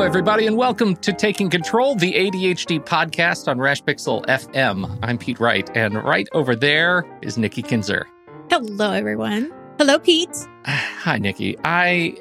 Hello, 0.00 0.08
everybody, 0.08 0.46
and 0.46 0.56
welcome 0.56 0.96
to 0.96 1.12
Taking 1.12 1.50
Control, 1.50 1.94
the 1.94 2.14
ADHD 2.14 2.82
podcast 2.82 3.48
on 3.48 3.58
Rashpixel 3.58 4.24
FM. 4.24 4.98
I'm 5.02 5.18
Pete 5.18 5.38
Wright, 5.38 5.70
and 5.76 6.02
right 6.02 6.26
over 6.32 6.56
there 6.56 7.04
is 7.20 7.36
Nikki 7.36 7.60
Kinzer. 7.60 8.08
Hello, 8.48 8.92
everyone. 8.92 9.52
Hello, 9.76 9.98
Pete. 9.98 10.34
Hi, 10.64 11.18
Nikki. 11.18 11.54
I 11.64 12.16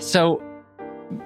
so 0.00 0.42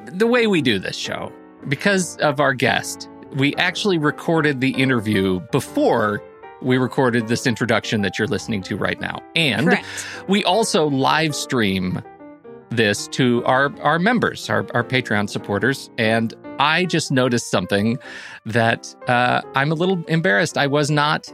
the 0.05 0.29
way 0.29 0.47
we 0.47 0.63
do 0.63 0.79
this 0.79 0.95
show, 0.95 1.33
because 1.67 2.17
of 2.19 2.39
our 2.39 2.55
guest, 2.55 3.11
we 3.33 3.53
actually 3.57 3.99
recorded 3.99 4.61
the 4.61 4.81
interview 4.81 5.41
before 5.51 6.23
we 6.63 6.79
recorded 6.79 7.27
this 7.27 7.45
introduction 7.45 8.03
that 8.03 8.21
you're 8.21 8.29
listening 8.29 8.63
to 8.63 8.77
right 8.77 9.01
now. 9.01 9.21
And 9.35 9.67
Correct. 9.67 9.85
we 10.29 10.45
also 10.45 10.87
live 10.87 11.35
stream 11.35 12.01
this 12.73 13.09
to 13.09 13.45
our 13.45 13.73
our 13.81 13.99
members, 13.99 14.49
our, 14.51 14.67
our 14.75 14.85
Patreon 14.85 15.29
supporters. 15.29 15.91
And 15.99 16.35
I 16.59 16.85
just 16.85 17.11
noticed 17.11 17.51
something 17.51 17.99
that 18.47 18.95
uh, 19.09 19.43
I'm 19.55 19.73
a 19.73 19.75
little 19.75 20.03
embarrassed. 20.09 20.59
I 20.59 20.67
was 20.67 20.91
not, 20.91 21.33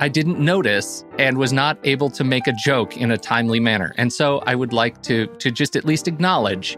I 0.00 0.08
didn't 0.08 0.38
notice 0.38 1.04
and 1.18 1.38
was 1.38 1.52
not 1.52 1.78
able 1.84 2.10
to 2.10 2.24
make 2.24 2.46
a 2.46 2.52
joke 2.52 2.96
in 2.96 3.10
a 3.10 3.18
timely 3.18 3.60
manner. 3.60 3.94
And 3.96 4.12
so 4.12 4.38
I 4.46 4.54
would 4.54 4.72
like 4.72 5.02
to 5.02 5.26
to 5.26 5.50
just 5.50 5.76
at 5.76 5.84
least 5.84 6.08
acknowledge 6.08 6.76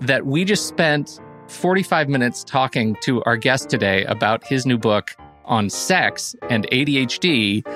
that 0.00 0.26
we 0.26 0.44
just 0.44 0.68
spent 0.68 1.20
45 1.48 2.08
minutes 2.08 2.44
talking 2.44 2.96
to 3.02 3.22
our 3.24 3.36
guest 3.36 3.70
today 3.70 4.04
about 4.04 4.46
his 4.46 4.66
new 4.66 4.78
book 4.78 5.16
on 5.44 5.70
sex 5.70 6.36
and 6.50 6.68
ADHD. 6.70 7.66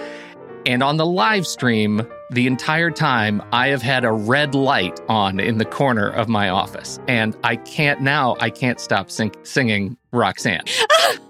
And 0.65 0.83
on 0.83 0.97
the 0.97 1.07
live 1.07 1.47
stream, 1.47 2.07
the 2.31 2.47
entire 2.47 2.91
time, 2.91 3.43
I 3.53 3.69
have 3.69 3.83
had 3.83 4.05
a 4.05 4.13
red 4.13 4.55
light 4.55 5.01
on 5.09 5.41
in 5.41 5.59
the 5.59 5.65
corner 5.65 6.09
of 6.09 6.29
my 6.29 6.49
office. 6.51 7.01
And 7.09 7.37
I 7.43 7.57
can't 7.57 8.01
now, 8.01 8.37
I 8.41 8.51
can't 8.51 8.79
stop 8.79 9.11
sing- 9.11 9.35
singing 9.43 9.97
Roxanne. 10.13 10.65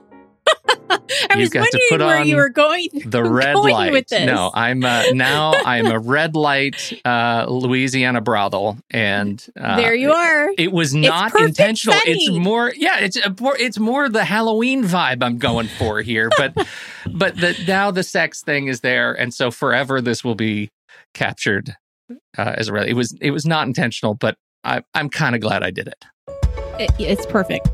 I 0.69 1.37
was 1.37 1.51
wondering 1.55 2.07
where 2.07 2.23
you 2.25 2.37
were 2.37 2.49
going. 2.49 2.89
The 3.07 3.23
red 3.31 3.55
going 3.55 3.73
light. 3.75 3.93
with 3.93 4.09
this. 4.09 4.25
No, 4.27 4.51
I'm 4.55 4.85
uh, 4.85 5.05
now 5.13 5.53
I'm 5.65 5.87
a 5.87 5.99
red 5.99 6.37
light 6.37 6.93
uh, 7.05 7.47
Louisiana 7.49 8.21
brothel, 8.21 8.79
and 8.91 9.45
uh, 9.59 9.77
there 9.77 9.95
you 9.95 10.13
are. 10.13 10.51
It 10.59 10.73
was 10.73 10.95
not 10.95 11.33
perfect 11.33 11.49
intentional. 11.59 11.99
It's 12.05 12.31
more, 12.31 12.73
yeah. 12.77 13.01
It's 13.01 13.17
a, 13.17 13.35
more- 13.41 13.57
it's 13.59 13.79
more 13.79 14.09
the 14.09 14.25
Halloween 14.25 14.85
vibe 14.85 15.23
I'm 15.23 15.39
going 15.39 15.69
for 15.69 16.01
here. 16.03 16.31
But 16.37 16.55
but 17.13 17.37
the 17.37 17.57
now 17.67 17.91
the 17.91 18.03
sex 18.03 18.43
thing 18.43 18.69
is 18.69 18.81
there, 18.81 19.13
and 19.13 19.33
so 19.35 19.51
forever 19.51 20.01
this 20.01 20.23
will 20.25 20.35
be 20.37 20.71
captured 21.15 21.75
uh, 22.39 22.55
as 22.57 22.69
a. 22.69 22.73
red- 22.73 22.89
It 22.89 22.95
was 22.95 23.17
it 23.21 23.31
was 23.33 23.45
not 23.47 23.67
intentional, 23.67 24.15
but 24.15 24.37
I, 24.65 24.83
I'm 24.95 25.09
kind 25.11 25.35
of 25.35 25.41
glad 25.41 25.63
I 25.63 25.71
did 25.71 25.89
it. 25.89 26.05
It- 26.79 26.93
it's 26.99 27.27
perfect. 27.27 27.69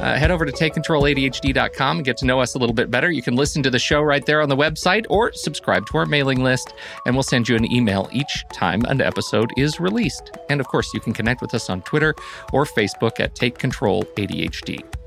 Uh, 0.00 0.18
head 0.18 0.30
over 0.30 0.46
to 0.46 0.52
takecontroladhd.com 0.52 1.98
and 1.98 2.04
get 2.04 2.16
to 2.16 2.24
know 2.24 2.40
us 2.40 2.54
a 2.54 2.58
little 2.58 2.74
bit 2.74 2.90
better. 2.90 3.10
You 3.10 3.20
can 3.20 3.36
listen 3.36 3.62
to 3.62 3.70
the 3.70 3.78
show 3.78 4.00
right 4.00 4.24
there 4.24 4.40
on 4.40 4.48
the 4.48 4.56
website 4.56 5.04
or 5.10 5.30
subscribe 5.34 5.86
to 5.88 5.98
our 5.98 6.06
mailing 6.06 6.42
list, 6.42 6.72
and 7.04 7.14
we'll 7.14 7.22
send 7.22 7.48
you 7.48 7.56
an 7.56 7.70
email 7.70 8.08
each 8.10 8.44
time 8.50 8.82
an 8.86 9.02
episode 9.02 9.50
is 9.58 9.78
released. 9.78 10.30
And 10.48 10.58
of 10.58 10.68
course, 10.68 10.92
you 10.94 11.00
can 11.00 11.12
connect 11.12 11.42
with 11.42 11.54
us 11.54 11.68
on 11.68 11.82
Twitter 11.82 12.14
or 12.52 12.64
Facebook 12.64 13.20
at 13.20 13.34
Take 13.34 13.58
Control 13.58 14.04
ADHD. 14.16 14.99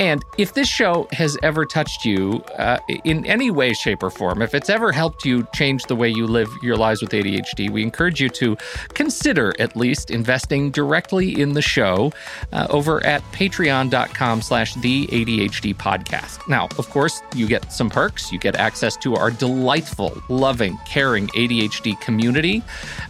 And 0.00 0.24
if 0.36 0.54
this 0.54 0.68
show 0.68 1.08
has 1.12 1.36
ever 1.42 1.66
touched 1.66 2.04
you 2.04 2.42
uh, 2.56 2.78
in 3.04 3.26
any 3.26 3.50
way, 3.50 3.72
shape, 3.72 4.02
or 4.02 4.10
form, 4.10 4.42
if 4.42 4.54
it's 4.54 4.70
ever 4.70 4.92
helped 4.92 5.24
you 5.24 5.46
change 5.54 5.84
the 5.84 5.96
way 5.96 6.08
you 6.08 6.26
live 6.26 6.48
your 6.62 6.76
lives 6.76 7.02
with 7.02 7.10
ADHD, 7.10 7.70
we 7.70 7.82
encourage 7.82 8.20
you 8.20 8.28
to 8.30 8.56
consider 8.94 9.54
at 9.58 9.76
least 9.76 10.10
investing 10.10 10.70
directly 10.70 11.40
in 11.40 11.54
the 11.54 11.62
show 11.62 12.12
uh, 12.52 12.66
over 12.70 13.04
at 13.04 13.22
patreon.com 13.32 14.42
slash 14.42 14.74
the 14.74 15.06
ADHD 15.08 15.74
podcast. 15.74 16.46
Now, 16.48 16.68
of 16.78 16.88
course, 16.90 17.20
you 17.34 17.48
get 17.48 17.72
some 17.72 17.90
perks. 17.90 18.30
You 18.30 18.38
get 18.38 18.54
access 18.56 18.96
to 18.98 19.16
our 19.16 19.30
delightful, 19.30 20.22
loving, 20.28 20.78
caring 20.86 21.26
ADHD 21.28 22.00
community. 22.00 22.62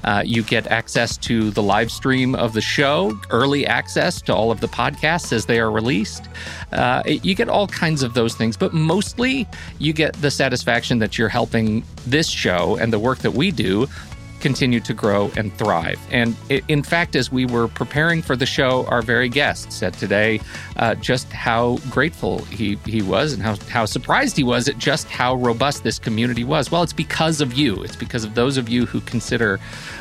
Uh, 0.04 0.22
you 0.24 0.42
get 0.42 0.66
access 0.68 1.16
to 1.18 1.50
the 1.50 1.62
live 1.62 1.90
stream 1.90 2.34
of 2.34 2.54
the 2.54 2.60
show, 2.60 3.18
early 3.30 3.66
access 3.66 4.22
to 4.22 4.34
all 4.34 4.50
of 4.50 4.60
the 4.60 4.68
podcasts 4.68 5.32
as 5.32 5.46
they 5.46 5.60
are 5.60 5.70
released. 5.70 6.28
Uh, 6.78 7.02
you 7.04 7.34
get 7.34 7.48
all 7.48 7.66
kinds 7.66 8.04
of 8.04 8.14
those 8.14 8.36
things, 8.36 8.56
but 8.56 8.72
mostly 8.72 9.48
you 9.80 9.92
get 9.92 10.12
the 10.14 10.30
satisfaction 10.30 11.00
that 11.00 11.18
you're 11.18 11.28
helping 11.28 11.82
this 12.06 12.28
show 12.28 12.76
and 12.76 12.92
the 12.92 12.98
work 12.98 13.18
that 13.18 13.32
we 13.32 13.50
do 13.50 13.88
continue 14.40 14.78
to 14.78 14.94
grow 14.94 15.28
and 15.36 15.52
thrive. 15.54 15.98
And 16.12 16.36
in 16.68 16.84
fact, 16.84 17.16
as 17.16 17.32
we 17.32 17.44
were 17.46 17.66
preparing 17.66 18.22
for 18.22 18.36
the 18.36 18.46
show, 18.46 18.86
our 18.86 19.02
very 19.02 19.28
guest 19.28 19.72
said 19.72 19.94
today 19.94 20.40
uh, 20.76 20.94
just 20.94 21.32
how 21.32 21.78
grateful 21.90 22.44
he, 22.44 22.76
he 22.86 23.02
was 23.02 23.32
and 23.32 23.42
how, 23.42 23.56
how 23.68 23.84
surprised 23.84 24.36
he 24.36 24.44
was 24.44 24.68
at 24.68 24.78
just 24.78 25.08
how 25.08 25.34
robust 25.34 25.82
this 25.82 25.98
community 25.98 26.44
was. 26.44 26.70
Well, 26.70 26.84
it's 26.84 26.92
because 26.92 27.40
of 27.40 27.54
you. 27.54 27.82
It's 27.82 27.96
because 27.96 28.22
of 28.22 28.36
those 28.36 28.56
of 28.56 28.68
you 28.68 28.86
who 28.86 29.00
consider 29.00 29.58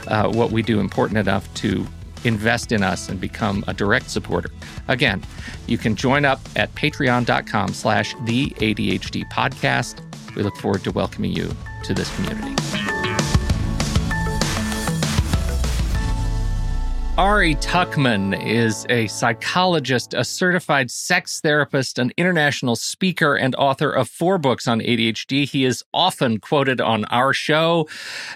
uh, 0.07 0.29
what 0.29 0.51
we 0.51 0.61
do 0.61 0.79
important 0.79 1.17
enough 1.17 1.51
to 1.55 1.87
invest 2.23 2.71
in 2.71 2.83
us 2.83 3.09
and 3.09 3.19
become 3.19 3.63
a 3.67 3.73
direct 3.73 4.09
supporter. 4.09 4.49
Again, 4.87 5.23
you 5.67 5.77
can 5.77 5.95
join 5.95 6.25
up 6.25 6.39
at 6.55 6.73
patreon.com 6.75 7.73
slash 7.73 8.15
the 8.25 8.49
ADHD 8.57 9.29
podcast. 9.31 10.01
We 10.35 10.43
look 10.43 10.55
forward 10.57 10.83
to 10.83 10.91
welcoming 10.91 11.31
you 11.31 11.51
to 11.83 11.93
this 11.93 12.13
community. 12.15 12.96
Ari 17.17 17.55
Tuckman 17.55 18.39
is 18.45 18.85
a 18.89 19.07
psychologist, 19.07 20.13
a 20.13 20.23
certified 20.23 20.91
sex 20.91 21.41
therapist, 21.41 21.97
an 21.97 22.11
international 22.15 22.75
speaker, 22.75 23.35
and 23.35 23.55
author 23.55 23.89
of 23.89 24.07
four 24.07 24.37
books 24.37 24.67
on 24.67 24.81
ADHD. 24.81 25.49
He 25.49 25.65
is 25.65 25.83
often 25.95 26.39
quoted 26.39 26.79
on 26.79 27.05
our 27.05 27.33
show 27.33 27.89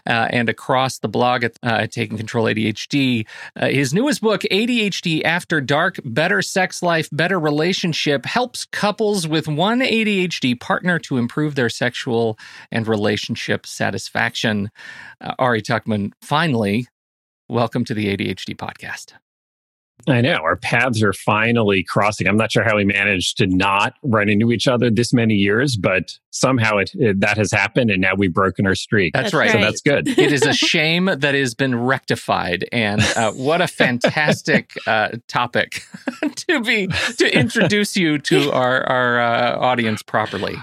uh, 0.08 0.30
and 0.32 0.50
across 0.50 0.98
the 0.98 1.08
blog 1.08 1.44
at, 1.44 1.60
uh, 1.62 1.86
Taking 1.86 2.18
Control 2.18 2.46
ADHD. 2.46 3.28
Uh, 3.56 3.68
his 3.68 3.94
newest 3.94 4.20
book, 4.20 4.42
ADHD 4.50 5.24
After 5.24 5.62
Dark 5.62 6.00
Better 6.04 6.42
Sex 6.42 6.82
Life, 6.82 7.08
Better 7.12 7.40
Relationship, 7.40 8.26
helps 8.26 8.66
couples 8.66 9.28
with 9.28 9.48
one 9.48 9.82
ADHD 9.82 10.60
partner 10.60 10.98
to 10.98 11.18
improve 11.18 11.54
their 11.54 11.70
sexual 11.70 12.36
and 12.72 12.88
relationship 12.88 13.68
satisfaction. 13.68 14.72
Uh, 15.22 15.36
Ari 15.38 15.62
Tuckman, 15.62 16.14
finally, 16.20 16.88
welcome 17.52 17.84
to 17.84 17.94
the 17.94 18.16
ADHD 18.16 18.56
podcast. 18.56 19.12
I 20.08 20.22
know 20.22 20.38
our 20.38 20.56
paths 20.56 21.04
are 21.04 21.14
finally 21.14 21.84
crossing. 21.84 22.26
I'm 22.26 22.38
not 22.38 22.52
sure 22.52 22.64
how 22.64 22.78
we 22.78 22.86
managed 22.86 23.38
to 23.38 23.46
not 23.46 23.94
run 24.02 24.30
into 24.30 24.52
each 24.52 24.68
other 24.68 24.90
this 24.90 25.14
many 25.14 25.36
years, 25.36 25.78
but 25.78 26.18
somehow 26.32 26.78
it, 26.78 26.92
it 26.96 27.20
that 27.20 27.38
has 27.38 27.52
happened, 27.52 27.92
and 27.92 28.02
now 28.02 28.16
we've 28.16 28.34
broken 28.34 28.66
our 28.66 28.74
streak. 28.74 29.14
That's, 29.14 29.26
That's 29.26 29.34
right. 29.36 29.52
So 29.52 29.60
that's 29.60 29.82
good. 29.82 30.08
it 30.08 30.32
is 30.32 30.44
a 30.44 30.54
shame 30.54 31.06
that 31.06 31.36
has 31.36 31.54
been 31.54 31.78
rectified, 31.78 32.68
and 32.72 33.02
uh, 33.16 33.34
what 33.34 33.62
a 33.62 33.68
fantastic 33.68 34.74
uh, 34.88 35.10
topic 35.28 35.84
to 36.36 36.62
be 36.62 36.88
to 37.18 37.38
introduce 37.38 37.96
you 37.96 38.18
to 38.20 38.52
our 38.54 38.84
our 38.90 39.20
uh, 39.20 39.60
audience 39.60 40.02
properly. 40.02 40.56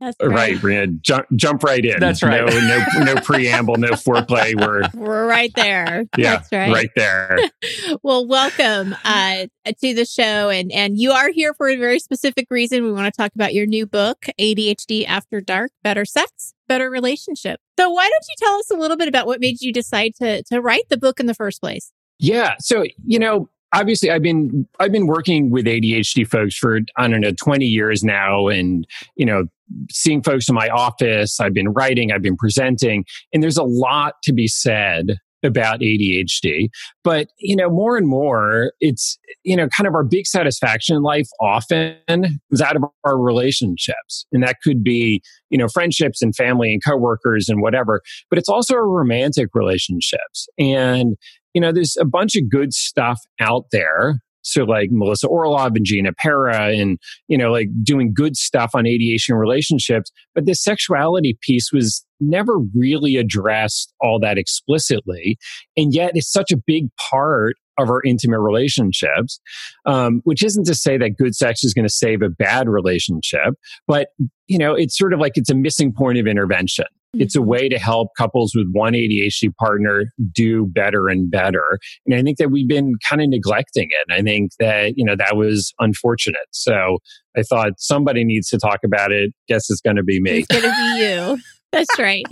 That's 0.00 0.16
right. 0.22 0.30
right. 0.30 0.62
We're 0.62 0.86
gonna 0.86 0.98
jump 1.02 1.26
jump 1.36 1.62
right 1.62 1.84
in. 1.84 2.00
That's 2.00 2.22
right. 2.22 2.46
No 2.46 2.58
no, 2.58 3.12
no 3.12 3.20
preamble, 3.22 3.76
no 3.76 3.90
foreplay. 3.90 4.58
We're 4.58 4.88
we're 4.94 5.26
right 5.26 5.52
there. 5.54 6.06
Yeah, 6.16 6.36
That's 6.36 6.50
right. 6.50 6.72
Right 6.72 6.90
there. 6.96 7.38
well, 8.02 8.26
welcome 8.26 8.96
uh, 9.04 9.46
to 9.66 9.94
the 9.94 10.06
show, 10.06 10.48
and 10.48 10.72
and 10.72 10.98
you 10.98 11.12
are 11.12 11.30
here 11.30 11.52
for 11.52 11.68
a 11.68 11.76
very 11.76 11.98
specific 11.98 12.46
reason. 12.50 12.82
We 12.82 12.92
want 12.92 13.12
to 13.12 13.16
talk 13.16 13.32
about 13.34 13.52
your 13.52 13.66
new 13.66 13.86
book, 13.86 14.24
ADHD 14.40 15.06
After 15.06 15.42
Dark: 15.42 15.70
Better 15.82 16.06
Sex, 16.06 16.54
Better 16.66 16.88
Relationship. 16.88 17.60
So, 17.78 17.90
why 17.90 18.08
don't 18.08 18.24
you 18.28 18.34
tell 18.38 18.54
us 18.56 18.70
a 18.70 18.76
little 18.76 18.96
bit 18.96 19.08
about 19.08 19.26
what 19.26 19.38
made 19.38 19.60
you 19.60 19.70
decide 19.70 20.14
to 20.16 20.42
to 20.44 20.62
write 20.62 20.88
the 20.88 20.96
book 20.96 21.20
in 21.20 21.26
the 21.26 21.34
first 21.34 21.60
place? 21.60 21.92
Yeah. 22.18 22.54
So 22.58 22.84
you 23.04 23.18
know, 23.18 23.50
obviously 23.72 24.10
I've 24.10 24.22
been 24.22 24.66
I've 24.78 24.92
been 24.92 25.06
working 25.06 25.50
with 25.50 25.66
ADHD 25.66 26.26
folks 26.26 26.56
for 26.56 26.80
I 26.96 27.08
don't 27.08 27.20
know 27.20 27.32
20 27.32 27.64
years 27.64 28.02
now 28.02 28.48
and 28.48 28.86
you 29.16 29.26
know 29.26 29.44
seeing 29.90 30.22
folks 30.22 30.48
in 30.48 30.54
my 30.54 30.68
office 30.68 31.40
I've 31.40 31.54
been 31.54 31.70
writing 31.70 32.12
I've 32.12 32.22
been 32.22 32.36
presenting 32.36 33.04
and 33.32 33.42
there's 33.42 33.58
a 33.58 33.64
lot 33.64 34.14
to 34.24 34.32
be 34.32 34.48
said 34.48 35.16
about 35.42 35.80
ADHD 35.80 36.68
but 37.02 37.28
you 37.38 37.56
know 37.56 37.70
more 37.70 37.96
and 37.96 38.06
more 38.06 38.72
it's 38.80 39.18
you 39.44 39.56
know 39.56 39.68
kind 39.68 39.86
of 39.86 39.94
our 39.94 40.04
big 40.04 40.26
satisfaction 40.26 40.96
in 40.96 41.02
life 41.02 41.28
often 41.40 42.40
is 42.50 42.60
out 42.60 42.76
of 42.76 42.84
our 43.04 43.18
relationships. 43.18 44.26
And 44.32 44.42
that 44.42 44.56
could 44.62 44.84
be 44.84 45.22
you 45.48 45.56
know 45.56 45.68
friendships 45.68 46.20
and 46.20 46.34
family 46.34 46.72
and 46.72 46.82
coworkers 46.84 47.48
and 47.48 47.62
whatever 47.62 48.02
but 48.28 48.38
it's 48.38 48.48
also 48.48 48.74
our 48.74 48.88
romantic 48.88 49.48
relationships. 49.54 50.48
And 50.58 51.16
you 51.54 51.60
know, 51.60 51.72
there's 51.72 51.96
a 51.98 52.04
bunch 52.04 52.36
of 52.36 52.48
good 52.48 52.72
stuff 52.72 53.20
out 53.40 53.66
there. 53.72 54.20
So 54.42 54.64
like 54.64 54.88
Melissa 54.90 55.28
Orlov 55.28 55.76
and 55.76 55.84
Gina 55.84 56.12
Pera 56.14 56.68
and, 56.68 56.98
you 57.28 57.36
know, 57.36 57.50
like 57.50 57.68
doing 57.82 58.12
good 58.14 58.36
stuff 58.36 58.70
on 58.74 58.84
ADHD 58.84 59.38
relationships. 59.38 60.10
But 60.34 60.46
the 60.46 60.54
sexuality 60.54 61.38
piece 61.42 61.70
was 61.72 62.04
never 62.20 62.58
really 62.74 63.16
addressed 63.16 63.92
all 64.00 64.18
that 64.20 64.38
explicitly. 64.38 65.38
And 65.76 65.94
yet 65.94 66.12
it's 66.14 66.32
such 66.32 66.52
a 66.52 66.56
big 66.56 66.86
part 66.96 67.56
of 67.78 67.90
our 67.90 68.02
intimate 68.04 68.40
relationships, 68.40 69.40
um, 69.86 70.20
which 70.24 70.42
isn't 70.42 70.64
to 70.66 70.74
say 70.74 70.98
that 70.98 71.16
good 71.16 71.34
sex 71.34 71.64
is 71.64 71.74
going 71.74 71.86
to 71.86 71.92
save 71.92 72.22
a 72.22 72.28
bad 72.28 72.68
relationship, 72.68 73.54
but 73.86 74.08
you 74.46 74.58
know, 74.58 74.74
it's 74.74 74.98
sort 74.98 75.12
of 75.12 75.20
like 75.20 75.32
it's 75.36 75.50
a 75.50 75.54
missing 75.54 75.92
point 75.92 76.18
of 76.18 76.26
intervention. 76.26 76.86
Mm-hmm. 77.14 77.22
It's 77.22 77.34
a 77.34 77.42
way 77.42 77.68
to 77.68 77.78
help 77.78 78.10
couples 78.16 78.52
with 78.54 78.68
one 78.72 78.92
ADHD 78.92 79.54
partner 79.56 80.04
do 80.32 80.66
better 80.66 81.08
and 81.08 81.30
better. 81.30 81.78
And 82.06 82.14
I 82.14 82.22
think 82.22 82.38
that 82.38 82.50
we've 82.50 82.68
been 82.68 82.94
kind 83.08 83.20
of 83.20 83.28
neglecting 83.28 83.88
it. 83.90 84.12
I 84.12 84.22
think 84.22 84.52
that, 84.60 84.94
you 84.96 85.04
know, 85.04 85.16
that 85.16 85.36
was 85.36 85.72
unfortunate. 85.80 86.46
So 86.52 86.98
I 87.36 87.42
thought 87.42 87.72
somebody 87.78 88.24
needs 88.24 88.48
to 88.50 88.58
talk 88.58 88.80
about 88.84 89.10
it. 89.10 89.32
Guess 89.48 89.70
it's 89.70 89.80
going 89.80 89.96
to 89.96 90.04
be 90.04 90.20
me. 90.20 90.38
It's 90.38 90.46
going 90.46 90.62
to 90.62 90.70
be 90.70 91.00
you. 91.02 91.38
That's 91.72 91.98
right. 91.98 92.24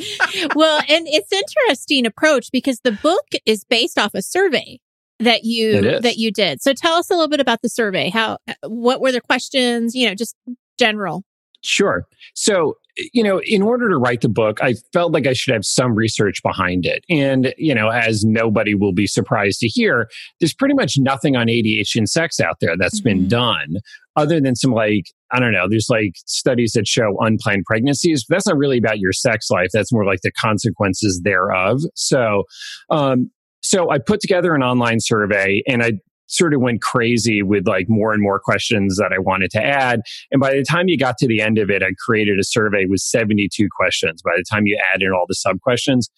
well, 0.56 0.80
and 0.88 1.06
it's 1.08 1.32
interesting 1.32 2.06
approach 2.06 2.48
because 2.52 2.80
the 2.82 2.92
book 2.92 3.26
is 3.46 3.64
based 3.64 3.98
off 3.98 4.14
a 4.14 4.22
survey 4.22 4.80
that 5.20 5.44
you 5.44 6.00
that 6.00 6.16
you 6.16 6.32
did. 6.32 6.62
So 6.62 6.72
tell 6.72 6.94
us 6.94 7.10
a 7.10 7.14
little 7.14 7.28
bit 7.28 7.40
about 7.40 7.62
the 7.62 7.68
survey. 7.68 8.10
How 8.10 8.38
what 8.66 9.00
were 9.00 9.12
the 9.12 9.20
questions, 9.20 9.94
you 9.94 10.08
know, 10.08 10.14
just 10.14 10.36
general. 10.78 11.24
Sure. 11.62 12.06
So, 12.34 12.74
you 13.12 13.22
know, 13.22 13.40
in 13.44 13.62
order 13.62 13.88
to 13.88 13.96
write 13.96 14.20
the 14.20 14.28
book, 14.28 14.58
I 14.62 14.74
felt 14.92 15.12
like 15.12 15.26
I 15.26 15.32
should 15.32 15.52
have 15.52 15.64
some 15.64 15.94
research 15.94 16.42
behind 16.42 16.84
it. 16.84 17.04
And, 17.08 17.54
you 17.56 17.74
know, 17.74 17.88
as 17.88 18.24
nobody 18.24 18.74
will 18.74 18.92
be 18.92 19.06
surprised 19.06 19.60
to 19.60 19.68
hear, 19.68 20.08
there's 20.40 20.54
pretty 20.54 20.74
much 20.74 20.94
nothing 20.98 21.36
on 21.36 21.46
ADHD 21.46 21.96
and 21.96 22.08
sex 22.08 22.40
out 22.40 22.56
there 22.60 22.76
that's 22.76 23.00
mm-hmm. 23.00 23.20
been 23.20 23.28
done 23.28 23.76
other 24.16 24.40
than 24.40 24.56
some 24.56 24.72
like, 24.72 25.04
I 25.32 25.38
don't 25.38 25.52
know, 25.52 25.66
there's 25.68 25.88
like 25.88 26.12
studies 26.26 26.72
that 26.72 26.88
show 26.88 27.16
unplanned 27.20 27.64
pregnancies, 27.66 28.24
but 28.28 28.36
that's 28.36 28.46
not 28.46 28.56
really 28.56 28.78
about 28.78 28.98
your 28.98 29.12
sex 29.12 29.48
life. 29.50 29.68
That's 29.72 29.92
more 29.92 30.04
like 30.04 30.22
the 30.22 30.32
consequences 30.32 31.20
thereof. 31.22 31.80
So, 31.94 32.44
um, 32.90 33.30
so 33.62 33.90
I 33.90 33.98
put 33.98 34.20
together 34.20 34.54
an 34.54 34.62
online 34.62 34.98
survey 35.00 35.62
and 35.68 35.82
I 35.82 35.92
sort 36.28 36.54
of 36.54 36.60
went 36.60 36.80
crazy 36.82 37.42
with 37.42 37.66
like 37.66 37.86
more 37.88 38.12
and 38.12 38.22
more 38.22 38.38
questions 38.38 38.96
that 38.96 39.12
I 39.12 39.18
wanted 39.18 39.50
to 39.52 39.64
add. 39.64 40.00
And 40.30 40.40
by 40.40 40.54
the 40.54 40.62
time 40.62 40.88
you 40.88 40.96
got 40.96 41.16
to 41.18 41.26
the 41.26 41.40
end 41.40 41.58
of 41.58 41.70
it, 41.70 41.82
I 41.82 41.92
created 42.04 42.38
a 42.38 42.44
survey 42.44 42.86
with 42.86 43.00
72 43.00 43.68
questions. 43.76 44.22
By 44.22 44.32
the 44.36 44.44
time 44.48 44.66
you 44.66 44.78
add 44.94 45.02
in 45.02 45.10
all 45.12 45.24
the 45.26 45.34
sub 45.34 45.60
questions, 45.60 46.08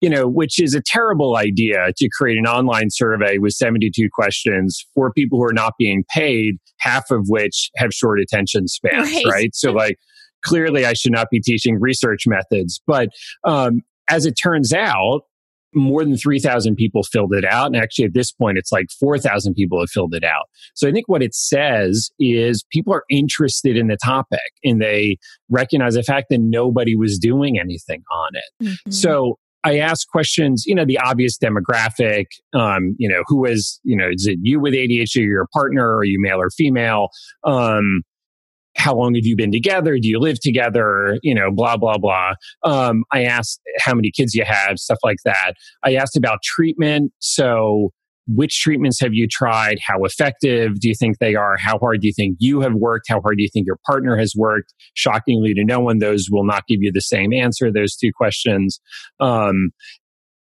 you 0.00 0.08
know, 0.08 0.26
which 0.26 0.58
is 0.58 0.74
a 0.74 0.80
terrible 0.80 1.36
idea 1.36 1.92
to 1.96 2.08
create 2.08 2.38
an 2.38 2.46
online 2.46 2.88
survey 2.90 3.38
with 3.38 3.52
72 3.52 4.08
questions 4.10 4.84
for 4.94 5.12
people 5.12 5.38
who 5.38 5.44
are 5.44 5.52
not 5.52 5.74
being 5.78 6.04
paid, 6.08 6.56
half 6.78 7.10
of 7.10 7.26
which 7.28 7.70
have 7.76 7.92
short 7.92 8.18
attention 8.18 8.66
spans, 8.66 9.10
right? 9.12 9.24
right? 9.26 9.54
So 9.54 9.72
like, 9.72 9.98
clearly 10.42 10.86
I 10.86 10.94
should 10.94 11.12
not 11.12 11.28
be 11.30 11.40
teaching 11.40 11.78
research 11.78 12.26
methods. 12.26 12.80
But 12.86 13.10
um, 13.44 13.82
as 14.08 14.24
it 14.24 14.32
turns 14.32 14.72
out, 14.72 15.22
more 15.74 16.04
than 16.04 16.16
3,000 16.16 16.76
people 16.76 17.02
filled 17.02 17.34
it 17.34 17.44
out. 17.44 17.66
And 17.66 17.76
actually, 17.76 18.06
at 18.06 18.14
this 18.14 18.32
point, 18.32 18.58
it's 18.58 18.72
like 18.72 18.86
4,000 18.98 19.54
people 19.54 19.80
have 19.80 19.90
filled 19.90 20.14
it 20.14 20.24
out. 20.24 20.46
So 20.74 20.88
I 20.88 20.92
think 20.92 21.08
what 21.08 21.22
it 21.22 21.34
says 21.34 22.10
is 22.18 22.64
people 22.70 22.92
are 22.92 23.04
interested 23.10 23.76
in 23.76 23.88
the 23.88 23.98
topic 24.02 24.40
and 24.64 24.80
they 24.80 25.18
recognize 25.48 25.94
the 25.94 26.02
fact 26.02 26.26
that 26.30 26.40
nobody 26.40 26.96
was 26.96 27.18
doing 27.18 27.58
anything 27.58 28.02
on 28.12 28.30
it. 28.34 28.64
Mm-hmm. 28.64 28.90
So 28.90 29.38
I 29.62 29.78
asked 29.78 30.08
questions, 30.10 30.64
you 30.66 30.74
know, 30.74 30.84
the 30.84 30.98
obvious 30.98 31.36
demographic, 31.36 32.26
um, 32.54 32.96
you 32.98 33.08
know, 33.08 33.22
who 33.26 33.44
is, 33.44 33.78
you 33.84 33.96
know, 33.96 34.08
is 34.10 34.26
it 34.26 34.38
you 34.42 34.58
with 34.58 34.72
ADHD 34.72 35.18
or 35.18 35.28
your 35.28 35.46
partner? 35.52 35.96
Are 35.96 36.04
you 36.04 36.18
male 36.20 36.40
or 36.40 36.50
female? 36.50 37.08
Um, 37.44 38.02
how 38.80 38.94
long 38.94 39.14
have 39.14 39.26
you 39.26 39.36
been 39.36 39.52
together? 39.52 39.98
Do 40.00 40.08
you 40.08 40.18
live 40.18 40.40
together? 40.40 41.18
You 41.22 41.34
know, 41.34 41.50
blah, 41.52 41.76
blah, 41.76 41.98
blah. 41.98 42.32
Um, 42.64 43.04
I 43.12 43.24
asked 43.24 43.60
how 43.78 43.94
many 43.94 44.10
kids 44.10 44.34
you 44.34 44.44
have, 44.44 44.78
stuff 44.78 44.98
like 45.04 45.18
that. 45.24 45.52
I 45.84 45.94
asked 45.94 46.16
about 46.16 46.38
treatment. 46.42 47.12
So, 47.18 47.90
which 48.26 48.60
treatments 48.60 49.00
have 49.00 49.12
you 49.12 49.26
tried? 49.26 49.78
How 49.84 50.04
effective 50.04 50.80
do 50.80 50.88
you 50.88 50.94
think 50.94 51.18
they 51.18 51.34
are? 51.34 51.56
How 51.58 51.78
hard 51.78 52.00
do 52.00 52.06
you 52.06 52.12
think 52.16 52.36
you 52.38 52.60
have 52.60 52.74
worked? 52.74 53.06
How 53.08 53.20
hard 53.20 53.36
do 53.38 53.42
you 53.42 53.48
think 53.52 53.66
your 53.66 53.78
partner 53.84 54.16
has 54.16 54.34
worked? 54.36 54.72
Shockingly 54.94 55.52
to 55.54 55.64
no 55.64 55.80
one, 55.80 55.98
those 55.98 56.28
will 56.30 56.44
not 56.44 56.66
give 56.68 56.78
you 56.80 56.92
the 56.92 57.00
same 57.00 57.32
answer, 57.32 57.72
those 57.72 57.96
two 57.96 58.12
questions. 58.16 58.80
Um, 59.18 59.70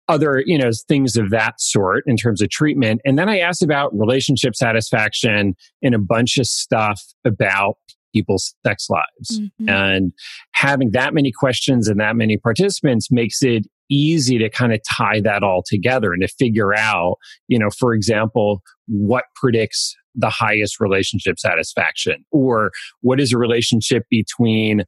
other, 0.09 0.43
you 0.47 0.59
know, 0.59 0.71
things 0.89 1.17
of 1.17 1.31
that 1.31 1.61
sort 1.61 2.03
in 2.07 2.17
terms 2.17 2.41
of 2.41 2.49
treatment. 2.49 3.01
And 3.05 3.19
then 3.19 3.29
I 3.29 3.39
asked 3.39 3.63
about 3.63 3.97
relationship 3.97 4.57
satisfaction 4.57 5.55
and 5.83 5.95
a 5.95 5.99
bunch 5.99 6.39
of 6.39 6.47
stuff 6.47 7.03
about 7.27 7.77
people's 8.19 8.55
sex 8.67 8.89
lives. 8.91 9.41
Mm-hmm. 9.41 9.69
And 9.69 10.13
having 10.53 10.91
that 10.93 11.15
many 11.15 11.33
questions 11.33 11.89
and 11.89 12.01
that 12.01 12.17
many 12.17 12.37
participants 12.37 13.09
makes 13.11 13.43
it 13.43 13.67
easy 13.91 14.39
to 14.39 14.51
kind 14.51 14.73
of 14.73 14.81
tie 14.89 15.21
that 15.21 15.43
all 15.43 15.63
together 15.67 16.13
and 16.13 16.23
to 16.23 16.29
figure 16.29 16.77
out, 16.77 17.17
you 17.47 17.59
know, 17.59 17.71
for 17.71 17.95
example, 17.95 18.63
what 18.87 19.25
predicts 19.35 19.95
the 20.15 20.31
highest 20.31 20.81
relationship 20.81 21.39
satisfaction 21.39 22.25
or 22.33 22.71
what 23.01 23.21
is 23.21 23.33
a 23.33 23.39
relationship 23.39 24.05
between 24.11 24.85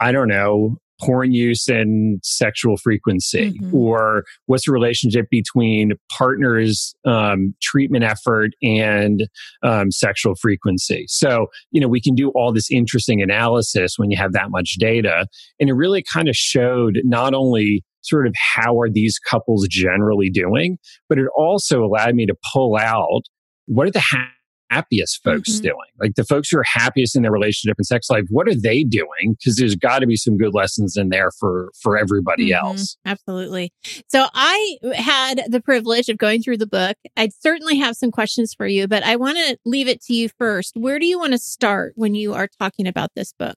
I 0.00 0.10
don't 0.10 0.28
know, 0.28 0.78
porn 1.02 1.32
use 1.32 1.68
and 1.68 2.20
sexual 2.22 2.76
frequency? 2.76 3.52
Mm-hmm. 3.52 3.74
or 3.74 4.24
what's 4.46 4.66
the 4.66 4.72
relationship 4.72 5.26
between 5.30 5.92
partners 6.16 6.94
um, 7.04 7.54
treatment 7.60 8.04
effort 8.04 8.52
and 8.62 9.28
um, 9.62 9.90
sexual 9.90 10.34
frequency? 10.34 11.04
So 11.08 11.46
you 11.70 11.80
know 11.80 11.88
we 11.88 12.00
can 12.00 12.14
do 12.14 12.30
all 12.30 12.52
this 12.52 12.70
interesting 12.70 13.22
analysis 13.22 13.94
when 13.96 14.10
you 14.10 14.16
have 14.16 14.32
that 14.32 14.50
much 14.50 14.76
data. 14.78 15.26
And 15.60 15.68
it 15.68 15.74
really 15.74 16.04
kind 16.12 16.28
of 16.28 16.36
showed 16.36 17.00
not 17.04 17.34
only 17.34 17.84
sort 18.02 18.26
of 18.26 18.34
how 18.36 18.80
are 18.80 18.90
these 18.90 19.18
couples 19.18 19.66
generally 19.68 20.28
doing 20.28 20.76
but 21.08 21.18
it 21.18 21.26
also 21.36 21.84
allowed 21.84 22.14
me 22.14 22.26
to 22.26 22.34
pull 22.52 22.76
out 22.76 23.22
what 23.66 23.86
are 23.86 23.92
the 23.92 24.00
ha- 24.00 24.28
happiest 24.72 25.22
folks 25.22 25.50
mm-hmm. 25.52 25.62
doing? 25.62 25.90
Like 26.00 26.14
the 26.14 26.24
folks 26.24 26.50
who 26.50 26.58
are 26.58 26.64
happiest 26.64 27.16
in 27.16 27.22
their 27.22 27.32
relationship 27.32 27.76
and 27.78 27.86
sex 27.86 28.08
life, 28.10 28.24
what 28.30 28.48
are 28.48 28.54
they 28.54 28.84
doing? 28.84 29.36
Because 29.38 29.56
there's 29.56 29.76
got 29.76 30.00
to 30.00 30.06
be 30.06 30.16
some 30.16 30.36
good 30.36 30.54
lessons 30.54 30.96
in 30.96 31.08
there 31.10 31.30
for 31.38 31.70
for 31.80 31.96
everybody 31.96 32.50
mm-hmm. 32.50 32.66
else. 32.66 32.96
Absolutely. 33.04 33.72
So 34.08 34.26
I 34.34 34.78
had 34.94 35.42
the 35.48 35.60
privilege 35.60 36.08
of 36.08 36.18
going 36.18 36.42
through 36.42 36.58
the 36.58 36.66
book. 36.66 36.96
I'd 37.16 37.32
certainly 37.32 37.78
have 37.78 37.96
some 37.96 38.10
questions 38.10 38.54
for 38.54 38.66
you, 38.66 38.88
but 38.88 39.02
I 39.02 39.16
want 39.16 39.38
to 39.38 39.56
leave 39.64 39.88
it 39.88 40.02
to 40.04 40.14
you 40.14 40.28
first. 40.38 40.76
Where 40.76 40.98
do 40.98 41.06
you 41.06 41.18
want 41.18 41.32
to 41.32 41.38
start 41.38 41.92
when 41.96 42.14
you 42.14 42.34
are 42.34 42.48
talking 42.58 42.86
about 42.86 43.10
this 43.14 43.32
book? 43.32 43.56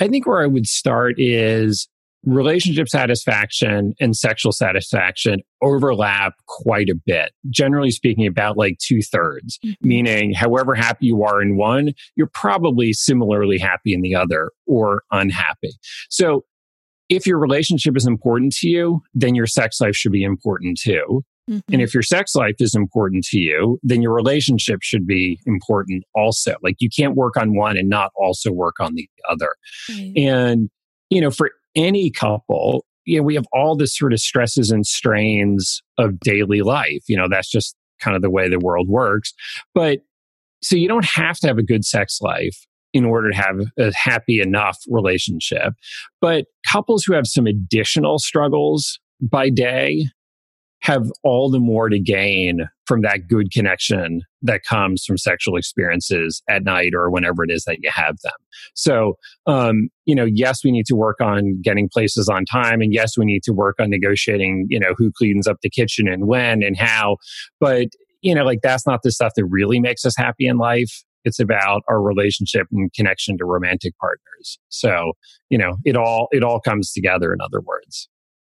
I 0.00 0.08
think 0.08 0.26
where 0.26 0.42
I 0.42 0.46
would 0.46 0.66
start 0.66 1.14
is 1.18 1.88
relationship 2.26 2.88
satisfaction 2.88 3.94
and 4.00 4.16
sexual 4.16 4.52
satisfaction 4.52 5.40
overlap 5.62 6.34
quite 6.46 6.88
a 6.88 6.94
bit. 6.94 7.32
Generally 7.48 7.92
speaking, 7.92 8.26
about 8.26 8.56
like 8.56 8.78
two 8.78 9.00
thirds, 9.00 9.58
mm-hmm. 9.64 9.88
meaning 9.88 10.34
however 10.34 10.74
happy 10.74 11.06
you 11.06 11.22
are 11.22 11.40
in 11.40 11.56
one, 11.56 11.92
you're 12.16 12.30
probably 12.34 12.92
similarly 12.92 13.58
happy 13.58 13.94
in 13.94 14.00
the 14.00 14.14
other 14.14 14.50
or 14.66 15.02
unhappy. 15.12 15.70
So 16.10 16.44
if 17.08 17.26
your 17.26 17.38
relationship 17.38 17.96
is 17.96 18.06
important 18.06 18.52
to 18.56 18.68
you, 18.68 19.02
then 19.14 19.34
your 19.34 19.46
sex 19.46 19.80
life 19.80 19.94
should 19.94 20.12
be 20.12 20.24
important 20.24 20.78
too. 20.82 21.22
Mm-hmm. 21.48 21.72
And 21.72 21.80
if 21.80 21.94
your 21.94 22.02
sex 22.02 22.34
life 22.34 22.56
is 22.58 22.74
important 22.74 23.24
to 23.26 23.38
you, 23.38 23.78
then 23.84 24.02
your 24.02 24.12
relationship 24.12 24.80
should 24.82 25.06
be 25.06 25.38
important 25.46 26.02
also. 26.14 26.56
Like 26.62 26.76
you 26.80 26.90
can't 26.90 27.14
work 27.14 27.36
on 27.36 27.54
one 27.54 27.76
and 27.76 27.88
not 27.88 28.10
also 28.16 28.50
work 28.50 28.80
on 28.80 28.94
the 28.94 29.08
other. 29.30 29.54
And 30.16 30.70
you 31.10 31.20
know, 31.20 31.30
for 31.30 31.52
any 31.76 32.10
couple, 32.10 32.84
you 33.04 33.18
know, 33.18 33.22
we 33.22 33.34
have 33.34 33.46
all 33.52 33.76
the 33.76 33.86
sort 33.86 34.12
of 34.12 34.18
stresses 34.18 34.70
and 34.70 34.86
strains 34.86 35.82
of 35.98 36.18
daily 36.20 36.62
life. 36.62 37.02
You 37.06 37.16
know, 37.16 37.28
that's 37.30 37.50
just 37.50 37.76
kind 38.00 38.16
of 38.16 38.22
the 38.22 38.30
way 38.30 38.48
the 38.48 38.58
world 38.58 38.88
works. 38.88 39.32
But 39.74 40.00
so 40.62 40.76
you 40.76 40.88
don't 40.88 41.04
have 41.04 41.38
to 41.38 41.46
have 41.46 41.58
a 41.58 41.62
good 41.62 41.84
sex 41.84 42.20
life 42.20 42.66
in 42.92 43.04
order 43.04 43.30
to 43.30 43.36
have 43.36 43.60
a 43.78 43.92
happy 43.94 44.40
enough 44.40 44.78
relationship. 44.88 45.74
But 46.20 46.46
couples 46.70 47.04
who 47.04 47.14
have 47.14 47.26
some 47.26 47.46
additional 47.46 48.18
struggles 48.18 48.98
by 49.20 49.50
day 49.50 50.06
have 50.80 51.10
all 51.22 51.50
the 51.50 51.60
more 51.60 51.88
to 51.88 51.98
gain 51.98 52.68
from 52.86 53.02
that 53.02 53.28
good 53.28 53.50
connection 53.50 54.22
that 54.42 54.62
comes 54.62 55.04
from 55.04 55.18
sexual 55.18 55.56
experiences 55.56 56.42
at 56.48 56.62
night 56.62 56.92
or 56.94 57.10
whenever 57.10 57.42
it 57.42 57.50
is 57.50 57.64
that 57.64 57.78
you 57.82 57.90
have 57.92 58.16
them. 58.22 58.32
So, 58.74 59.18
um, 59.46 59.88
you 60.04 60.14
know, 60.14 60.24
yes, 60.24 60.62
we 60.64 60.70
need 60.70 60.86
to 60.86 60.94
work 60.94 61.20
on 61.20 61.60
getting 61.62 61.88
places 61.92 62.28
on 62.28 62.44
time. 62.44 62.80
And 62.80 62.94
yes, 62.94 63.18
we 63.18 63.24
need 63.24 63.42
to 63.44 63.52
work 63.52 63.76
on 63.80 63.90
negotiating, 63.90 64.66
you 64.70 64.78
know, 64.78 64.94
who 64.96 65.10
cleans 65.12 65.46
up 65.46 65.58
the 65.62 65.70
kitchen 65.70 66.06
and 66.08 66.26
when 66.26 66.62
and 66.62 66.76
how. 66.76 67.16
But, 67.60 67.88
you 68.22 68.34
know, 68.34 68.44
like 68.44 68.60
that's 68.62 68.86
not 68.86 69.02
the 69.02 69.10
stuff 69.10 69.32
that 69.36 69.44
really 69.46 69.80
makes 69.80 70.04
us 70.04 70.14
happy 70.16 70.46
in 70.46 70.56
life. 70.58 71.02
It's 71.24 71.40
about 71.40 71.82
our 71.88 72.00
relationship 72.00 72.68
and 72.70 72.92
connection 72.94 73.36
to 73.38 73.44
romantic 73.44 73.98
partners. 73.98 74.60
So, 74.68 75.12
you 75.50 75.58
know, 75.58 75.76
it 75.84 75.96
all, 75.96 76.28
it 76.30 76.44
all 76.44 76.60
comes 76.60 76.92
together 76.92 77.32
in 77.32 77.40
other 77.40 77.60
words. 77.60 78.08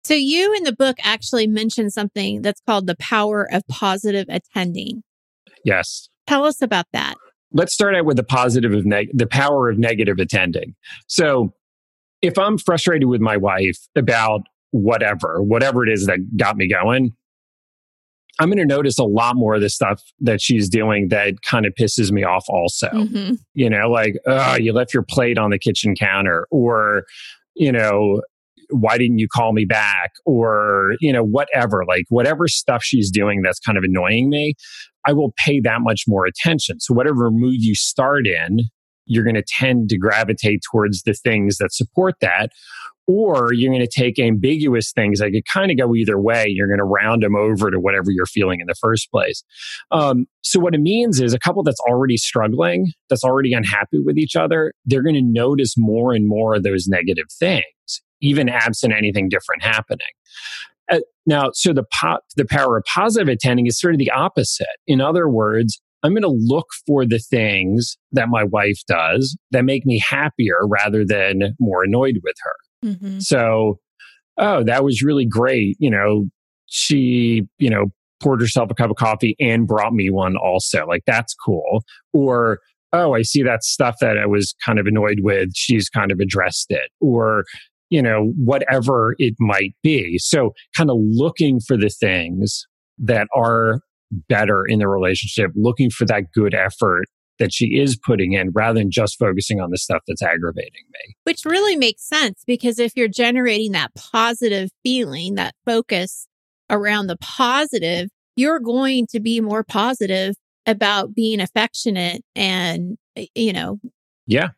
So 0.05 0.15
you 0.15 0.53
in 0.55 0.65
the 0.65 0.75
book 0.75 0.97
actually 1.03 1.47
mentioned 1.47 1.93
something 1.93 2.43
that's 2.43 2.61
called 2.67 2.87
the 2.87 2.97
power 2.97 3.49
of 3.53 3.67
positive 3.69 4.27
attending. 4.29 5.03
Yes. 5.65 6.09
Tell 6.27 6.45
us 6.45 6.61
about 6.61 6.87
that. 6.93 7.17
Let's 7.53 7.73
start 7.73 7.95
out 7.95 8.05
with 8.05 8.17
the 8.17 8.25
positive 8.25 8.73
of 8.73 8.85
neg- 8.85 9.11
the 9.13 9.27
power 9.27 9.69
of 9.69 9.79
negative 9.79 10.19
attending. 10.19 10.75
So 11.07 11.55
if 12.21 12.39
I'm 12.39 12.59
frustrated 12.59 13.09
with 13.09 13.21
my 13.21 13.37
wife 13.37 13.79
about 13.95 14.43
whatever, 14.71 15.43
whatever 15.43 15.85
it 15.85 15.93
is 15.93 16.07
that 16.07 16.19
got 16.37 16.57
me 16.57 16.69
going, 16.69 17.15
I'm 18.41 18.49
going 18.49 18.59
to 18.59 18.65
notice 18.65 18.99
a 18.99 19.05
lot 19.05 19.37
more 19.37 19.57
of 19.57 19.61
the 19.61 19.69
stuff 19.69 20.03
that 20.21 20.41
she's 20.41 20.69
doing 20.69 21.09
that 21.09 21.43
kind 21.43 21.67
of 21.67 21.75
pisses 21.75 22.11
me 22.11 22.25
off 22.25 22.47
also. 22.49 22.89
Mm-hmm. 22.89 23.35
You 23.55 23.71
know, 23.71 23.91
like, 23.91 24.17
oh, 24.27 24.57
you 24.57 24.73
left 24.73 24.95
your 24.95 25.03
plate 25.03 25.37
on 25.37 25.51
the 25.51 25.59
kitchen 25.59 25.95
counter 25.95 26.47
or, 26.51 27.05
you 27.55 27.71
know, 27.71 28.23
why 28.73 28.99
didn't 28.99 29.19
you 29.19 29.29
call 29.33 29.53
me 29.53 29.65
back? 29.65 30.11
Or 30.27 30.95
you 31.01 31.13
know 31.13 31.23
whatever 31.23 31.85
like 31.87 32.05
whatever 32.09 32.49
stuff 32.49 32.83
she's 32.83 33.11
doing 33.11 33.43
that's 33.43 33.61
kind 33.61 33.79
of 33.79 33.85
annoying 33.85 34.29
me 34.29 34.55
i 35.07 35.13
will 35.13 35.33
pay 35.45 35.61
that 35.61 35.81
much 35.81 36.03
more 36.07 36.27
attention. 36.27 36.81
So 36.81 36.95
whatever 36.95 37.31
mood 37.31 37.63
you 37.63 37.75
start 37.75 38.27
in 38.27 38.61
you're 39.07 39.25
going 39.25 39.35
to 39.35 39.45
tend 39.47 39.89
to 39.89 39.99
gravitate 39.99 40.61
towards 40.71 41.03
the 41.03 41.15
things 41.15 41.59
that 41.59 41.73
support 41.73 42.15
that 42.21 42.51
or 43.13 43.53
you're 43.53 43.71
going 43.71 43.87
to 43.87 44.01
take 44.01 44.19
ambiguous 44.19 44.93
things 44.93 45.21
that 45.21 45.31
could 45.31 45.47
kind 45.53 45.71
of 45.71 45.79
go 45.79 45.95
either 45.95 46.19
way. 46.19 46.47
You're 46.49 46.69
going 46.69 46.79
to 46.79 46.85
round 46.85 47.23
them 47.23 47.37
over 47.37 47.71
to 47.71 47.79
whatever 47.79 48.11
you're 48.11 48.27
feeling 48.27 48.61
in 48.61 48.67
the 48.67 48.75
first 48.75 49.11
place. 49.11 49.45
Um, 49.91 50.27
so 50.43 50.61
what 50.61 50.75
it 50.75 50.81
means 50.81 51.21
is 51.21 51.33
a 51.33 51.39
couple 51.39 51.63
that's 51.63 51.81
already 51.81 52.17
struggling, 52.17 52.93
that's 53.09 53.25
already 53.25 53.53
unhappy 53.53 53.99
with 54.05 54.19
each 54.19 54.37
other, 54.37 54.73
they're 54.85 55.03
going 55.03 55.15
to 55.15 55.23
notice 55.23 55.75
more 55.77 56.13
and 56.13 56.29
more 56.29 56.55
of 56.55 56.63
those 56.63 56.87
negative 56.89 57.27
things 57.39 57.67
even 58.23 58.49
absent 58.49 58.95
anything 58.97 59.29
different 59.29 59.63
happening. 59.63 60.07
Uh, 60.91 61.01
now, 61.27 61.51
so 61.53 61.73
the 61.73 61.85
po- 62.01 62.21
the 62.37 62.45
power 62.45 62.79
of 62.79 62.85
positive 62.85 63.29
attending 63.29 63.67
is 63.67 63.79
sort 63.79 63.95
of 63.95 63.99
the 63.99 64.11
opposite. 64.11 64.67
In 64.87 65.01
other 65.01 65.29
words, 65.29 65.81
I'm 66.03 66.13
going 66.13 66.23
to 66.23 66.29
look 66.29 66.69
for 66.87 67.07
the 67.07 67.19
things 67.19 67.97
that 68.13 68.29
my 68.29 68.43
wife 68.43 68.81
does 68.89 69.37
that 69.53 69.65
make 69.65 69.87
me 69.87 70.01
happier 70.01 70.67
rather 70.67 71.05
than 71.05 71.55
more 71.61 71.85
annoyed 71.85 72.21
with 72.25 72.35
her. 72.43 72.55
Mm-hmm. 72.85 73.21
So, 73.21 73.79
oh, 74.39 74.65
that 74.65 74.85
was 74.85 75.03
really 75.03 75.27
great. 75.27 75.77
You 75.79 75.91
know, 75.91 76.27
she, 76.67 77.43
you 77.59 77.71
know, 77.71 77.87
poured 78.23 78.41
herself 78.41 78.71
a 78.71 78.75
cup 78.75 78.91
of 78.91 78.97
coffee 78.97 79.37
and 79.41 79.67
brought 79.67 79.93
me 79.93 80.11
one 80.11 80.37
also. 80.37 80.87
Like, 80.87 81.03
that's 81.07 81.35
cool. 81.35 81.85
Or, 82.13 82.59
oh, 82.93 83.15
I 83.15 83.23
see 83.23 83.43
that 83.43 83.65
stuff 83.65 83.97
that 84.01 84.19
I 84.19 84.27
was 84.27 84.55
kind 84.65 84.79
of 84.79 84.87
annoyed 84.87 85.21
with. 85.23 85.51
She's 85.55 85.89
kind 85.89 86.13
of 86.13 86.21
addressed 86.21 86.67
it. 86.71 86.91
Or, 87.01 87.45
you 87.91 88.01
know, 88.01 88.33
whatever 88.37 89.15
it 89.19 89.35
might 89.39 89.75
be. 89.83 90.19
So 90.19 90.53
kind 90.77 90.91
of 90.91 90.97
looking 91.01 91.61
for 91.61 91.77
the 91.77 91.91
things 91.91 92.67
that 92.99 93.27
are 93.35 93.81
better 94.29 94.65
in 94.67 94.79
the 94.79 94.89
relationship, 94.89 95.51
looking 95.55 95.91
for 95.91 96.05
that 96.07 96.25
good 96.35 96.55
effort 96.55 97.07
that 97.43 97.53
she 97.53 97.79
is 97.79 97.97
putting 97.97 98.33
in 98.33 98.51
rather 98.55 98.79
than 98.79 98.91
just 98.91 99.19
focusing 99.19 99.61
on 99.61 99.71
the 99.71 99.79
stuff 99.79 100.03
that's 100.07 100.23
aggravating 100.23 100.85
me. 100.93 101.17
Which 101.25 101.45
really 101.45 101.77
makes 101.77 102.09
sense 102.09 102.45
because 102.47 102.79
if 102.79 102.93
you're 102.97 103.09
generating 103.09 103.73
that 103.73 103.91
positive 103.95 104.71
feeling, 104.85 105.35
that 105.35 105.55
focus 105.67 106.29
around 106.71 107.09
the 107.09 107.17
positive, 107.19 108.09
you're 108.37 108.61
going 108.61 109.07
to 109.09 109.21
be 109.21 109.41
more 109.41 109.65
positive 109.65 110.37
about 110.67 111.15
being 111.15 111.41
affectionate 111.41 112.23
and, 112.37 112.97
you 113.35 113.53
know, 113.53 113.79
yeah 114.27 114.51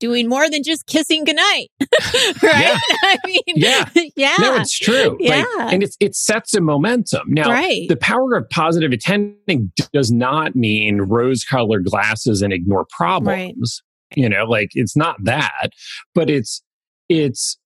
doing 0.00 0.28
more 0.28 0.50
than 0.50 0.62
just 0.62 0.86
kissing 0.86 1.24
goodnight. 1.24 1.70
right? 2.42 2.42
Yeah. 2.42 2.78
I 3.02 3.18
mean, 3.24 3.42
yeah. 3.46 3.88
yeah. 4.16 4.34
No, 4.40 4.56
it's 4.56 4.76
true. 4.76 5.16
Yeah. 5.20 5.44
Like, 5.56 5.72
and 5.74 5.82
it's, 5.82 5.96
it 6.00 6.16
sets 6.16 6.54
a 6.54 6.60
momentum. 6.60 7.22
Now, 7.28 7.50
right. 7.50 7.88
the 7.88 7.96
power 7.96 8.34
of 8.34 8.48
positive 8.50 8.90
attending 8.90 9.72
does 9.92 10.10
not 10.10 10.56
mean 10.56 11.02
rose 11.02 11.44
colored 11.44 11.84
glasses 11.84 12.42
and 12.42 12.52
ignore 12.52 12.86
problems. 12.90 13.82
Right. 14.16 14.22
You 14.22 14.28
know, 14.28 14.44
like 14.44 14.70
it's 14.74 14.96
not 14.96 15.16
that, 15.22 15.70
but 16.14 16.28
it's, 16.28 16.62
it's 17.08 17.58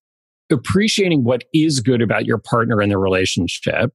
appreciating 0.52 1.24
what 1.24 1.44
is 1.54 1.80
good 1.80 2.02
about 2.02 2.26
your 2.26 2.38
partner 2.38 2.82
in 2.82 2.90
the 2.90 2.98
relationship 2.98 3.92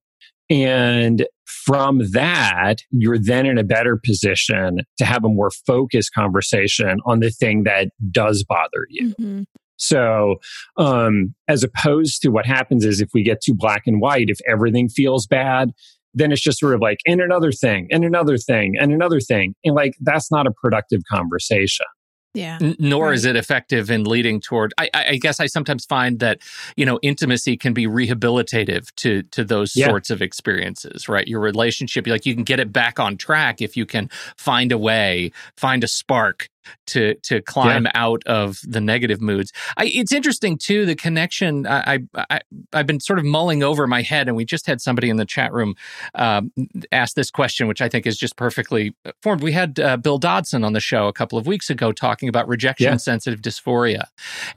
and 0.49 1.27
from 1.65 1.99
that, 2.11 2.77
you're 2.91 3.19
then 3.19 3.45
in 3.45 3.57
a 3.57 3.63
better 3.63 3.99
position 4.03 4.79
to 4.97 5.05
have 5.05 5.23
a 5.23 5.29
more 5.29 5.51
focused 5.67 6.13
conversation 6.13 6.99
on 7.05 7.19
the 7.19 7.29
thing 7.29 7.63
that 7.63 7.89
does 8.11 8.43
bother 8.47 8.85
you. 8.89 9.09
Mm-hmm. 9.19 9.43
So, 9.77 10.35
um, 10.77 11.33
as 11.47 11.63
opposed 11.63 12.21
to 12.23 12.29
what 12.29 12.45
happens 12.45 12.85
is 12.85 12.99
if 12.99 13.09
we 13.13 13.23
get 13.23 13.41
too 13.41 13.53
black 13.53 13.83
and 13.85 14.01
white, 14.01 14.29
if 14.29 14.39
everything 14.47 14.89
feels 14.89 15.25
bad, 15.25 15.71
then 16.13 16.31
it's 16.31 16.41
just 16.41 16.59
sort 16.59 16.73
of 16.73 16.81
like, 16.81 16.99
and 17.05 17.21
another 17.21 17.51
thing, 17.51 17.87
and 17.91 18.03
another 18.03 18.37
thing, 18.37 18.75
and 18.77 18.91
another 18.91 19.19
thing. 19.19 19.53
And 19.63 19.75
like, 19.75 19.93
that's 20.01 20.31
not 20.31 20.47
a 20.47 20.51
productive 20.51 21.01
conversation. 21.09 21.85
Yeah. 22.33 22.59
N- 22.61 22.75
nor 22.77 23.07
right. 23.07 23.15
is 23.15 23.25
it 23.25 23.35
effective 23.35 23.89
in 23.89 24.03
leading 24.03 24.39
toward. 24.39 24.73
I, 24.77 24.89
I, 24.93 25.15
guess 25.15 25.39
I 25.39 25.47
sometimes 25.47 25.85
find 25.85 26.19
that 26.19 26.39
you 26.75 26.85
know 26.85 26.99
intimacy 27.01 27.57
can 27.57 27.73
be 27.73 27.87
rehabilitative 27.87 28.93
to 28.97 29.23
to 29.23 29.43
those 29.43 29.75
yeah. 29.75 29.87
sorts 29.87 30.09
of 30.09 30.21
experiences. 30.21 31.09
Right, 31.09 31.27
your 31.27 31.39
relationship, 31.39 32.05
like 32.05 32.25
you 32.25 32.35
can 32.35 32.43
get 32.43 32.59
it 32.59 32.71
back 32.71 32.99
on 32.99 33.17
track 33.17 33.61
if 33.61 33.75
you 33.75 33.85
can 33.85 34.09
find 34.37 34.71
a 34.71 34.77
way, 34.77 35.31
find 35.57 35.83
a 35.83 35.87
spark 35.87 36.49
to 36.87 37.15
to 37.15 37.41
climb 37.41 37.85
yeah. 37.85 37.91
out 37.95 38.23
of 38.25 38.59
the 38.63 38.81
negative 38.81 39.21
moods. 39.21 39.51
I, 39.77 39.85
it's 39.85 40.11
interesting 40.11 40.57
too 40.57 40.85
the 40.85 40.95
connection. 40.95 41.67
I, 41.67 41.99
I 42.15 42.41
I've 42.73 42.87
been 42.87 42.99
sort 42.99 43.19
of 43.19 43.25
mulling 43.25 43.63
over 43.63 43.87
my 43.87 44.01
head, 44.01 44.27
and 44.27 44.35
we 44.35 44.45
just 44.45 44.65
had 44.67 44.81
somebody 44.81 45.09
in 45.09 45.17
the 45.17 45.25
chat 45.25 45.53
room 45.53 45.75
um, 46.15 46.51
ask 46.91 47.15
this 47.15 47.31
question, 47.31 47.67
which 47.67 47.81
I 47.81 47.89
think 47.89 48.05
is 48.05 48.17
just 48.17 48.35
perfectly 48.35 48.95
formed. 49.21 49.41
We 49.41 49.51
had 49.51 49.79
uh, 49.79 49.97
Bill 49.97 50.17
Dodson 50.17 50.63
on 50.63 50.73
the 50.73 50.79
show 50.79 51.07
a 51.07 51.13
couple 51.13 51.37
of 51.37 51.47
weeks 51.47 51.69
ago 51.69 51.91
talking 51.91 52.29
about 52.29 52.47
rejection 52.47 52.91
yeah. 52.91 52.97
sensitive 52.97 53.41
dysphoria, 53.41 54.05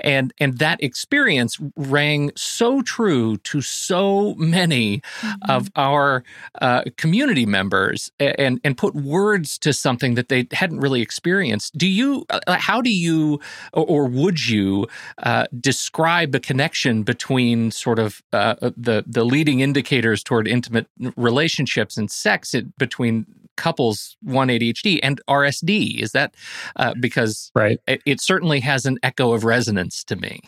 and 0.00 0.32
and 0.38 0.58
that 0.58 0.82
experience 0.82 1.58
rang 1.76 2.30
so 2.36 2.82
true 2.82 3.36
to 3.38 3.60
so 3.60 4.34
many 4.34 4.98
mm-hmm. 4.98 5.50
of 5.50 5.70
our 5.76 6.24
uh, 6.60 6.82
community 6.96 7.46
members, 7.46 8.10
and 8.18 8.60
and 8.64 8.76
put 8.76 8.94
words 8.94 9.58
to 9.58 9.72
something 9.72 10.14
that 10.14 10.28
they 10.28 10.46
hadn't 10.52 10.80
really 10.80 11.02
experienced. 11.02 11.76
Do 11.76 11.86
you 11.86 12.01
uh, 12.30 12.40
uh, 12.46 12.56
how 12.58 12.80
do 12.80 12.90
you 12.90 13.40
or, 13.72 14.06
would 14.06 14.48
you 14.48 14.86
uh, 15.22 15.46
describe 15.60 16.32
the 16.32 16.40
connection 16.40 17.02
between 17.02 17.70
sort 17.70 17.98
of 17.98 18.22
uh, 18.32 18.54
uh, 18.62 18.70
the 18.76 19.04
the 19.06 19.24
leading 19.24 19.60
indicators 19.60 20.22
toward 20.22 20.46
intimate 20.48 20.86
relationships 21.16 21.96
and 21.96 22.10
sex 22.10 22.54
it, 22.54 22.76
between 22.78 23.26
couples 23.56 24.16
one 24.22 24.48
ADHD 24.48 24.98
and 25.02 25.20
RSD? 25.28 26.00
Is 26.00 26.12
that 26.12 26.34
uh, 26.76 26.94
because 26.98 27.50
right? 27.54 27.78
It, 27.86 28.02
it 28.06 28.20
certainly 28.20 28.60
has 28.60 28.86
an 28.86 28.98
echo 29.02 29.32
of 29.32 29.44
resonance 29.44 30.04
to 30.04 30.16
me. 30.16 30.40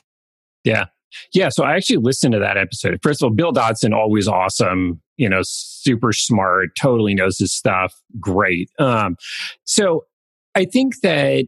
Yeah. 0.65 0.87
Yeah, 1.33 1.49
so 1.49 1.63
I 1.63 1.77
actually 1.77 1.99
listened 1.99 2.33
to 2.33 2.41
that 2.41 2.57
episode. 2.57 2.99
First 3.03 3.23
of 3.23 3.27
all, 3.27 3.35
Bill 3.35 3.53
Dodson, 3.53 3.93
always 3.93 4.27
awesome, 4.27 5.01
you 5.17 5.29
know, 5.29 5.41
super 5.43 6.13
smart, 6.13 6.71
totally 6.81 7.15
knows 7.15 7.39
his 7.39 7.53
stuff. 7.53 7.95
Great. 8.19 8.71
Um, 8.79 9.17
so 9.65 10.05
I 10.55 10.65
think 10.65 11.01
that, 11.03 11.47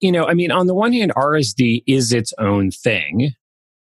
you 0.00 0.12
know, 0.12 0.24
I 0.24 0.34
mean, 0.34 0.50
on 0.50 0.66
the 0.66 0.74
one 0.74 0.92
hand, 0.92 1.12
RSD 1.14 1.82
is 1.86 2.12
its 2.12 2.32
own 2.38 2.70
thing. 2.70 3.30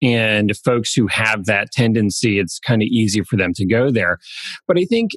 And 0.02 0.56
folks 0.64 0.94
who 0.94 1.06
have 1.08 1.44
that 1.44 1.72
tendency, 1.72 2.38
it's 2.38 2.58
kind 2.58 2.82
of 2.82 2.86
easy 2.86 3.22
for 3.22 3.36
them 3.36 3.52
to 3.54 3.66
go 3.66 3.90
there. 3.90 4.18
But 4.66 4.78
I 4.78 4.84
think, 4.84 5.10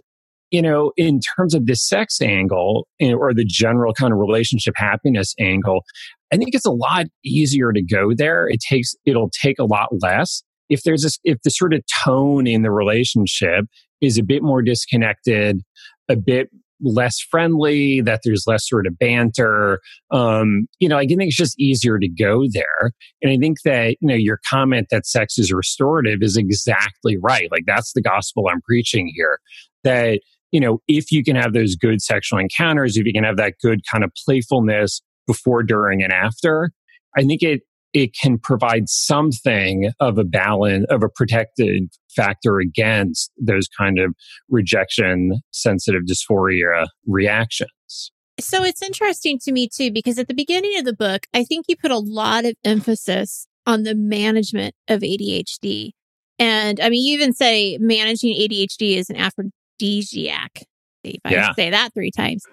you 0.52 0.62
know, 0.62 0.92
in 0.98 1.20
terms 1.20 1.54
of 1.56 1.66
the 1.66 1.76
sex 1.76 2.22
angle 2.22 2.88
eh, 3.00 3.14
or 3.14 3.34
the 3.34 3.46
general 3.46 3.94
kind 3.94 4.12
of 4.12 4.20
relationship 4.20 4.74
happiness 4.78 5.34
angle, 5.40 5.84
I 6.32 6.38
think 6.38 6.54
it's 6.54 6.66
a 6.66 6.72
lot 6.72 7.06
easier 7.24 7.72
to 7.72 7.82
go 7.82 8.14
there. 8.14 8.48
It 8.48 8.60
takes, 8.60 8.94
it'll 9.06 9.30
take 9.30 9.58
a 9.58 9.66
lot 9.66 9.90
less. 10.02 10.44
If 10.70 10.84
there's 10.84 11.04
this, 11.04 11.20
if 11.24 11.42
the 11.44 11.50
sort 11.50 11.74
of 11.74 11.82
tone 12.04 12.48
in 12.48 12.62
the 12.62 12.72
relationship 12.72 13.66
is 14.02 14.18
a 14.18 14.24
bit 14.24 14.44
more 14.44 14.62
disconnected, 14.62 15.62
a 16.10 16.16
bit 16.16 16.50
less 16.84 17.20
friendly, 17.20 18.02
that 18.02 18.22
there's 18.24 18.44
less 18.46 18.68
sort 18.68 18.86
of 18.86 18.98
banter. 19.00 19.80
Um, 20.12 20.68
you 20.80 20.90
know, 20.90 20.98
I 20.98 21.08
think 21.08 21.22
it's 21.24 21.36
just 21.36 21.60
easier 21.60 21.98
to 21.98 22.08
go 22.08 22.46
there. 22.52 22.92
And 23.22 23.32
I 23.32 23.38
think 23.38 23.62
that, 23.64 23.98
you 24.02 24.08
know, 24.08 24.16
your 24.16 24.40
comment 24.50 24.88
that 24.92 25.06
sex 25.06 25.40
is 25.40 25.52
restorative 25.52 26.20
is 26.22 26.38
exactly 26.38 27.18
right. 27.18 27.48
Like 27.52 27.64
that's 27.66 27.94
the 27.94 28.02
gospel 28.02 28.48
I'm 28.52 28.62
preaching 28.62 29.12
here. 29.16 29.40
That, 29.84 30.20
you 30.52 30.60
know, 30.60 30.80
if 30.88 31.12
you 31.12 31.24
can 31.24 31.36
have 31.36 31.54
those 31.54 31.76
good 31.76 32.02
sexual 32.02 32.40
encounters, 32.40 32.98
if 32.98 33.06
you 33.06 33.14
can 33.14 33.24
have 33.24 33.38
that 33.38 33.56
good 33.62 33.82
kind 33.92 34.04
of 34.04 34.12
playfulness 34.26 35.02
before, 35.26 35.64
during, 35.64 36.04
and 36.04 36.14
after, 36.14 36.72
I 37.18 37.24
think 37.24 37.42
it 37.42 37.62
it 37.94 38.16
can 38.20 38.38
provide 38.40 38.90
something 38.90 39.92
of 40.00 40.18
a 40.18 40.24
balance 40.24 40.86
of 40.90 41.04
a 41.04 41.10
protected 41.10 41.90
factor 42.16 42.60
against 42.60 43.32
those 43.38 43.68
kind 43.78 44.00
of 44.00 44.14
rejection 44.50 45.42
sensitive 45.52 46.02
dysphoria 46.10 46.88
reactions. 47.08 48.12
So 48.40 48.64
it's 48.64 48.82
interesting 48.82 49.40
to 49.44 49.52
me 49.52 49.70
too, 49.74 49.92
because 49.92 50.18
at 50.18 50.28
the 50.28 50.34
beginning 50.34 50.78
of 50.80 50.86
the 50.86 50.96
book, 50.96 51.28
I 51.34 51.44
think 51.44 51.66
you 51.68 51.78
put 51.78 51.92
a 51.92 52.00
lot 52.00 52.46
of 52.46 52.56
emphasis 52.64 53.48
on 53.66 53.84
the 53.84 53.96
management 53.96 54.76
of 54.88 55.02
ADHD. 55.02 55.92
And 56.40 56.80
I 56.80 56.90
mean, 56.90 57.06
you 57.06 57.14
even 57.14 57.34
say 57.34 57.78
managing 57.80 58.36
ADHD 58.36 58.98
is 58.98 59.10
an 59.10 59.18
aphrodisiac 59.18 60.64
if 61.12 61.22
I 61.26 61.32
yeah. 61.32 61.54
say 61.54 61.70
that 61.70 61.94
three 61.94 62.12
times. 62.12 62.46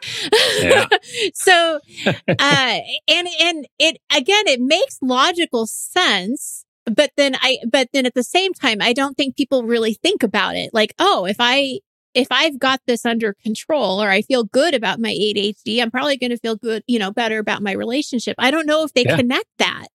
Yeah. 0.60 0.86
so, 1.34 1.80
uh, 2.06 2.12
and, 2.28 3.28
and 3.40 3.66
it, 3.78 3.98
again, 4.14 4.46
it 4.46 4.60
makes 4.60 4.98
logical 5.02 5.66
sense. 5.66 6.64
But 6.86 7.12
then 7.16 7.36
I, 7.40 7.58
but 7.70 7.88
then 7.92 8.06
at 8.06 8.14
the 8.14 8.24
same 8.24 8.52
time, 8.52 8.78
I 8.80 8.92
don't 8.92 9.16
think 9.16 9.36
people 9.36 9.64
really 9.64 9.94
think 9.94 10.22
about 10.22 10.56
it. 10.56 10.70
Like, 10.72 10.94
oh, 10.98 11.24
if 11.26 11.36
I, 11.38 11.80
if 12.14 12.28
I've 12.30 12.58
got 12.58 12.80
this 12.86 13.06
under 13.06 13.34
control 13.34 14.02
or 14.02 14.08
I 14.08 14.22
feel 14.22 14.44
good 14.44 14.74
about 14.74 14.98
my 14.98 15.10
ADHD, 15.10 15.80
I'm 15.80 15.90
probably 15.90 16.16
going 16.16 16.30
to 16.30 16.38
feel 16.38 16.56
good, 16.56 16.82
you 16.86 16.98
know, 16.98 17.12
better 17.12 17.38
about 17.38 17.62
my 17.62 17.72
relationship. 17.72 18.34
I 18.38 18.50
don't 18.50 18.66
know 18.66 18.84
if 18.84 18.92
they 18.92 19.04
yeah. 19.04 19.16
connect 19.16 19.46
that 19.58 19.86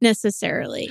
necessarily. 0.00 0.90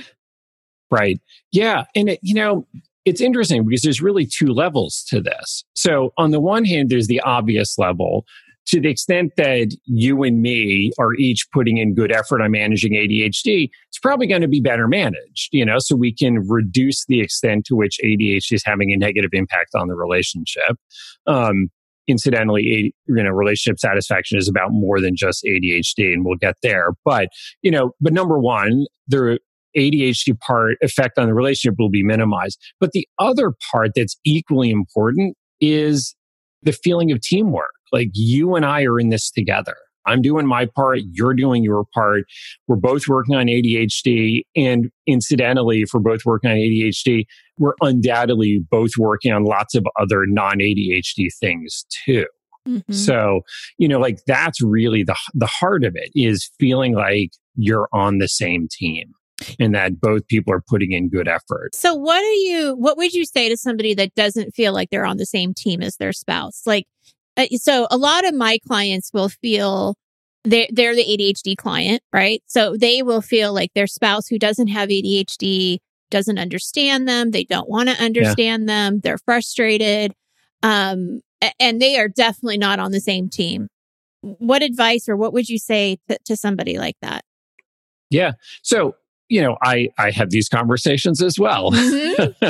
Right. 0.90 1.20
Yeah. 1.52 1.84
And 1.94 2.08
it, 2.08 2.20
you 2.22 2.34
know, 2.34 2.66
it's 3.04 3.20
interesting 3.20 3.64
because 3.64 3.82
there's 3.82 4.02
really 4.02 4.26
two 4.26 4.48
levels 4.48 5.04
to 5.08 5.20
this. 5.20 5.64
So 5.74 6.12
on 6.18 6.30
the 6.30 6.40
one 6.40 6.64
hand, 6.64 6.90
there's 6.90 7.06
the 7.06 7.20
obvious 7.20 7.78
level. 7.78 8.24
To 8.66 8.80
the 8.80 8.90
extent 8.90 9.32
that 9.36 9.74
you 9.86 10.22
and 10.22 10.42
me 10.42 10.92
are 10.98 11.14
each 11.14 11.46
putting 11.52 11.78
in 11.78 11.94
good 11.94 12.12
effort 12.12 12.40
on 12.40 12.52
managing 12.52 12.92
ADHD, 12.92 13.68
it's 13.88 13.98
probably 14.00 14.26
going 14.26 14.42
to 14.42 14.48
be 14.48 14.60
better 14.60 14.86
managed, 14.86 15.48
you 15.50 15.64
know, 15.64 15.78
so 15.78 15.96
we 15.96 16.14
can 16.14 16.46
reduce 16.46 17.04
the 17.06 17.20
extent 17.20 17.64
to 17.66 17.74
which 17.74 17.98
ADHD 18.04 18.52
is 18.52 18.62
having 18.64 18.92
a 18.92 18.96
negative 18.96 19.30
impact 19.32 19.70
on 19.74 19.88
the 19.88 19.96
relationship. 19.96 20.76
Um, 21.26 21.70
incidentally, 22.06 22.94
you 23.06 23.22
know, 23.22 23.30
relationship 23.30 23.80
satisfaction 23.80 24.38
is 24.38 24.48
about 24.48 24.70
more 24.72 25.00
than 25.00 25.16
just 25.16 25.42
ADHD, 25.44 26.12
and 26.12 26.24
we'll 26.24 26.36
get 26.36 26.56
there. 26.62 26.90
But 27.04 27.28
you 27.62 27.70
know, 27.70 27.92
but 28.00 28.12
number 28.12 28.38
one, 28.38 28.86
there 29.08 29.38
ADHD 29.76 30.38
part 30.40 30.76
effect 30.80 31.18
on 31.18 31.26
the 31.26 31.34
relationship 31.34 31.76
will 31.78 31.90
be 31.90 32.02
minimized. 32.02 32.58
But 32.80 32.92
the 32.92 33.06
other 33.18 33.52
part 33.70 33.92
that's 33.94 34.16
equally 34.24 34.70
important 34.70 35.36
is 35.60 36.14
the 36.62 36.72
feeling 36.72 37.10
of 37.12 37.20
teamwork. 37.20 37.70
Like 37.92 38.10
you 38.12 38.54
and 38.54 38.64
I 38.64 38.84
are 38.84 38.98
in 38.98 39.08
this 39.08 39.30
together. 39.30 39.76
I'm 40.06 40.22
doing 40.22 40.46
my 40.46 40.66
part. 40.66 41.00
You're 41.12 41.34
doing 41.34 41.62
your 41.62 41.84
part. 41.94 42.24
We're 42.66 42.76
both 42.76 43.06
working 43.06 43.34
on 43.34 43.46
ADHD. 43.46 44.42
And 44.56 44.90
incidentally, 45.06 45.82
if 45.82 45.90
we're 45.92 46.00
both 46.00 46.24
working 46.24 46.50
on 46.50 46.56
ADHD, 46.56 47.26
we're 47.58 47.74
undoubtedly 47.80 48.64
both 48.70 48.92
working 48.98 49.32
on 49.32 49.44
lots 49.44 49.74
of 49.74 49.86
other 50.00 50.24
non 50.26 50.58
ADHD 50.58 51.28
things 51.38 51.84
too. 52.04 52.26
Mm-hmm. 52.66 52.92
So, 52.92 53.40
you 53.78 53.88
know, 53.88 53.98
like 53.98 54.18
that's 54.26 54.60
really 54.62 55.02
the, 55.02 55.16
the 55.34 55.46
heart 55.46 55.84
of 55.84 55.94
it 55.96 56.10
is 56.14 56.50
feeling 56.58 56.94
like 56.94 57.30
you're 57.56 57.88
on 57.92 58.18
the 58.18 58.28
same 58.28 58.68
team 58.70 59.12
and 59.58 59.74
that 59.74 60.00
both 60.00 60.26
people 60.28 60.52
are 60.52 60.62
putting 60.68 60.92
in 60.92 61.08
good 61.08 61.28
effort. 61.28 61.74
So 61.74 61.94
what 61.94 62.22
are 62.22 62.32
you 62.32 62.74
what 62.76 62.96
would 62.96 63.12
you 63.12 63.24
say 63.24 63.48
to 63.48 63.56
somebody 63.56 63.94
that 63.94 64.14
doesn't 64.14 64.54
feel 64.54 64.72
like 64.72 64.90
they're 64.90 65.06
on 65.06 65.16
the 65.16 65.26
same 65.26 65.54
team 65.54 65.82
as 65.82 65.96
their 65.96 66.12
spouse? 66.12 66.62
Like 66.66 66.86
uh, 67.36 67.46
so 67.56 67.86
a 67.90 67.96
lot 67.96 68.26
of 68.26 68.34
my 68.34 68.58
clients 68.66 69.10
will 69.12 69.28
feel 69.28 69.94
they're, 70.44 70.68
they're 70.70 70.94
the 70.94 71.04
ADHD 71.04 71.56
client, 71.56 72.02
right? 72.12 72.42
So 72.46 72.76
they 72.76 73.02
will 73.02 73.20
feel 73.20 73.52
like 73.52 73.72
their 73.74 73.86
spouse 73.86 74.26
who 74.26 74.38
doesn't 74.38 74.68
have 74.68 74.88
ADHD 74.88 75.78
doesn't 76.10 76.38
understand 76.38 77.08
them. 77.08 77.30
They 77.30 77.44
don't 77.44 77.68
want 77.68 77.88
to 77.88 78.02
understand 78.02 78.64
yeah. 78.64 78.74
them. 78.74 79.00
They're 79.00 79.18
frustrated. 79.18 80.12
Um, 80.62 81.20
and 81.58 81.80
they 81.80 81.98
are 81.98 82.08
definitely 82.08 82.58
not 82.58 82.78
on 82.78 82.90
the 82.90 83.00
same 83.00 83.28
team. 83.28 83.68
What 84.22 84.62
advice 84.62 85.08
or 85.08 85.16
what 85.16 85.32
would 85.32 85.48
you 85.48 85.58
say 85.58 85.98
to, 86.08 86.18
to 86.26 86.36
somebody 86.36 86.78
like 86.78 86.96
that? 87.00 87.24
Yeah. 88.10 88.32
So 88.62 88.96
you 89.30 89.40
know, 89.40 89.56
I, 89.62 89.88
I 89.96 90.10
have 90.10 90.30
these 90.30 90.48
conversations 90.48 91.22
as 91.22 91.38
well. 91.38 91.70
Mm-hmm. 91.70 92.48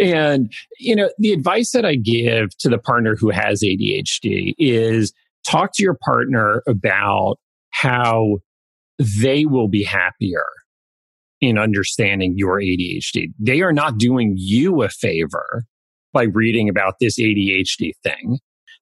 and, 0.00 0.52
you 0.80 0.96
know, 0.96 1.10
the 1.18 1.32
advice 1.32 1.72
that 1.72 1.84
I 1.84 1.96
give 1.96 2.56
to 2.58 2.70
the 2.70 2.78
partner 2.78 3.14
who 3.14 3.28
has 3.28 3.62
ADHD 3.62 4.54
is 4.58 5.12
talk 5.46 5.72
to 5.74 5.82
your 5.82 5.98
partner 6.02 6.62
about 6.66 7.36
how 7.70 8.38
they 9.20 9.44
will 9.44 9.68
be 9.68 9.84
happier 9.84 10.44
in 11.42 11.58
understanding 11.58 12.34
your 12.36 12.58
ADHD. 12.58 13.26
They 13.38 13.60
are 13.60 13.72
not 13.72 13.98
doing 13.98 14.34
you 14.36 14.82
a 14.82 14.88
favor 14.88 15.64
by 16.14 16.22
reading 16.22 16.70
about 16.70 16.94
this 17.00 17.20
ADHD 17.20 17.92
thing. 18.02 18.38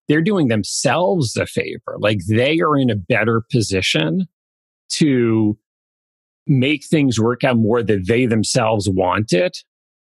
They're 0.07 0.23
doing 0.23 0.47
themselves 0.47 1.37
a 1.37 1.47
favor. 1.47 1.97
Like 1.99 2.19
they 2.29 2.61
are 2.61 2.77
in 2.77 2.89
a 2.89 2.97
better 2.97 3.43
position 3.51 4.29
to 4.91 5.59
make 6.47 6.85
things 6.85 7.21
work 7.21 7.45
out 7.45 7.57
more 7.57 7.83
that 7.83 8.07
they 8.07 8.27
themselves 8.27 8.89
want 8.89 9.33
it 9.33 9.59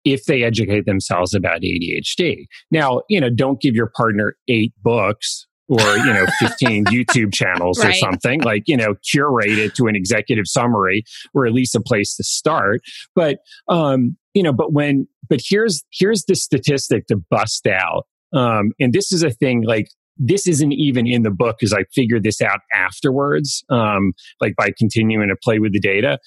if 0.04 0.26
they 0.26 0.43
educate 0.43 0.86
themselves 0.86 1.34
about 1.34 1.62
ADHD. 1.62 2.46
Now, 2.72 3.02
you 3.10 3.22
know, 3.22 3.30
don't 3.30 3.62
give 3.62 3.76
your 3.76 3.91
partner 3.96 4.36
eight 4.48 4.74
books 4.82 5.48
or, 5.69 5.80
you 5.98 6.13
know, 6.13 6.26
15 6.39 6.86
YouTube 6.86 7.34
channels 7.34 7.80
right. 7.80 7.89
or 7.89 7.93
something 7.93 8.41
like, 8.41 8.63
you 8.67 8.76
know, 8.76 8.96
curate 9.10 9.58
it 9.58 9.76
to 9.76 9.88
an 9.88 9.96
executive 9.96 10.46
summary 10.48 11.04
or 11.34 11.46
at 11.46 11.54
least 11.54 11.76
a 11.76 11.82
place 11.82 12.15
to 12.15 12.24
start. 12.24 12.82
But, 13.15 13.39
um, 13.69 14.17
you 14.34 14.43
know, 14.43 14.54
but 14.54 14.74
when, 14.74 15.08
but 15.30 15.39
here's, 15.43 15.84
here's 15.91 16.26
the 16.26 16.36
statistic 16.36 17.08
to 17.08 17.15
bust 17.15 17.65
out. 17.67 18.06
Um, 18.34 18.72
and 18.80 18.91
this 18.91 19.12
is 19.12 19.24
a 19.24 19.30
thing 19.30 19.63
like 19.63 19.88
this 20.17 20.47
isn't 20.47 20.71
even 20.73 21.08
in 21.08 21.23
the 21.23 21.32
book 21.32 21.58
because 21.60 21.73
I 21.73 21.86
figured 21.93 22.23
this 22.23 22.41
out 22.41 22.60
afterwards, 22.73 23.63
um, 23.69 24.13
like 24.41 24.56
by 24.56 24.71
continuing 24.78 25.30
to 25.30 25.36
play 25.36 25.60
with 25.60 25.73
the 25.73 25.80
data. 25.80 26.19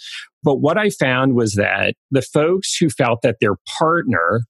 But 0.42 0.56
what 0.56 0.78
I 0.78 0.90
found 0.90 1.34
was 1.34 1.54
that 1.54 1.94
the 2.10 2.22
folks 2.22 2.76
who 2.76 2.88
felt 2.90 3.22
that 3.22 3.36
their 3.40 3.56
partner, 3.78 4.42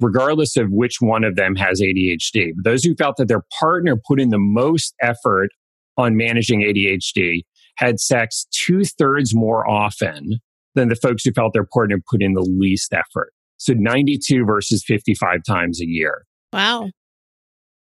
regardless 0.00 0.56
of 0.56 0.70
which 0.70 0.96
one 1.00 1.24
of 1.24 1.36
them 1.36 1.56
has 1.56 1.80
ADHD, 1.80 2.52
those 2.62 2.84
who 2.84 2.94
felt 2.94 3.16
that 3.16 3.28
their 3.28 3.42
partner 3.58 3.96
put 4.06 4.20
in 4.20 4.30
the 4.30 4.38
most 4.38 4.94
effort 5.00 5.50
on 5.96 6.16
managing 6.16 6.60
ADHD 6.60 7.42
had 7.76 8.00
sex 8.00 8.46
two 8.52 8.84
thirds 8.84 9.34
more 9.34 9.68
often 9.68 10.38
than 10.74 10.88
the 10.88 10.96
folks 10.96 11.24
who 11.24 11.32
felt 11.32 11.52
their 11.54 11.66
partner 11.72 11.96
put 12.10 12.22
in 12.22 12.34
the 12.34 12.42
least 12.42 12.92
effort. 12.92 13.32
So 13.56 13.72
92 13.72 14.44
versus 14.44 14.84
55 14.86 15.40
times 15.46 15.80
a 15.80 15.86
year. 15.86 16.26
Wow 16.52 16.90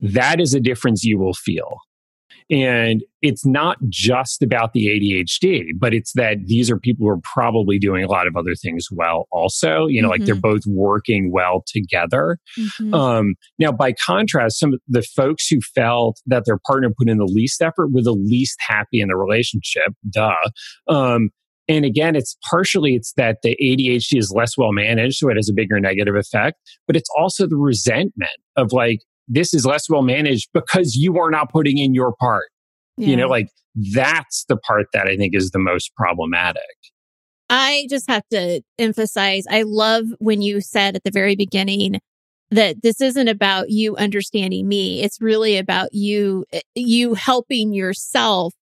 that 0.01 0.39
is 0.39 0.53
a 0.53 0.59
difference 0.59 1.03
you 1.03 1.17
will 1.17 1.33
feel. 1.33 1.77
And 2.49 3.01
it's 3.21 3.45
not 3.45 3.77
just 3.87 4.41
about 4.41 4.73
the 4.73 4.87
ADHD, 4.87 5.69
but 5.79 5.93
it's 5.93 6.11
that 6.13 6.37
these 6.47 6.69
are 6.69 6.77
people 6.77 7.05
who 7.05 7.09
are 7.09 7.21
probably 7.23 7.79
doing 7.79 8.03
a 8.03 8.09
lot 8.09 8.27
of 8.27 8.35
other 8.35 8.55
things 8.55 8.87
well 8.91 9.27
also. 9.31 9.87
You 9.87 10.01
know, 10.01 10.09
mm-hmm. 10.09 10.11
like 10.11 10.25
they're 10.25 10.35
mm-hmm. 10.35 10.41
both 10.41 10.63
working 10.67 11.31
well 11.31 11.63
together. 11.65 12.39
Mm-hmm. 12.59 12.93
Um, 12.93 13.35
now, 13.57 13.71
by 13.71 13.93
contrast, 13.93 14.59
some 14.59 14.73
of 14.73 14.81
the 14.87 15.01
folks 15.01 15.47
who 15.47 15.61
felt 15.73 16.19
that 16.25 16.43
their 16.45 16.59
partner 16.67 16.89
put 16.89 17.07
in 17.07 17.19
the 17.19 17.25
least 17.25 17.61
effort 17.61 17.93
were 17.93 18.03
the 18.03 18.11
least 18.11 18.57
happy 18.59 18.99
in 18.99 19.07
the 19.07 19.15
relationship. 19.15 19.93
Duh. 20.09 20.35
Um, 20.89 21.29
and 21.69 21.85
again, 21.85 22.17
it's 22.17 22.35
partially 22.49 22.95
it's 22.95 23.13
that 23.13 23.37
the 23.43 23.55
ADHD 23.61 24.17
is 24.17 24.33
less 24.35 24.57
well 24.57 24.73
managed, 24.73 25.17
so 25.17 25.29
it 25.29 25.37
has 25.37 25.47
a 25.47 25.53
bigger 25.53 25.79
negative 25.79 26.15
effect. 26.15 26.57
But 26.85 26.97
it's 26.97 27.09
also 27.17 27.47
the 27.47 27.55
resentment 27.55 28.31
of 28.57 28.73
like, 28.73 28.99
this 29.31 29.53
is 29.53 29.65
less 29.65 29.89
well 29.89 30.01
managed 30.01 30.49
because 30.53 30.95
you 30.95 31.17
are 31.17 31.31
not 31.31 31.51
putting 31.51 31.77
in 31.77 31.93
your 31.93 32.13
part. 32.19 32.49
Yeah. 32.97 33.07
You 33.07 33.15
know, 33.17 33.27
like 33.27 33.47
that's 33.93 34.45
the 34.49 34.57
part 34.57 34.87
that 34.93 35.07
I 35.07 35.15
think 35.15 35.33
is 35.35 35.51
the 35.51 35.59
most 35.59 35.95
problematic. 35.95 36.61
I 37.49 37.87
just 37.89 38.09
have 38.09 38.23
to 38.31 38.61
emphasize 38.77 39.45
I 39.49 39.63
love 39.63 40.05
when 40.19 40.41
you 40.41 40.61
said 40.61 40.95
at 40.95 41.03
the 41.03 41.11
very 41.11 41.35
beginning 41.35 41.99
that 42.49 42.81
this 42.81 42.99
isn't 42.99 43.29
about 43.29 43.69
you 43.69 43.95
understanding 43.95 44.67
me. 44.67 45.01
It's 45.01 45.21
really 45.21 45.57
about 45.57 45.93
you 45.93 46.45
eh, 46.51 46.61
you 46.75 47.13
helping 47.13 47.73
yourself 47.73 48.53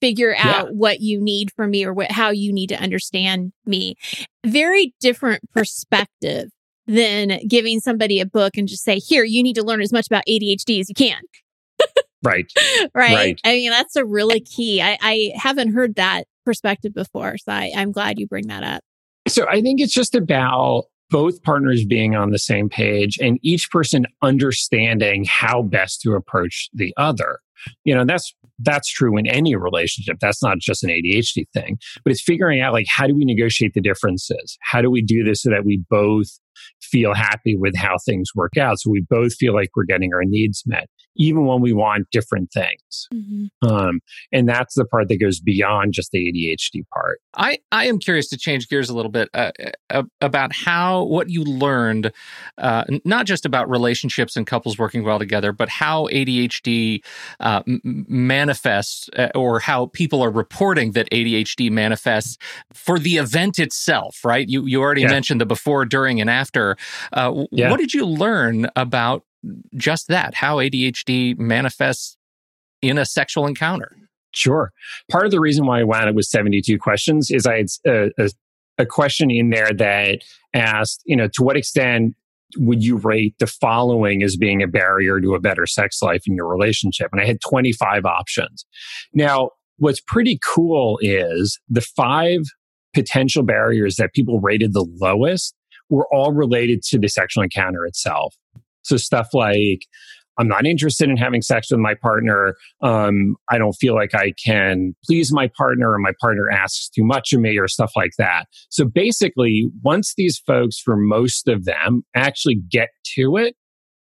figure 0.00 0.34
out 0.38 0.66
yeah. 0.66 0.72
what 0.72 1.00
you 1.00 1.20
need 1.20 1.52
from 1.52 1.70
me 1.70 1.84
or 1.84 1.92
what, 1.92 2.10
how 2.10 2.30
you 2.30 2.52
need 2.52 2.68
to 2.68 2.82
understand 2.82 3.52
me. 3.66 3.96
Very 4.46 4.94
different 4.98 5.42
perspective 5.52 6.48
than 6.86 7.40
giving 7.48 7.80
somebody 7.80 8.20
a 8.20 8.26
book 8.26 8.56
and 8.56 8.68
just 8.68 8.84
say, 8.84 8.98
here, 8.98 9.24
you 9.24 9.42
need 9.42 9.54
to 9.54 9.62
learn 9.62 9.80
as 9.80 9.92
much 9.92 10.06
about 10.06 10.24
ADHD 10.28 10.80
as 10.80 10.88
you 10.88 10.94
can. 10.94 11.20
right. 12.22 12.46
right. 12.94 13.14
Right. 13.14 13.40
I 13.44 13.52
mean, 13.52 13.70
that's 13.70 13.96
a 13.96 14.04
really 14.04 14.40
key. 14.40 14.82
I, 14.82 14.98
I 15.00 15.32
haven't 15.34 15.72
heard 15.72 15.96
that 15.96 16.24
perspective 16.44 16.94
before. 16.94 17.36
So 17.38 17.52
I, 17.52 17.72
I'm 17.76 17.92
glad 17.92 18.18
you 18.18 18.26
bring 18.26 18.48
that 18.48 18.62
up. 18.62 18.82
So 19.26 19.46
I 19.48 19.62
think 19.62 19.80
it's 19.80 19.94
just 19.94 20.14
about 20.14 20.84
both 21.10 21.42
partners 21.42 21.84
being 21.84 22.14
on 22.14 22.30
the 22.30 22.38
same 22.38 22.68
page 22.68 23.18
and 23.20 23.38
each 23.42 23.70
person 23.70 24.06
understanding 24.22 25.24
how 25.24 25.62
best 25.62 26.00
to 26.02 26.12
approach 26.14 26.68
the 26.72 26.92
other. 26.96 27.38
You 27.84 27.94
know, 27.94 28.04
that's 28.04 28.34
that's 28.60 28.88
true 28.88 29.16
in 29.16 29.26
any 29.26 29.56
relationship. 29.56 30.18
That's 30.20 30.42
not 30.42 30.58
just 30.58 30.84
an 30.84 30.90
ADHD 30.90 31.46
thing, 31.52 31.78
but 32.04 32.12
it's 32.12 32.22
figuring 32.22 32.60
out 32.60 32.72
like 32.72 32.86
how 32.88 33.06
do 33.06 33.14
we 33.14 33.24
negotiate 33.24 33.74
the 33.74 33.80
differences? 33.80 34.56
How 34.62 34.80
do 34.80 34.90
we 34.90 35.02
do 35.02 35.24
this 35.24 35.42
so 35.42 35.50
that 35.50 35.64
we 35.64 35.82
both 35.90 36.28
feel 36.82 37.14
happy 37.14 37.56
with 37.56 37.76
how 37.76 37.96
things 38.04 38.30
work 38.34 38.56
out. 38.56 38.78
So 38.78 38.90
we 38.90 39.04
both 39.08 39.34
feel 39.34 39.54
like 39.54 39.70
we're 39.74 39.84
getting 39.84 40.12
our 40.14 40.24
needs 40.24 40.62
met, 40.66 40.88
even 41.16 41.46
when 41.46 41.60
we 41.60 41.72
want 41.72 42.08
different 42.10 42.52
things. 42.52 43.08
Mm-hmm. 43.12 43.68
Um, 43.68 44.00
and 44.32 44.48
that's 44.48 44.74
the 44.74 44.84
part 44.84 45.08
that 45.08 45.20
goes 45.20 45.40
beyond 45.40 45.92
just 45.92 46.10
the 46.10 46.18
ADHD 46.18 46.82
part. 46.92 47.20
I, 47.36 47.58
I 47.72 47.86
am 47.86 47.98
curious 47.98 48.28
to 48.28 48.36
change 48.36 48.68
gears 48.68 48.90
a 48.90 48.94
little 48.94 49.10
bit 49.10 49.28
uh, 49.34 49.52
uh, 49.90 50.02
about 50.20 50.52
how 50.54 51.04
what 51.04 51.30
you 51.30 51.44
learned, 51.44 52.12
uh, 52.58 52.84
not 53.04 53.26
just 53.26 53.46
about 53.46 53.68
relationships 53.68 54.36
and 54.36 54.46
couples 54.46 54.78
working 54.78 55.04
well 55.04 55.18
together, 55.18 55.52
but 55.52 55.68
how 55.68 56.08
ADHD 56.08 57.04
uh, 57.40 57.62
m- 57.66 58.06
manifests 58.08 59.08
uh, 59.16 59.28
or 59.34 59.60
how 59.60 59.86
people 59.86 60.22
are 60.22 60.30
reporting 60.30 60.92
that 60.92 61.08
ADHD 61.10 61.70
manifests 61.70 62.38
for 62.72 62.98
the 62.98 63.16
event 63.16 63.58
itself, 63.58 64.24
right? 64.24 64.48
You, 64.48 64.64
you 64.66 64.80
already 64.80 65.02
yeah. 65.02 65.08
mentioned 65.08 65.40
the 65.40 65.46
before, 65.46 65.84
during, 65.84 66.20
and 66.20 66.30
after. 66.30 66.76
Uh, 67.12 67.44
yeah. 67.50 67.70
What 67.70 67.78
did 67.78 67.94
you 67.94 68.06
learn 68.06 68.68
about 68.76 69.24
just 69.76 70.08
that, 70.08 70.34
how 70.34 70.56
ADHD 70.56 71.38
manifests 71.38 72.16
in 72.82 72.98
a 72.98 73.04
sexual 73.04 73.46
encounter? 73.46 73.96
Sure. 74.32 74.72
Part 75.10 75.26
of 75.26 75.30
the 75.30 75.40
reason 75.40 75.66
why 75.66 75.80
I 75.80 75.84
wound 75.84 76.08
up 76.08 76.14
with 76.14 76.26
72 76.26 76.78
questions 76.78 77.30
is 77.30 77.46
I 77.46 77.58
had 77.58 77.66
a, 77.86 78.10
a, 78.18 78.30
a 78.78 78.86
question 78.86 79.30
in 79.30 79.50
there 79.50 79.72
that 79.72 80.22
asked, 80.52 81.02
you 81.04 81.16
know, 81.16 81.28
to 81.28 81.42
what 81.42 81.56
extent 81.56 82.14
would 82.56 82.84
you 82.84 82.96
rate 82.96 83.34
the 83.38 83.46
following 83.46 84.22
as 84.22 84.36
being 84.36 84.62
a 84.62 84.68
barrier 84.68 85.20
to 85.20 85.34
a 85.34 85.40
better 85.40 85.66
sex 85.66 86.02
life 86.02 86.22
in 86.26 86.34
your 86.34 86.48
relationship? 86.48 87.08
And 87.12 87.20
I 87.20 87.26
had 87.26 87.38
25 87.48 88.04
options. 88.04 88.64
Now, 89.12 89.50
what's 89.78 90.00
pretty 90.00 90.38
cool 90.54 90.98
is 91.00 91.58
the 91.68 91.80
five 91.80 92.40
potential 92.92 93.42
barriers 93.42 93.96
that 93.96 94.14
people 94.14 94.40
rated 94.40 94.72
the 94.72 94.86
lowest 95.00 95.54
were 95.90 96.06
all 96.12 96.32
related 96.32 96.82
to 96.82 96.98
the 96.98 97.08
sexual 97.08 97.42
encounter 97.42 97.84
itself. 97.84 98.34
So 98.84 98.96
stuff 98.96 99.28
like, 99.32 99.86
I'm 100.38 100.48
not 100.48 100.66
interested 100.66 101.08
in 101.08 101.16
having 101.16 101.42
sex 101.42 101.70
with 101.70 101.80
my 101.80 101.94
partner. 101.94 102.56
Um, 102.80 103.36
I 103.50 103.58
don't 103.58 103.74
feel 103.74 103.94
like 103.94 104.14
I 104.14 104.32
can 104.44 104.94
please 105.04 105.32
my 105.32 105.48
partner, 105.56 105.92
or 105.92 105.98
my 105.98 106.12
partner 106.20 106.50
asks 106.50 106.88
too 106.88 107.04
much 107.04 107.32
of 107.32 107.40
me, 107.40 107.56
or 107.58 107.68
stuff 107.68 107.92
like 107.94 108.12
that. 108.18 108.46
So 108.68 108.84
basically, 108.84 109.68
once 109.82 110.14
these 110.16 110.38
folks, 110.38 110.78
for 110.78 110.96
most 110.96 111.46
of 111.48 111.64
them, 111.64 112.02
actually 112.16 112.56
get 112.56 112.88
to 113.14 113.36
it, 113.36 113.54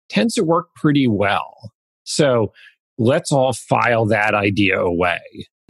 tends 0.09 0.35
to 0.35 0.45
work 0.45 0.69
pretty 0.77 1.09
well. 1.09 1.73
So 2.05 2.53
let's 2.99 3.33
all 3.33 3.53
file 3.53 4.07
that 4.07 4.35
idea 4.35 4.81
away. 4.81 5.21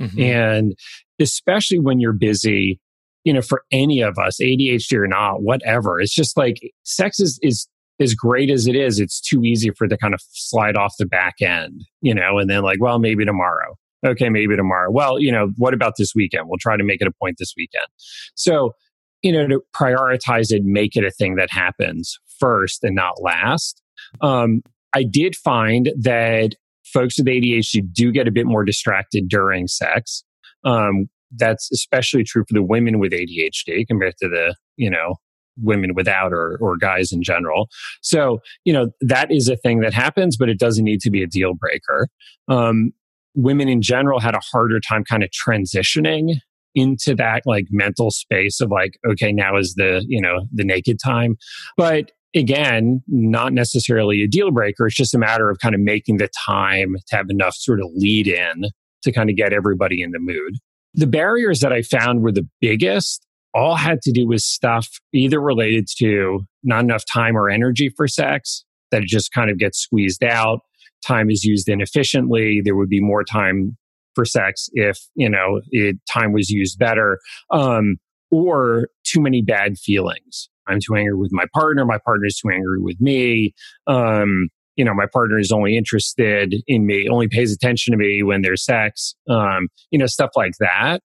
Mm-hmm. 0.01 0.21
And 0.21 0.75
especially 1.21 1.79
when 1.79 2.01
you're 2.01 2.13
busy, 2.13 2.81
you 3.23 3.33
know, 3.33 3.41
for 3.41 3.63
any 3.73 4.03
of 4.03 4.19
us, 4.19 4.39
ADHD 4.43 4.99
or 4.99 5.07
not, 5.07 5.43
whatever, 5.43 6.01
it's 6.01 6.15
just 6.15 6.37
like 6.37 6.59
sex 6.83 7.21
is, 7.21 7.39
is 7.43 7.67
as 8.01 8.15
great 8.15 8.51
as 8.51 8.67
it 8.67 8.75
is, 8.75 8.99
it's 8.99 9.21
too 9.21 9.43
easy 9.45 9.71
for 9.71 9.85
it 9.85 9.89
to 9.89 9.97
kind 9.97 10.15
of 10.15 10.21
slide 10.33 10.77
off 10.77 10.95
the 10.99 11.07
back 11.07 11.35
end, 11.41 11.85
you 12.01 12.15
know, 12.15 12.39
and 12.39 12.51
then 12.51 12.63
like, 12.63 12.81
well, 12.81 12.99
maybe 12.99 13.25
tomorrow. 13.25 13.77
Okay, 14.05 14.29
maybe 14.29 14.57
tomorrow. 14.57 14.91
Well, 14.91 15.19
you 15.19 15.33
know, 15.33 15.53
what 15.57 15.73
about 15.73 15.95
this 15.97 16.15
weekend? 16.15 16.49
We'll 16.49 16.59
try 16.59 16.77
to 16.77 16.85
make 16.85 17.01
it 17.01 17.09
a 17.09 17.13
point 17.13 17.37
this 17.39 17.55
weekend. 17.57 17.87
So, 18.35 18.75
you 19.23 19.33
know, 19.33 19.47
to 19.47 19.63
prioritize 19.75 20.53
it, 20.53 20.63
make 20.65 20.97
it 20.97 21.05
a 21.05 21.11
thing 21.11 21.37
that 21.37 21.51
happens 21.51 22.19
first 22.39 22.85
and 22.85 22.95
not 22.95 23.23
last. 23.23 23.81
Um, 24.21 24.63
I 24.95 25.05
did 25.05 25.37
find 25.37 25.91
that 25.99 26.55
folks 26.85 27.19
with 27.19 27.27
ADHD 27.27 27.93
do 27.93 28.13
get 28.13 28.29
a 28.29 28.33
bit 28.33 28.47
more 28.47 28.65
distracted 28.65 29.29
during 29.29 29.67
sex. 29.67 30.23
Um, 30.65 31.09
that's 31.37 31.71
especially 31.73 32.25
true 32.25 32.45
for 32.47 32.55
the 32.55 32.63
women 32.63 32.99
with 32.99 33.13
ADHD 33.13 33.87
compared 33.87 34.17
to 34.19 34.29
the, 34.29 34.55
you 34.77 34.91
know, 34.91 35.17
women 35.63 35.95
without 35.95 36.33
or, 36.33 36.59
or 36.61 36.77
guys 36.77 37.13
in 37.13 37.23
general. 37.23 37.69
So, 38.03 38.41
you 38.65 38.73
know, 38.73 38.91
that 39.01 39.31
is 39.31 39.49
a 39.49 39.57
thing 39.57 39.81
that 39.81 39.95
happens, 39.95 40.37
but 40.37 40.49
it 40.49 40.59
doesn't 40.59 40.85
need 40.85 41.01
to 41.01 41.11
be 41.11 41.23
a 41.23 41.27
deal 41.27 41.55
breaker. 41.55 42.09
Um, 42.49 42.93
women 43.35 43.69
in 43.69 43.83
general 43.83 44.21
had 44.21 44.35
a 44.35 44.41
harder 44.53 44.81
time 44.81 45.05
kind 45.05 45.23
of 45.23 45.31
transitioning 45.31 46.37
into 46.75 47.15
that 47.15 47.43
like 47.47 47.67
mental 47.71 48.11
space 48.11 48.61
of 48.61 48.71
like, 48.71 48.99
okay, 49.09 49.33
now 49.33 49.57
is 49.57 49.75
the, 49.75 50.05
you 50.09 50.21
know, 50.21 50.47
the 50.53 50.65
naked 50.65 50.99
time. 51.03 51.37
But 51.77 52.11
again, 52.35 53.03
not 53.07 53.53
necessarily 53.53 54.23
a 54.23 54.27
deal 54.27 54.51
breaker. 54.51 54.87
It's 54.87 54.97
just 54.97 55.15
a 55.15 55.19
matter 55.19 55.51
of 55.51 55.59
kind 55.61 55.75
of 55.75 55.81
making 55.81 56.17
the 56.17 56.29
time 56.47 56.97
to 57.09 57.17
have 57.17 57.31
enough 57.31 57.55
sort 57.55 57.81
of 57.81 57.87
lead 57.95 58.27
in 58.27 58.65
to 59.03 59.13
kind 59.13 59.31
of 59.31 59.37
get 59.37 59.53
everybody 59.53 60.03
in 60.03 60.11
the 60.11 60.19
mood. 60.19 60.57
The 60.95 61.07
barriers 61.07 61.61
that 61.61 61.73
I 61.73 61.83
found 61.83 62.23
were 62.23 62.33
the 62.33 62.49
biggest 62.61 63.25
all 63.55 63.77
had 63.77 64.03
to 64.03 64.13
do 64.13 64.27
with 64.27 64.41
stuff 64.41 64.89
either 65.13 65.41
related 65.41 65.87
to 65.99 66.41
not 66.63 66.83
enough 66.83 67.05
time 67.13 67.37
or 67.37 67.49
energy 67.49 67.89
for 67.97 68.09
sex, 68.09 68.65
that 68.91 69.03
it 69.03 69.09
just 69.09 69.33
kind 69.33 69.51
of 69.51 69.59
gets 69.59 69.79
squeezed 69.79 70.25
out. 70.25 70.61
Time 71.07 71.31
is 71.31 71.45
used 71.45 71.69
inefficiently. 71.69 72.61
There 72.65 72.77
would 72.77 72.89
be 72.89 73.01
more 73.01 73.25
time 73.25 73.77
for 74.15 74.25
sex 74.25 74.69
if, 74.73 74.99
you 75.15 75.29
know, 75.29 75.61
it, 75.71 75.97
time 76.13 76.33
was 76.33 76.51
used 76.51 76.79
better. 76.79 77.19
Um, 77.51 77.97
or 78.31 78.89
too 79.05 79.21
many 79.21 79.43
bad 79.43 79.79
feelings. 79.79 80.49
I'm 80.67 80.81
too 80.81 80.97
angry 80.97 81.15
with 81.15 81.33
my 81.33 81.45
partner. 81.55 81.85
My 81.85 81.99
partner 82.05 82.27
is 82.27 82.39
too 82.39 82.51
angry 82.51 82.81
with 82.81 83.01
me. 83.01 83.55
Um, 83.87 84.49
you 84.77 84.85
know, 84.85 84.95
my 84.95 85.07
partner 85.13 85.39
is 85.39 85.53
only 85.53 85.77
interested 85.77 86.55
in 86.67 86.87
me, 86.87 87.09
only 87.09 87.29
pays 87.29 87.53
attention 87.53 87.93
to 87.93 87.99
me 87.99 88.23
when 88.23 88.43
there's 88.43 88.65
sex, 88.65 89.15
um, 89.29 89.69
you 89.91 89.99
know, 89.99 90.07
stuff 90.07 90.31
like 90.35 90.55
that. 90.59 91.01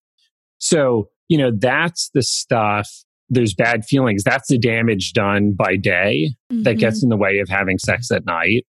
So, 0.58 1.10
you 1.30 1.38
know, 1.38 1.52
that's 1.56 2.10
the 2.14 2.22
stuff. 2.22 2.90
There's 3.30 3.54
bad 3.54 3.86
feelings. 3.86 4.24
That's 4.24 4.50
the 4.50 4.58
damage 4.58 5.14
done 5.14 5.54
by 5.54 5.78
day 5.78 6.32
mm-hmm. 6.52 6.64
that 6.64 6.76
gets 6.76 7.04
in 7.04 7.10
the 7.10 7.18
way 7.18 7.40
of 7.40 7.48
having 7.48 7.78
sex 7.78 8.12
at 8.12 8.26
night. 8.26 8.66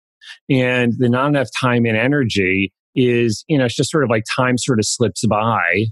And 0.48 0.92
the 0.98 1.08
not 1.08 1.28
enough 1.28 1.48
time 1.58 1.86
and 1.86 1.96
energy 1.96 2.72
is, 2.94 3.44
you 3.48 3.56
know, 3.56 3.64
it's 3.64 3.74
just 3.74 3.90
sort 3.90 4.04
of 4.04 4.10
like 4.10 4.24
time 4.36 4.58
sort 4.58 4.78
of 4.78 4.84
slips 4.84 5.24
by 5.26 5.86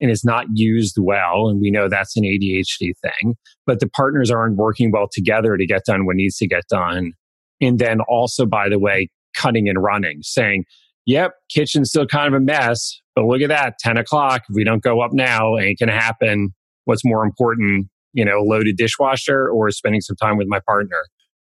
and 0.00 0.10
is 0.10 0.24
not 0.24 0.46
used 0.52 0.96
well. 0.98 1.48
And 1.48 1.60
we 1.60 1.70
know 1.70 1.88
that's 1.88 2.16
an 2.16 2.24
ADHD 2.24 2.92
thing, 3.00 3.36
but 3.66 3.78
the 3.78 3.88
partners 3.88 4.30
aren't 4.30 4.56
working 4.56 4.90
well 4.90 5.08
together 5.10 5.56
to 5.56 5.66
get 5.66 5.84
done 5.84 6.06
what 6.06 6.16
needs 6.16 6.36
to 6.38 6.48
get 6.48 6.64
done. 6.68 7.12
And 7.60 7.78
then 7.78 8.00
also, 8.00 8.46
by 8.46 8.68
the 8.68 8.78
way, 8.78 9.08
cutting 9.36 9.68
and 9.68 9.80
running, 9.80 10.22
saying, 10.22 10.64
yep, 11.06 11.32
kitchen's 11.48 11.90
still 11.90 12.06
kind 12.06 12.28
of 12.28 12.40
a 12.40 12.44
mess, 12.44 13.00
but 13.14 13.24
look 13.24 13.42
at 13.42 13.48
that, 13.48 13.78
10 13.80 13.96
o'clock. 13.96 14.42
If 14.48 14.54
we 14.54 14.64
don't 14.64 14.82
go 14.82 15.00
up 15.00 15.12
now, 15.12 15.58
ain't 15.58 15.78
going 15.78 15.88
to 15.88 15.94
happen. 15.94 16.54
What's 16.84 17.04
more 17.04 17.24
important, 17.24 17.88
you 18.12 18.24
know, 18.24 18.40
loaded 18.40 18.76
dishwasher 18.76 19.48
or 19.48 19.70
spending 19.70 20.00
some 20.00 20.16
time 20.16 20.36
with 20.36 20.48
my 20.48 20.60
partner? 20.66 21.04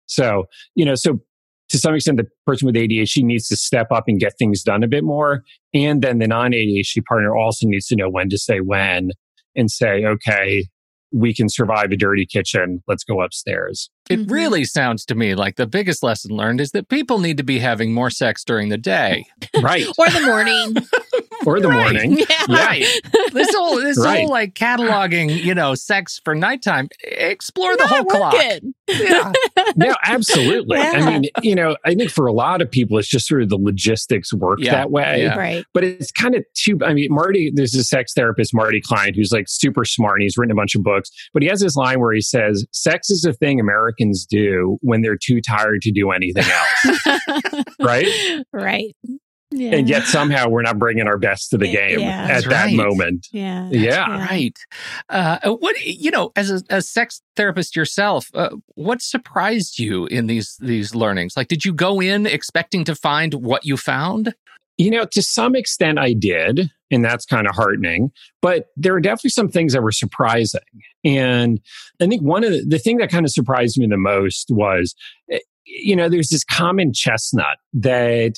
So, 0.07 0.45
you 0.75 0.85
know, 0.85 0.95
so 0.95 1.19
to 1.69 1.79
some 1.79 1.95
extent, 1.95 2.17
the 2.17 2.27
person 2.45 2.67
with 2.67 2.75
ADHD 2.75 3.23
needs 3.23 3.47
to 3.47 3.55
step 3.55 3.87
up 3.91 4.05
and 4.07 4.19
get 4.19 4.33
things 4.37 4.61
done 4.63 4.83
a 4.83 4.87
bit 4.87 5.03
more. 5.03 5.43
And 5.73 6.01
then 6.01 6.19
the 6.19 6.27
non 6.27 6.51
ADHD 6.51 7.03
partner 7.07 7.35
also 7.35 7.67
needs 7.67 7.87
to 7.87 7.95
know 7.95 8.09
when 8.09 8.29
to 8.29 8.37
say 8.37 8.59
when 8.59 9.11
and 9.55 9.71
say, 9.71 10.05
okay, 10.05 10.67
we 11.11 11.33
can 11.33 11.49
survive 11.49 11.91
a 11.91 11.97
dirty 11.97 12.25
kitchen. 12.25 12.83
Let's 12.87 13.03
go 13.03 13.21
upstairs. 13.21 13.89
It 14.09 14.19
mm-hmm. 14.19 14.31
really 14.31 14.65
sounds 14.65 15.05
to 15.05 15.15
me 15.15 15.33
like 15.33 15.55
the 15.55 15.65
biggest 15.65 16.03
lesson 16.03 16.35
learned 16.35 16.61
is 16.61 16.71
that 16.71 16.89
people 16.89 17.19
need 17.19 17.37
to 17.37 17.43
be 17.43 17.59
having 17.59 17.91
more 17.91 18.09
sex 18.11 18.43
during 18.43 18.69
the 18.69 18.77
day. 18.77 19.25
Right. 19.61 19.87
or 19.97 20.09
the 20.09 20.21
morning. 20.21 20.75
or 21.45 21.59
the 21.59 21.69
right. 21.69 21.93
morning. 21.93 22.17
Yeah. 22.17 22.45
Right. 22.47 22.85
this 23.33 23.53
whole 23.53 23.77
this 23.77 23.99
right. 23.99 24.21
whole 24.21 24.29
like 24.29 24.53
cataloging, 24.53 25.43
you 25.43 25.55
know, 25.55 25.73
sex 25.75 26.21
for 26.23 26.35
nighttime. 26.35 26.89
Explore 27.03 27.75
the 27.77 27.87
whole 27.87 28.05
clock. 28.05 28.35
Yeah. 28.87 29.31
no, 29.75 29.95
absolutely. 30.03 30.77
Yeah. 30.77 30.91
I 30.93 31.05
mean, 31.05 31.29
you 31.41 31.55
know, 31.55 31.75
I 31.83 31.95
think 31.95 32.11
for 32.11 32.27
a 32.27 32.33
lot 32.33 32.61
of 32.61 32.69
people 32.69 32.97
it's 32.97 33.07
just 33.07 33.27
sort 33.27 33.41
of 33.41 33.49
the 33.49 33.57
logistics 33.57 34.33
work 34.33 34.59
yeah. 34.61 34.71
that 34.71 34.91
way. 34.91 35.23
Yeah. 35.23 35.37
Right. 35.37 35.65
But 35.73 35.83
it's 35.83 36.11
kind 36.11 36.35
of 36.35 36.45
too 36.53 36.79
I 36.85 36.93
mean, 36.93 37.07
Marty, 37.11 37.51
there's 37.53 37.73
a 37.73 37.83
sex 37.83 38.13
therapist, 38.13 38.53
Marty 38.53 38.81
Klein, 38.81 39.13
who's 39.15 39.31
like 39.31 39.45
super 39.47 39.83
smart 39.83 40.17
and 40.17 40.23
he's 40.23 40.37
written 40.37 40.51
a 40.51 40.55
bunch 40.55 40.75
of 40.75 40.83
books, 40.83 41.09
but 41.33 41.41
he 41.41 41.49
has 41.49 41.59
this 41.59 41.75
line 41.75 41.99
where 41.99 42.13
he 42.13 42.21
says, 42.21 42.65
Sex 42.71 43.09
is 43.09 43.25
a 43.25 43.33
thing 43.33 43.59
Americans 43.95 44.25
do 44.25 44.77
when 44.81 45.01
they're 45.01 45.17
too 45.17 45.41
tired 45.41 45.81
to 45.81 45.91
do 45.91 46.11
anything 46.11 46.45
else. 46.45 47.63
right? 47.79 48.43
Right. 48.53 48.95
Yeah. 49.51 49.75
And 49.75 49.87
yet 49.87 50.03
somehow 50.03 50.49
we're 50.49 50.63
not 50.63 50.79
bringing 50.79 51.07
our 51.07 51.17
best 51.17 51.51
to 51.51 51.57
the 51.57 51.71
game 51.71 51.99
Yeah. 51.99 52.23
at 52.23 52.27
That's 52.27 52.47
that 52.47 52.65
right. 52.65 52.75
moment. 52.75 53.27
yeah. 53.31 53.69
Yeah. 53.71 54.25
Right. 54.25 54.57
Uh, 55.07 55.37
what 55.51 55.79
you 55.85 56.11
know, 56.11 56.31
as 56.35 56.49
a, 56.49 56.61
a 56.69 56.81
sex 56.81 57.21
therapist 57.37 57.75
yourself, 57.75 58.27
uh, 58.33 58.49
what 58.73 59.01
surprised 59.01 59.79
you 59.79 60.07
in 60.07 60.27
these 60.27 60.57
these 60.59 60.93
learnings? 60.95 61.37
Like, 61.37 61.47
did 61.47 61.63
you 61.63 61.73
go 61.73 62.01
in 62.01 62.25
expecting 62.25 62.83
to 62.85 62.95
find 62.95 63.35
what 63.35 63.65
you 63.65 63.77
found? 63.77 64.33
You 64.77 64.91
know, 64.91 65.05
to 65.05 65.21
some 65.21 65.55
extent 65.55 65.99
I 65.99 66.13
did, 66.13 66.69
and 66.91 67.03
that's 67.03 67.25
kind 67.25 67.47
of 67.47 67.55
heartening, 67.55 68.11
but 68.41 68.67
there 68.75 68.93
are 68.93 68.99
definitely 68.99 69.31
some 69.31 69.49
things 69.49 69.73
that 69.73 69.81
were 69.81 69.91
surprising. 69.91 70.61
And 71.03 71.59
I 72.01 72.07
think 72.07 72.21
one 72.21 72.43
of 72.43 72.51
the, 72.51 72.65
the 72.67 72.79
thing 72.79 72.97
that 72.97 73.09
kind 73.09 73.25
of 73.25 73.31
surprised 73.31 73.77
me 73.77 73.87
the 73.87 73.97
most 73.97 74.49
was, 74.51 74.95
eh, 75.31 75.39
you 75.65 75.95
know, 75.95 76.09
there's 76.09 76.29
this 76.29 76.43
common 76.43 76.93
chestnut 76.93 77.57
that 77.73 78.33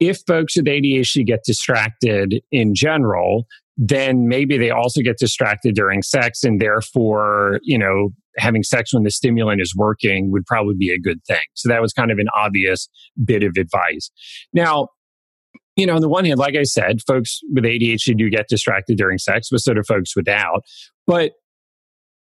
if 0.00 0.20
folks 0.26 0.56
with 0.56 0.66
ADHD 0.66 1.26
get 1.26 1.40
distracted 1.44 2.40
in 2.52 2.74
general, 2.74 3.46
then 3.76 4.28
maybe 4.28 4.58
they 4.58 4.70
also 4.70 5.00
get 5.02 5.18
distracted 5.18 5.74
during 5.74 6.02
sex 6.02 6.42
and 6.44 6.60
therefore, 6.60 7.60
you 7.62 7.78
know, 7.78 8.10
having 8.36 8.62
sex 8.62 8.94
when 8.94 9.02
the 9.02 9.10
stimulant 9.10 9.60
is 9.60 9.74
working 9.76 10.30
would 10.30 10.46
probably 10.46 10.74
be 10.76 10.90
a 10.90 10.98
good 10.98 11.22
thing. 11.24 11.42
So 11.54 11.68
that 11.68 11.82
was 11.82 11.92
kind 11.92 12.10
of 12.10 12.18
an 12.18 12.28
obvious 12.36 12.88
bit 13.24 13.42
of 13.42 13.56
advice. 13.56 14.10
Now, 14.52 14.88
you 15.78 15.86
know, 15.86 15.94
on 15.94 16.00
the 16.00 16.08
one 16.08 16.24
hand, 16.24 16.40
like 16.40 16.56
I 16.56 16.64
said, 16.64 17.00
folks 17.06 17.38
with 17.54 17.62
ADHD 17.62 18.16
do 18.16 18.28
get 18.28 18.48
distracted 18.48 18.98
during 18.98 19.16
sex, 19.16 19.48
but 19.50 19.60
so 19.60 19.74
do 19.74 19.82
folks 19.84 20.16
without. 20.16 20.64
But 21.06 21.34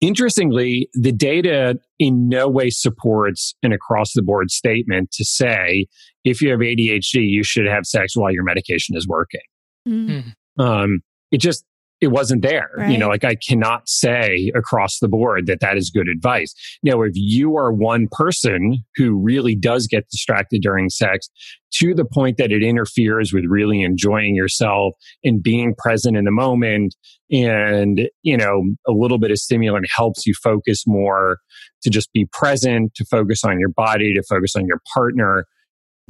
interestingly, 0.02 0.90
the 0.92 1.12
data 1.12 1.80
in 1.98 2.28
no 2.28 2.46
way 2.46 2.68
supports 2.68 3.54
an 3.62 3.72
across 3.72 4.12
the 4.12 4.22
board 4.22 4.50
statement 4.50 5.12
to 5.12 5.24
say 5.24 5.86
if 6.24 6.42
you 6.42 6.50
have 6.50 6.60
ADHD, 6.60 7.26
you 7.26 7.42
should 7.42 7.66
have 7.66 7.86
sex 7.86 8.14
while 8.14 8.30
your 8.30 8.44
medication 8.44 8.94
is 8.94 9.08
working. 9.08 9.40
Mm. 9.88 10.34
Um, 10.58 11.00
it 11.32 11.38
just, 11.38 11.64
it 12.00 12.08
wasn't 12.08 12.42
there. 12.42 12.70
You 12.88 12.96
know, 12.96 13.08
like 13.08 13.24
I 13.24 13.34
cannot 13.34 13.88
say 13.88 14.52
across 14.54 14.98
the 15.00 15.08
board 15.08 15.46
that 15.46 15.60
that 15.60 15.76
is 15.76 15.90
good 15.90 16.08
advice. 16.08 16.54
Now, 16.82 17.02
if 17.02 17.12
you 17.14 17.56
are 17.56 17.72
one 17.72 18.06
person 18.10 18.84
who 18.96 19.16
really 19.20 19.56
does 19.56 19.86
get 19.88 20.08
distracted 20.08 20.62
during 20.62 20.90
sex 20.90 21.28
to 21.74 21.94
the 21.94 22.04
point 22.04 22.36
that 22.38 22.52
it 22.52 22.62
interferes 22.62 23.32
with 23.32 23.44
really 23.48 23.82
enjoying 23.82 24.36
yourself 24.36 24.94
and 25.24 25.42
being 25.42 25.74
present 25.76 26.16
in 26.16 26.24
the 26.24 26.30
moment 26.30 26.94
and, 27.30 28.08
you 28.22 28.36
know, 28.36 28.62
a 28.86 28.92
little 28.92 29.18
bit 29.18 29.30
of 29.30 29.38
stimulant 29.38 29.86
helps 29.94 30.24
you 30.24 30.34
focus 30.42 30.84
more 30.86 31.38
to 31.82 31.90
just 31.90 32.12
be 32.12 32.26
present, 32.32 32.94
to 32.94 33.04
focus 33.04 33.44
on 33.44 33.58
your 33.58 33.70
body, 33.70 34.14
to 34.14 34.22
focus 34.22 34.54
on 34.56 34.66
your 34.66 34.80
partner, 34.94 35.46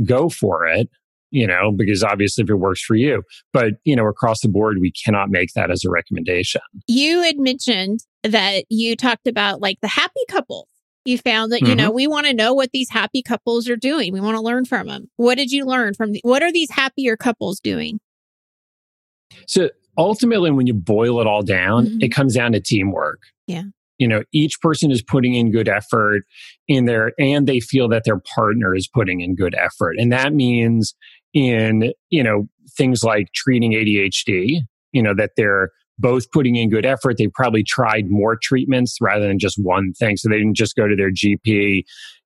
go 0.04 0.28
for 0.28 0.66
it 0.66 0.88
you 1.30 1.46
know, 1.46 1.72
because 1.76 2.02
obviously 2.02 2.42
if 2.44 2.50
it 2.50 2.56
works 2.56 2.82
for 2.82 2.96
you. 2.96 3.22
But, 3.52 3.74
you 3.84 3.94
know, 3.96 4.06
across 4.06 4.40
the 4.40 4.48
board, 4.48 4.78
we 4.80 4.92
cannot 5.04 5.30
make 5.30 5.50
that 5.54 5.70
as 5.70 5.84
a 5.84 5.90
recommendation. 5.90 6.60
You 6.86 7.22
had 7.22 7.38
mentioned 7.38 8.00
that 8.22 8.64
you 8.68 8.96
talked 8.96 9.26
about 9.26 9.60
like 9.60 9.78
the 9.80 9.88
happy 9.88 10.20
couples. 10.28 10.68
You 11.04 11.16
found 11.16 11.52
that, 11.52 11.62
you 11.62 11.74
know, 11.74 11.90
we 11.90 12.06
want 12.06 12.26
to 12.26 12.34
know 12.34 12.52
what 12.52 12.70
these 12.72 12.90
happy 12.90 13.22
couples 13.22 13.66
are 13.68 13.76
doing. 13.76 14.12
We 14.12 14.20
want 14.20 14.36
to 14.36 14.42
learn 14.42 14.66
from 14.66 14.88
them. 14.88 15.08
What 15.16 15.36
did 15.36 15.50
you 15.50 15.64
learn 15.64 15.94
from 15.94 16.12
the, 16.12 16.20
what 16.22 16.42
are 16.42 16.52
these 16.52 16.70
happier 16.70 17.16
couples 17.16 17.60
doing? 17.60 17.98
So 19.46 19.70
ultimately, 19.96 20.50
when 20.50 20.66
you 20.66 20.74
boil 20.74 21.20
it 21.20 21.26
all 21.26 21.42
down, 21.42 21.86
Mhm. 21.86 22.02
it 22.02 22.08
comes 22.08 22.34
down 22.34 22.52
to 22.52 22.60
teamwork. 22.60 23.20
Yeah. 23.46 23.64
You 23.98 24.06
know, 24.06 24.22
each 24.32 24.60
person 24.60 24.90
is 24.90 25.02
putting 25.02 25.34
in 25.34 25.50
good 25.50 25.68
effort 25.68 26.24
in 26.66 26.84
their, 26.84 27.12
and 27.18 27.46
they 27.46 27.60
feel 27.60 27.88
that 27.88 28.04
their 28.04 28.20
partner 28.34 28.74
is 28.74 28.86
putting 28.86 29.20
in 29.20 29.34
good 29.34 29.54
effort. 29.54 29.96
And 29.98 30.12
that 30.12 30.34
means 30.34 30.94
in, 31.38 31.92
you 32.10 32.22
know, 32.22 32.46
things 32.76 33.02
like 33.04 33.32
treating 33.34 33.72
ADHD, 33.72 34.60
you 34.92 35.02
know, 35.02 35.14
that 35.14 35.30
they're 35.36 35.70
both 35.98 36.30
putting 36.30 36.56
in 36.56 36.70
good 36.70 36.86
effort. 36.86 37.16
They 37.18 37.28
probably 37.28 37.62
tried 37.64 38.06
more 38.08 38.36
treatments 38.40 38.98
rather 39.00 39.26
than 39.26 39.38
just 39.38 39.56
one 39.60 39.92
thing. 39.92 40.16
So 40.16 40.28
they 40.28 40.38
didn't 40.38 40.56
just 40.56 40.76
go 40.76 40.86
to 40.86 40.94
their 40.96 41.10
GP, 41.10 41.82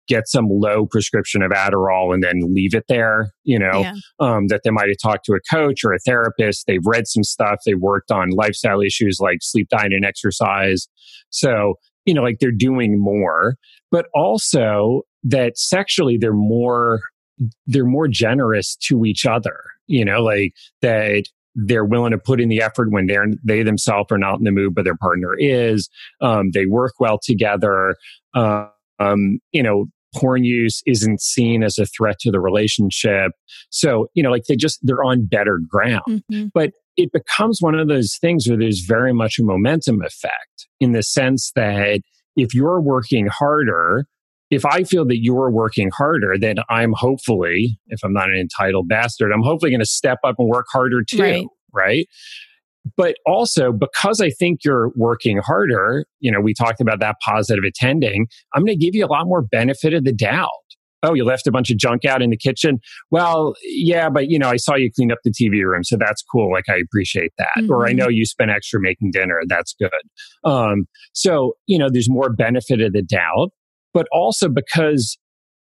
get 0.09 0.29
some 0.29 0.47
low 0.51 0.85
prescription 0.87 1.43
of 1.43 1.53
Adderall 1.53 2.13
and 2.13 2.23
then 2.23 2.41
leave 2.55 2.75
it 2.75 2.85
there, 2.89 3.33
you 3.45 3.59
know, 3.59 3.81
Yeah. 3.81 3.95
um, 4.19 4.49
that 4.49 4.63
they 4.65 4.71
might 4.71 4.89
have 4.89 4.99
talked 5.03 5.25
to 5.27 5.33
a 5.35 5.41
coach 5.55 5.85
or 5.85 5.93
a 5.93 5.99
therapist. 6.01 6.67
They've 6.67 6.85
read 6.85 7.07
some 7.07 7.23
stuff. 7.23 7.61
They 7.65 7.75
worked 7.75 8.11
on 8.11 8.31
lifestyle 8.31 8.81
issues 8.81 9.19
like 9.21 9.39
sleep, 9.41 9.69
diet, 9.69 9.93
and 9.93 10.05
exercise. 10.05 10.89
So, 11.31 11.75
you 12.05 12.13
know, 12.15 12.23
like 12.23 12.39
they're 12.41 12.51
doing 12.51 12.99
more, 12.99 13.57
but 13.91 14.07
also 14.15 15.03
that 15.23 15.57
sexually 15.57 16.19
they're 16.19 16.33
more, 16.35 17.01
they're 17.67 17.85
more 17.85 18.09
generous 18.09 18.77
to 18.77 19.05
each 19.05 19.27
other, 19.27 19.59
you 19.87 20.05
know, 20.05 20.23
like 20.23 20.53
that 20.81 21.25
they're 21.55 21.85
willing 21.85 22.13
to 22.13 22.19
put 22.19 22.41
in 22.41 22.49
the 22.49 22.63
effort 22.63 22.91
when 22.91 23.07
they're, 23.07 23.27
they 23.45 23.63
themselves 23.63 24.11
are 24.11 24.19
not 24.19 24.39
in 24.39 24.45
the 24.45 24.51
mood, 24.51 24.75
but 24.75 24.85
their 24.85 24.97
partner 24.97 25.35
is. 25.39 25.89
Um, 26.21 26.51
they 26.53 26.67
work 26.67 26.93
well 26.99 27.19
together. 27.23 27.97
Uh, 28.35 28.69
um, 28.99 29.39
you 29.53 29.63
know, 29.63 29.87
porn 30.15 30.45
use 30.45 30.83
isn't 30.87 31.21
seen 31.21 31.63
as 31.63 31.79
a 31.79 31.87
threat 31.87 32.19
to 32.21 32.31
the 32.31 32.41
relationship. 32.41 33.33
So, 33.71 34.09
you 34.15 34.23
know, 34.23 34.31
like 34.31 34.45
they 34.49 34.57
just, 34.57 34.79
they're 34.83 35.03
on 35.03 35.27
better 35.27 35.59
ground. 35.69 36.23
Mhm. 36.31 36.73
It 36.97 37.11
becomes 37.13 37.59
one 37.61 37.75
of 37.75 37.89
those 37.89 38.19
things 38.21 38.47
where 38.47 38.59
there's 38.59 38.85
very 38.87 39.15
much 39.15 39.39
a 39.39 39.43
momentum 39.43 40.03
effect 40.03 40.69
in 40.79 40.93
the 40.93 41.03
sense 41.03 41.51
that 41.57 42.01
if 42.37 42.55
you're 42.55 42.81
working 42.81 43.27
harder, 43.27 44.07
if 44.53 44.67
I 44.67 44.85
feel 44.85 45.07
that 45.07 45.19
you're 45.23 45.51
working 45.51 45.91
harder, 45.97 46.37
then 46.39 46.57
I'm 46.69 46.93
hopefully, 46.93 47.79
if 47.89 48.01
I'm 48.05 48.13
not 48.13 48.29
an 48.29 48.37
entitled 48.37 48.87
bastard, 48.87 49.33
I'm 49.33 49.43
hopefully 49.43 49.71
going 49.71 49.81
to 49.81 49.87
step 49.87 50.19
up 50.25 50.35
and 50.39 50.47
work 50.49 50.67
harder 50.71 51.03
too. 51.03 51.23
Right. 51.23 51.47
right? 51.73 52.07
But 52.97 53.15
also 53.27 53.73
because 53.73 54.21
I 54.21 54.29
think 54.31 54.61
you're 54.65 54.91
working 54.95 55.39
harder, 55.39 56.05
you 56.21 56.31
know, 56.31 56.41
we 56.41 56.53
talked 56.53 56.81
about 56.83 57.01
that 57.01 57.17
positive 57.25 57.65
attending. 57.65 58.27
I'm 58.55 58.63
going 58.65 58.79
to 58.79 58.85
give 58.85 58.95
you 58.95 59.07
a 59.07 59.09
lot 59.09 59.27
more 59.27 59.41
benefit 59.41 59.95
of 59.95 60.05
the 60.05 60.13
doubt. 60.13 60.51
Oh, 61.05 61.15
you 61.15 61.25
left 61.25 61.47
a 61.47 61.51
bunch 61.51 61.71
of 61.71 61.79
junk 61.79 62.05
out 62.05 62.21
in 62.23 62.31
the 62.31 62.37
kitchen. 62.37 62.79
Well, 63.11 63.55
yeah, 63.65 64.09
but 64.11 64.29
you 64.29 64.39
know, 64.39 64.51
I 64.51 64.57
saw 64.57 64.77
you 64.77 64.91
clean 64.95 65.11
up 65.11 65.19
the 65.25 65.33
TV 65.33 65.65
room, 65.65 65.83
so 65.83 65.97
that's 65.97 66.23
cool. 66.23 66.53
Like 66.53 66.69
I 66.69 66.77
appreciate 66.77 67.33
that. 67.39 67.69
Or 67.71 67.87
I 67.87 67.93
Mhm. 67.93 67.97
know 67.97 68.09
you 68.09 68.25
spent 68.27 68.51
extra 68.53 68.81
making 68.81 69.11
dinner. 69.13 69.41
That's 69.49 69.75
good. 69.81 69.91
Um, 70.45 70.85
so 71.13 71.55
you 71.67 71.79
know, 71.79 71.89
there's 71.91 72.11
more 72.11 72.31
benefit 72.33 72.81
of 72.81 72.93
the 72.93 73.03
doubt, 73.03 73.51
but 73.95 74.07
also 74.13 74.49
because 74.49 75.19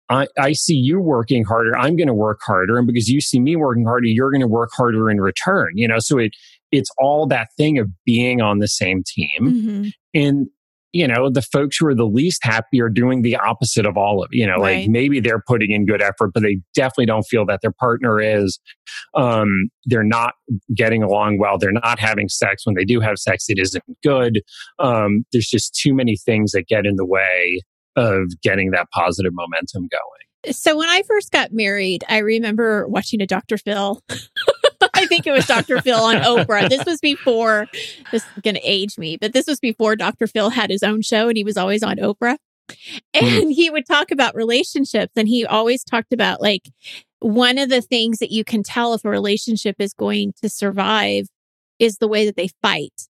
I, 0.09 0.27
I 0.37 0.51
see 0.53 0.73
you 0.75 0.99
working 0.99 1.45
harder, 1.45 1.77
I'm 1.77 1.95
going 1.95 2.07
to 2.07 2.13
work 2.13 2.39
harder, 2.45 2.77
and 2.77 2.85
because 2.85 3.07
you 3.07 3.21
see 3.21 3.39
me 3.39 3.55
working 3.55 3.85
harder, 3.85 4.07
you're 4.07 4.29
going 4.31 4.41
to 4.41 4.47
work 4.47 4.71
harder 4.73 5.09
in 5.09 5.21
return. 5.21 5.69
You 5.75 5.87
know, 5.87 5.99
so 5.99 6.17
it 6.17 6.31
it's 6.71 6.89
all 6.97 7.27
that 7.27 7.47
thing 7.57 7.77
of 7.79 7.89
being 8.05 8.41
on 8.41 8.59
the 8.59 8.67
same 8.67 9.03
team, 9.05 9.39
Mhm. 9.41 9.91
and 10.13 10.47
you 10.93 11.07
know 11.07 11.29
the 11.29 11.41
folks 11.41 11.77
who 11.77 11.87
are 11.87 11.95
the 11.95 12.05
least 12.05 12.41
happy 12.43 12.81
are 12.81 12.89
doing 12.89 13.21
the 13.21 13.37
opposite 13.37 13.85
of 13.85 13.95
all 13.95 14.21
of 14.21 14.27
you 14.33 14.45
know 14.45 14.57
Right. 14.57 14.81
like 14.81 14.89
maybe 14.89 15.21
they're 15.21 15.41
putting 15.47 15.71
in 15.71 15.85
good 15.85 16.01
effort 16.01 16.31
but 16.33 16.43
they 16.43 16.59
definitely 16.73 17.05
don't 17.05 17.23
feel 17.23 17.45
that 17.45 17.61
their 17.61 17.71
partner 17.71 18.19
is 18.19 18.59
um 19.15 19.69
they're 19.85 20.03
not 20.03 20.33
getting 20.75 21.01
along 21.01 21.37
well 21.39 21.57
they're 21.57 21.71
not 21.71 21.97
having 21.97 22.27
sex 22.27 22.65
when 22.65 22.75
they 22.75 22.83
do 22.83 22.99
have 22.99 23.17
sex 23.19 23.45
it 23.47 23.57
isn't 23.57 23.85
good 24.03 24.41
um 24.79 25.23
there's 25.31 25.47
just 25.47 25.73
too 25.73 25.93
many 25.93 26.17
things 26.17 26.51
that 26.51 26.67
get 26.67 26.85
in 26.85 26.97
the 26.97 27.05
way 27.05 27.61
of 27.95 28.31
getting 28.41 28.71
that 28.71 28.87
positive 28.93 29.33
momentum 29.33 29.87
going 29.91 30.53
So 30.53 30.77
when 30.77 30.89
I 30.89 31.03
first 31.03 31.31
got 31.31 31.51
married, 31.51 32.03
I 32.07 32.19
remember 32.19 32.87
watching 32.87 33.21
a 33.21 33.27
Dr. 33.27 33.57
Phil. 33.57 34.01
I 34.93 35.05
think 35.05 35.27
it 35.27 35.31
was 35.31 35.45
Dr. 35.45 35.81
Phil 35.81 35.99
on 35.99 36.17
Oprah. 36.17 36.69
This 36.69 36.85
was 36.85 36.99
before 36.99 37.67
this 38.11 38.23
is 38.23 38.41
going 38.41 38.55
to 38.55 38.61
age 38.61 38.97
me, 38.97 39.17
but 39.17 39.33
this 39.33 39.47
was 39.47 39.59
before 39.59 39.95
Dr. 39.95 40.27
Phil 40.27 40.49
had 40.49 40.69
his 40.69 40.83
own 40.83 41.01
show 41.01 41.27
and 41.27 41.37
he 41.37 41.43
was 41.43 41.57
always 41.57 41.83
on 41.83 41.97
Oprah. 41.97 42.37
And 43.13 43.51
he 43.51 43.69
would 43.69 43.85
talk 43.85 44.11
about 44.11 44.35
relationships 44.35 45.11
and 45.15 45.27
he 45.27 45.45
always 45.45 45.83
talked 45.83 46.13
about 46.13 46.41
like 46.41 46.69
one 47.19 47.57
of 47.57 47.69
the 47.69 47.81
things 47.81 48.19
that 48.19 48.31
you 48.31 48.43
can 48.43 48.63
tell 48.63 48.93
if 48.93 49.05
a 49.05 49.09
relationship 49.09 49.75
is 49.79 49.93
going 49.93 50.33
to 50.41 50.49
survive 50.49 51.27
is 51.79 51.97
the 51.97 52.07
way 52.07 52.25
that 52.25 52.35
they 52.35 52.49
fight. 52.61 53.07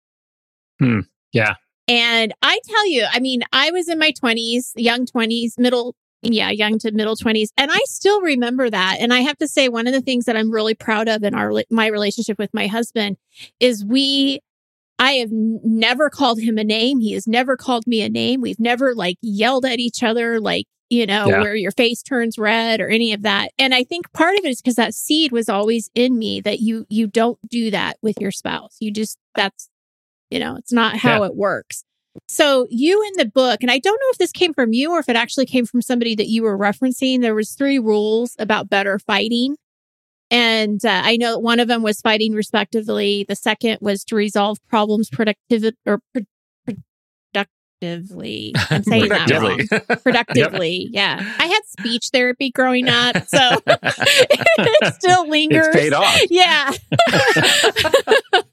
Hmm. 0.79 1.01
Yeah. 1.33 1.55
And 1.89 2.35
I 2.43 2.61
tell 2.69 2.87
you, 2.87 3.07
I 3.11 3.19
mean, 3.19 3.43
I 3.53 3.71
was 3.71 3.89
in 3.89 3.99
my 3.99 4.13
20s, 4.13 4.73
young 4.77 5.07
20s, 5.07 5.59
middle 5.59 5.97
yeah, 6.23 6.51
young 6.51 6.79
to 6.81 6.91
middle 6.93 7.15
20s. 7.15 7.49
And 7.57 7.71
I 7.71 7.79
still 7.85 8.21
remember 8.21 8.69
that. 8.69 8.97
And 9.01 9.15
I 9.15 9.21
have 9.21 9.39
to 9.39 9.49
say, 9.49 9.69
one 9.69 9.87
of 9.87 9.93
the 9.93 10.01
things 10.01 10.25
that 10.25 10.37
I'm 10.37 10.51
really 10.51 10.75
proud 10.75 11.09
of 11.09 11.23
in 11.23 11.35
our, 11.35 11.53
my 11.71 11.87
relationship 11.87 12.39
with 12.39 12.53
my 12.53 12.67
husband 12.67 13.17
is 13.61 13.85
we, 13.85 14.41
I 14.99 15.13
have 15.13 15.31
never 15.31 16.11
called 16.11 16.41
him 16.41 16.59
a 16.59 16.65
name. 16.65 16.99
He 16.99 17.13
has 17.13 17.29
never 17.29 17.57
called 17.57 17.87
me 17.87 18.03
a 18.03 18.09
name. 18.09 18.41
We've 18.41 18.59
never 18.59 18.95
like 18.97 19.17
yelled 19.23 19.65
at 19.65 19.79
each 19.79 20.03
other, 20.03 20.41
like, 20.41 20.67
you 20.91 21.07
know, 21.07 21.29
Yeah. 21.29 21.41
where 21.41 21.55
your 21.55 21.71
face 21.71 22.03
turns 22.03 22.37
red 22.37 22.81
or 22.81 22.89
any 22.89 23.13
of 23.13 23.23
that. 23.23 23.53
And 23.57 23.73
I 23.73 23.85
think 23.85 24.13
part 24.13 24.37
of 24.37 24.45
it 24.45 24.49
is 24.49 24.61
because 24.61 24.75
that 24.75 24.95
seed 24.95 25.31
was 25.31 25.49
always 25.49 25.89
in 25.95 26.19
me 26.19 26.41
that 26.41 26.59
you, 26.59 26.85
you 26.89 27.07
don't 27.07 27.39
do 27.49 27.71
that 27.71 27.97
with 28.03 28.17
your 28.21 28.33
spouse. 28.33 28.77
You 28.81 28.91
just, 28.91 29.19
that's, 29.37 29.69
you 30.31 30.39
know, 30.39 30.57
it's 30.57 30.73
not 30.73 30.97
how 30.97 31.23
it 31.25 31.35
works. 31.35 31.85
So 32.27 32.67
you 32.71 33.03
in 33.03 33.13
the 33.17 33.31
book, 33.31 33.59
and 33.63 33.71
I 33.71 33.79
don't 33.79 33.95
know 33.95 34.11
if 34.11 34.19
this 34.19 34.33
came 34.33 34.53
from 34.53 34.73
you 34.73 34.91
or 34.93 34.99
if 34.99 35.09
it 35.09 35.17
actually 35.17 35.47
came 35.47 35.67
from 35.67 35.83
somebody 35.83 36.15
that 36.17 36.27
you 36.27 36.43
were 36.43 36.59
referencing. 36.59 37.21
There 37.21 37.35
was 37.35 37.53
three 37.53 37.79
rules 37.79 38.35
about 38.39 38.69
better 38.69 38.99
fighting. 38.99 39.57
And 40.31 40.85
uh, 40.85 41.03
I 41.05 41.17
know 41.17 41.39
one 41.39 41.59
of 41.59 41.69
them 41.69 41.83
was 41.83 42.01
fighting 42.01 42.35
respectively. 42.35 43.25
The 43.29 43.37
second 43.37 43.79
was 43.81 44.05
to 44.05 44.17
resolve 44.17 44.59
problems 44.69 45.09
productive 45.09 45.73
or 45.87 46.01
pro- 46.13 46.27
productively. 47.81 48.53
I'm 48.71 48.83
saying 48.83 49.09
that 49.09 49.31
wrong. 49.31 49.99
Productively. 50.03 50.89
yep. 50.91 51.21
Yeah. 51.21 51.35
I 51.39 51.47
had 51.47 51.61
speech 51.65 52.11
therapy 52.13 52.51
growing 52.51 52.89
up, 52.89 53.17
so 53.27 53.39
it 53.67 54.95
still 54.95 55.29
lingers. 55.29 55.69
It's 55.69 55.77
paid 55.77 55.93
off. 55.95 56.21
Yeah. 56.29 56.73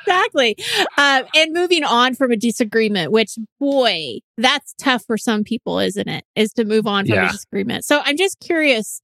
exactly. 0.00 0.56
Uh, 0.96 1.22
and 1.34 1.52
moving 1.52 1.84
on 1.84 2.14
from 2.14 2.30
a 2.30 2.36
disagreement, 2.36 3.12
which 3.12 3.38
boy, 3.58 4.18
that's 4.36 4.74
tough 4.78 5.04
for 5.06 5.16
some 5.16 5.44
people, 5.44 5.78
isn't 5.78 6.08
it? 6.08 6.24
Is 6.36 6.52
to 6.54 6.64
move 6.64 6.86
on 6.86 7.06
from 7.06 7.16
yeah. 7.16 7.28
a 7.28 7.32
disagreement. 7.32 7.84
So 7.84 8.00
I'm 8.04 8.16
just 8.16 8.40
curious 8.40 9.02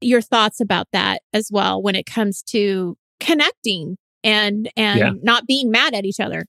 your 0.00 0.22
thoughts 0.22 0.60
about 0.60 0.88
that 0.92 1.22
as 1.32 1.48
well 1.52 1.82
when 1.82 1.94
it 1.94 2.06
comes 2.06 2.42
to 2.42 2.96
connecting 3.18 3.96
and 4.24 4.70
and 4.76 4.98
yeah. 4.98 5.10
not 5.22 5.46
being 5.46 5.70
mad 5.70 5.94
at 5.94 6.04
each 6.04 6.20
other. 6.20 6.46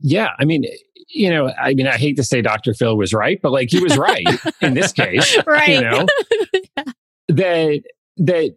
Yeah, 0.00 0.30
I 0.38 0.44
mean, 0.44 0.64
you 1.08 1.30
know, 1.30 1.50
I 1.60 1.74
mean, 1.74 1.86
I 1.86 1.96
hate 1.96 2.16
to 2.16 2.24
say 2.24 2.42
Dr. 2.42 2.74
Phil 2.74 2.96
was 2.96 3.12
right, 3.12 3.40
but 3.42 3.52
like 3.52 3.70
he 3.70 3.80
was 3.80 3.96
right 3.96 4.26
in 4.60 4.74
this 4.74 4.92
case, 4.92 5.36
right? 5.46 5.68
You 5.68 5.80
know, 5.80 6.06
yeah. 6.52 6.84
that 7.28 7.82
that 8.18 8.56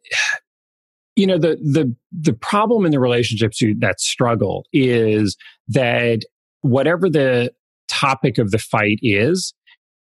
you 1.15 1.25
know 1.25 1.37
the 1.37 1.55
the 1.57 1.95
the 2.11 2.33
problem 2.33 2.85
in 2.85 2.91
the 2.91 2.99
relationships 2.99 3.61
that 3.79 3.99
struggle 3.99 4.65
is 4.73 5.37
that 5.67 6.21
whatever 6.61 7.09
the 7.09 7.51
topic 7.87 8.37
of 8.37 8.51
the 8.51 8.57
fight 8.57 8.99
is, 9.01 9.53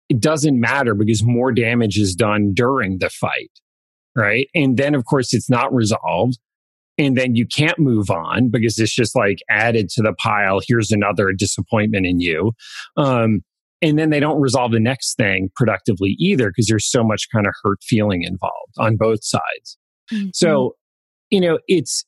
it 0.09 0.21
doesn't 0.21 0.61
matter 0.61 0.95
because 0.95 1.23
more 1.23 1.53
damage 1.53 1.99
is 1.99 2.15
done 2.15 2.53
during 2.55 2.99
the 2.99 3.11
fight, 3.11 3.51
right? 4.17 4.49
And 4.55 4.77
then 4.77 4.95
of 4.95 5.05
course 5.05 5.33
it's 5.33 5.51
not 5.51 5.73
resolved. 5.73 6.39
And 6.97 7.17
then 7.17 7.35
you 7.35 7.47
can't 7.47 7.79
move 7.79 8.09
on 8.09 8.51
because 8.51 8.79
it's 8.79 8.95
just 8.95 9.17
like 9.17 9.39
added 9.51 9.89
to 9.91 10.03
the 10.03 10.13
pile. 10.13 10.61
Here's 10.67 10.93
another 10.93 11.33
disappointment 11.33 12.07
in 12.07 12.21
you. 12.21 12.53
Um, 12.97 13.41
and 13.83 13.99
then 13.99 14.11
they 14.11 14.21
don't 14.21 14.41
resolve 14.41 14.71
the 14.71 14.81
next 14.81 15.17
thing 15.17 15.51
productively 15.57 16.15
either 16.19 16.51
because 16.51 16.67
there's 16.69 16.89
so 16.89 17.03
much 17.03 17.29
kind 17.35 17.47
of 17.47 17.55
hurt 17.63 17.79
feeling 17.83 18.23
involved 18.23 18.75
on 18.79 18.97
both 18.97 19.25
sides. 19.25 19.77
Mm-hmm. 20.13 20.29
So 20.33 20.77
you 21.31 21.41
know, 21.41 21.59
it's 21.69 22.05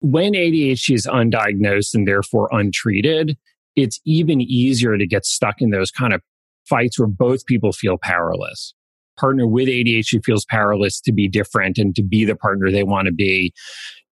when 0.00 0.32
ADHD 0.32 0.94
is 0.94 1.06
undiagnosed 1.06 1.94
and 1.94 2.08
therefore 2.08 2.48
untreated, 2.52 3.36
it's 3.76 4.00
even 4.04 4.40
easier 4.40 4.96
to 4.96 5.06
get 5.06 5.24
stuck 5.24 5.60
in 5.60 5.70
those 5.70 5.90
kind 5.90 6.12
of 6.12 6.22
fights 6.68 6.98
where 6.98 7.08
both 7.08 7.46
people 7.46 7.72
feel 7.72 7.98
powerless. 8.02 8.74
Partner 9.18 9.46
with 9.46 9.68
ADHD 9.68 10.24
feels 10.24 10.46
powerless 10.48 11.00
to 11.02 11.12
be 11.12 11.28
different 11.28 11.78
and 11.78 11.94
to 11.94 12.02
be 12.02 12.24
the 12.24 12.36
partner 12.36 12.70
they 12.70 12.84
want 12.84 13.06
to 13.06 13.12
be. 13.12 13.52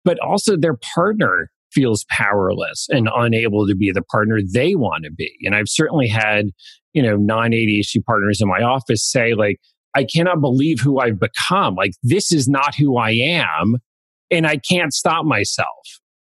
But 0.05 0.19
also 0.21 0.57
their 0.57 0.79
partner 0.95 1.51
feels 1.73 2.05
powerless 2.09 2.87
and 2.89 3.11
unable 3.15 3.67
to 3.67 3.75
be 3.75 3.91
the 3.91 4.03
partner 4.03 4.41
they 4.41 4.75
want 4.77 5.05
to 5.05 5.11
be. 5.11 5.35
And 5.43 5.55
I've 5.55 5.69
certainly 5.69 6.09
had, 6.09 6.51
you 6.93 7.03
know, 7.03 7.17
non 7.17 7.51
ADHD 7.51 8.03
partners 8.05 8.41
in 8.41 8.49
my 8.49 8.63
office 8.63 9.05
say, 9.05 9.35
like, 9.35 9.59
I 9.97 10.05
cannot 10.05 10.41
believe 10.41 10.81
who 10.81 11.01
I've 11.01 11.21
become. 11.21 11.75
Like, 11.75 11.93
this 12.03 12.33
is 12.33 12.49
not 12.49 12.75
who 12.75 12.97
I 12.97 13.11
am 13.11 13.77
and 14.37 14.47
I 14.47 14.57
can't 14.57 14.93
stop 14.93 15.25
myself, 15.25 15.69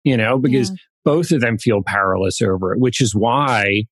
you 0.03 0.17
know, 0.17 0.37
because 0.37 0.69
yeah. 0.69 0.75
both 1.05 1.31
of 1.31 1.41
them 1.41 1.57
feel 1.57 1.81
powerless 1.85 2.41
over 2.41 2.73
it, 2.73 2.79
which 2.79 3.01
is 3.01 3.13
why 3.15 3.83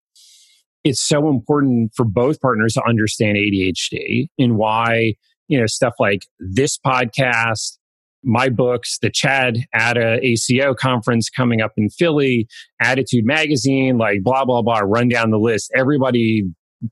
it's 0.83 1.01
so 1.01 1.29
important 1.29 1.91
for 1.95 2.05
both 2.05 2.39
partners 2.39 2.73
to 2.73 2.83
understand 2.87 3.37
ADHD 3.37 4.27
and 4.37 4.57
why, 4.57 5.13
you 5.47 5.59
know, 5.59 5.65
stuff 5.65 5.93
like 5.99 6.21
this 6.39 6.77
podcast, 6.77 7.77
my 8.23 8.49
books, 8.49 8.97
the 9.01 9.09
CHADD 9.09 9.63
ADDA 9.75 10.19
ACO 10.23 10.73
conference 10.73 11.29
coming 11.29 11.61
up 11.61 11.71
in 11.77 11.89
Philly, 11.89 12.47
ADDitude 12.81 13.23
Magazine, 13.23 13.97
like 13.97 14.23
blah, 14.23 14.45
blah, 14.45 14.61
blah, 14.61 14.79
run 14.79 15.09
down 15.09 15.31
the 15.31 15.37
list. 15.37 15.71
Everybody 15.75 16.43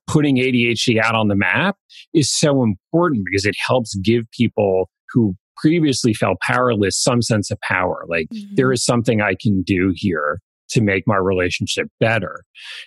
putting 0.06 0.38
ADHD 0.38 1.01
out 1.01 1.15
on 1.15 1.27
the 1.27 1.36
map 1.36 1.77
is 2.13 2.32
so 2.32 2.63
important 2.63 3.23
because 3.25 3.45
it 3.45 3.56
helps 3.65 3.95
give 3.95 4.23
people 4.32 4.89
who 5.13 5.36
previously 5.58 6.13
felt 6.13 6.39
powerless 6.41 7.02
some 7.02 7.22
sense 7.22 7.52
of 7.52 7.60
power. 7.62 8.06
Like 8.08 8.28
mm-hmm. 8.34 8.56
there 8.56 8.72
is 8.72 8.84
something 8.84 9.22
I 9.22 9.36
can 9.39 9.63
do 9.63 9.91
here 9.96 10.39
to 10.70 10.82
make 10.82 11.04
my 11.08 11.15
relationship 11.15 11.88
better. 12.00 12.43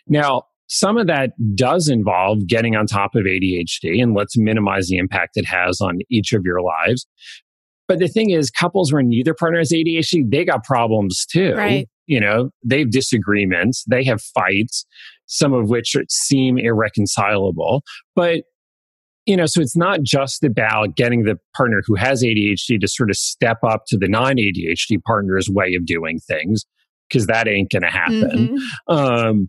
Now, 0.06 0.44
some 0.68 0.96
of 0.96 1.08
that 1.08 1.32
does 1.56 1.88
involve 1.88 2.46
getting 2.46 2.76
on 2.76 2.86
top 2.86 3.16
of 3.16 3.24
ADHD 3.24 4.00
and 4.00 4.14
let's 4.14 4.36
minimize 4.36 4.86
the 4.86 4.98
impact 4.98 5.32
it 5.36 5.46
has 5.46 5.80
on 5.80 5.98
each 6.10 6.32
of 6.32 6.42
your 6.44 6.60
lives. 6.62 7.06
But 7.88 7.98
the 7.98 8.06
thing 8.06 8.30
is, 8.30 8.50
couples 8.50 8.92
where 8.92 9.02
neither 9.02 9.34
partner 9.34 9.58
has 9.58 9.72
ADHD, 9.72 10.30
they 10.30 10.44
got 10.44 10.62
problems 10.62 11.26
too. 11.26 11.54
Right. 11.54 11.88
You 12.06 12.20
know, 12.20 12.50
they 12.64 12.80
have 12.80 12.92
disagreements, 12.92 13.84
they 13.90 14.04
have 14.04 14.22
fights, 14.22 14.86
some 15.26 15.52
of 15.52 15.70
which 15.70 15.96
seem 16.08 16.56
irreconcilable. 16.56 17.82
But 18.14 18.44
you 19.30 19.36
know, 19.36 19.46
so 19.46 19.60
it's 19.60 19.76
not 19.76 20.02
just 20.02 20.42
about 20.42 20.96
getting 20.96 21.22
the 21.22 21.38
partner 21.56 21.82
who 21.86 21.94
has 21.94 22.24
ADHD 22.24 22.80
to 22.80 22.88
sort 22.88 23.10
of 23.10 23.16
step 23.16 23.58
up 23.62 23.84
to 23.86 23.96
the 23.96 24.08
non 24.08 24.38
ADHD 24.38 25.00
partner's 25.04 25.48
way 25.48 25.76
of 25.76 25.86
doing 25.86 26.18
things, 26.18 26.66
because 27.08 27.28
that 27.28 27.46
ain't 27.46 27.70
going 27.70 27.82
to 27.82 27.90
happen. 27.90 28.58
Mm-hmm. 28.88 28.92
Um, 28.92 29.48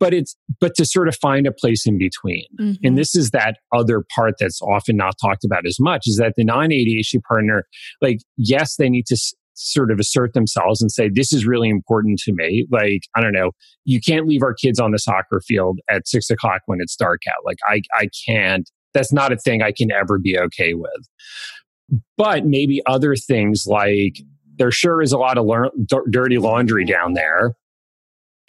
but 0.00 0.12
it's 0.12 0.34
but 0.58 0.74
to 0.74 0.84
sort 0.84 1.06
of 1.06 1.14
find 1.14 1.46
a 1.46 1.52
place 1.52 1.86
in 1.86 1.96
between 1.96 2.44
mm-hmm. 2.60 2.84
and 2.84 2.98
this 2.98 3.14
is 3.16 3.30
that 3.30 3.58
other 3.72 4.04
part 4.14 4.34
that's 4.38 4.60
often 4.62 4.96
not 4.96 5.14
talked 5.20 5.44
about 5.44 5.66
as 5.66 5.78
much 5.80 6.06
is 6.06 6.16
that 6.16 6.34
the 6.36 6.44
non-adhd 6.44 7.20
partner 7.24 7.64
like 8.00 8.18
yes 8.36 8.76
they 8.76 8.88
need 8.88 9.04
to 9.04 9.14
s- 9.14 9.34
sort 9.54 9.90
of 9.90 9.98
assert 9.98 10.32
themselves 10.32 10.80
and 10.80 10.92
say 10.92 11.08
this 11.12 11.32
is 11.32 11.44
really 11.44 11.68
important 11.68 12.20
to 12.20 12.32
me 12.32 12.68
like 12.70 13.00
i 13.16 13.20
don't 13.20 13.32
know 13.32 13.50
you 13.84 14.00
can't 14.00 14.28
leave 14.28 14.44
our 14.44 14.54
kids 14.54 14.78
on 14.78 14.92
the 14.92 14.98
soccer 14.98 15.40
field 15.44 15.80
at 15.88 16.06
six 16.06 16.30
o'clock 16.30 16.60
when 16.66 16.78
it's 16.80 16.94
dark 16.94 17.22
out 17.28 17.44
like 17.44 17.58
i 17.66 17.82
i 17.94 18.06
can't 18.28 18.70
that's 18.94 19.12
not 19.12 19.32
a 19.32 19.36
thing 19.36 19.62
I 19.62 19.72
can 19.72 19.90
ever 19.90 20.18
be 20.18 20.38
okay 20.38 20.74
with. 20.74 21.08
But 22.16 22.46
maybe 22.46 22.82
other 22.86 23.16
things 23.16 23.64
like 23.66 24.20
there 24.56 24.70
sure 24.70 25.02
is 25.02 25.12
a 25.12 25.18
lot 25.18 25.38
of 25.38 25.46
lear- 25.46 25.70
dirty 26.10 26.38
laundry 26.38 26.84
down 26.84 27.14
there. 27.14 27.54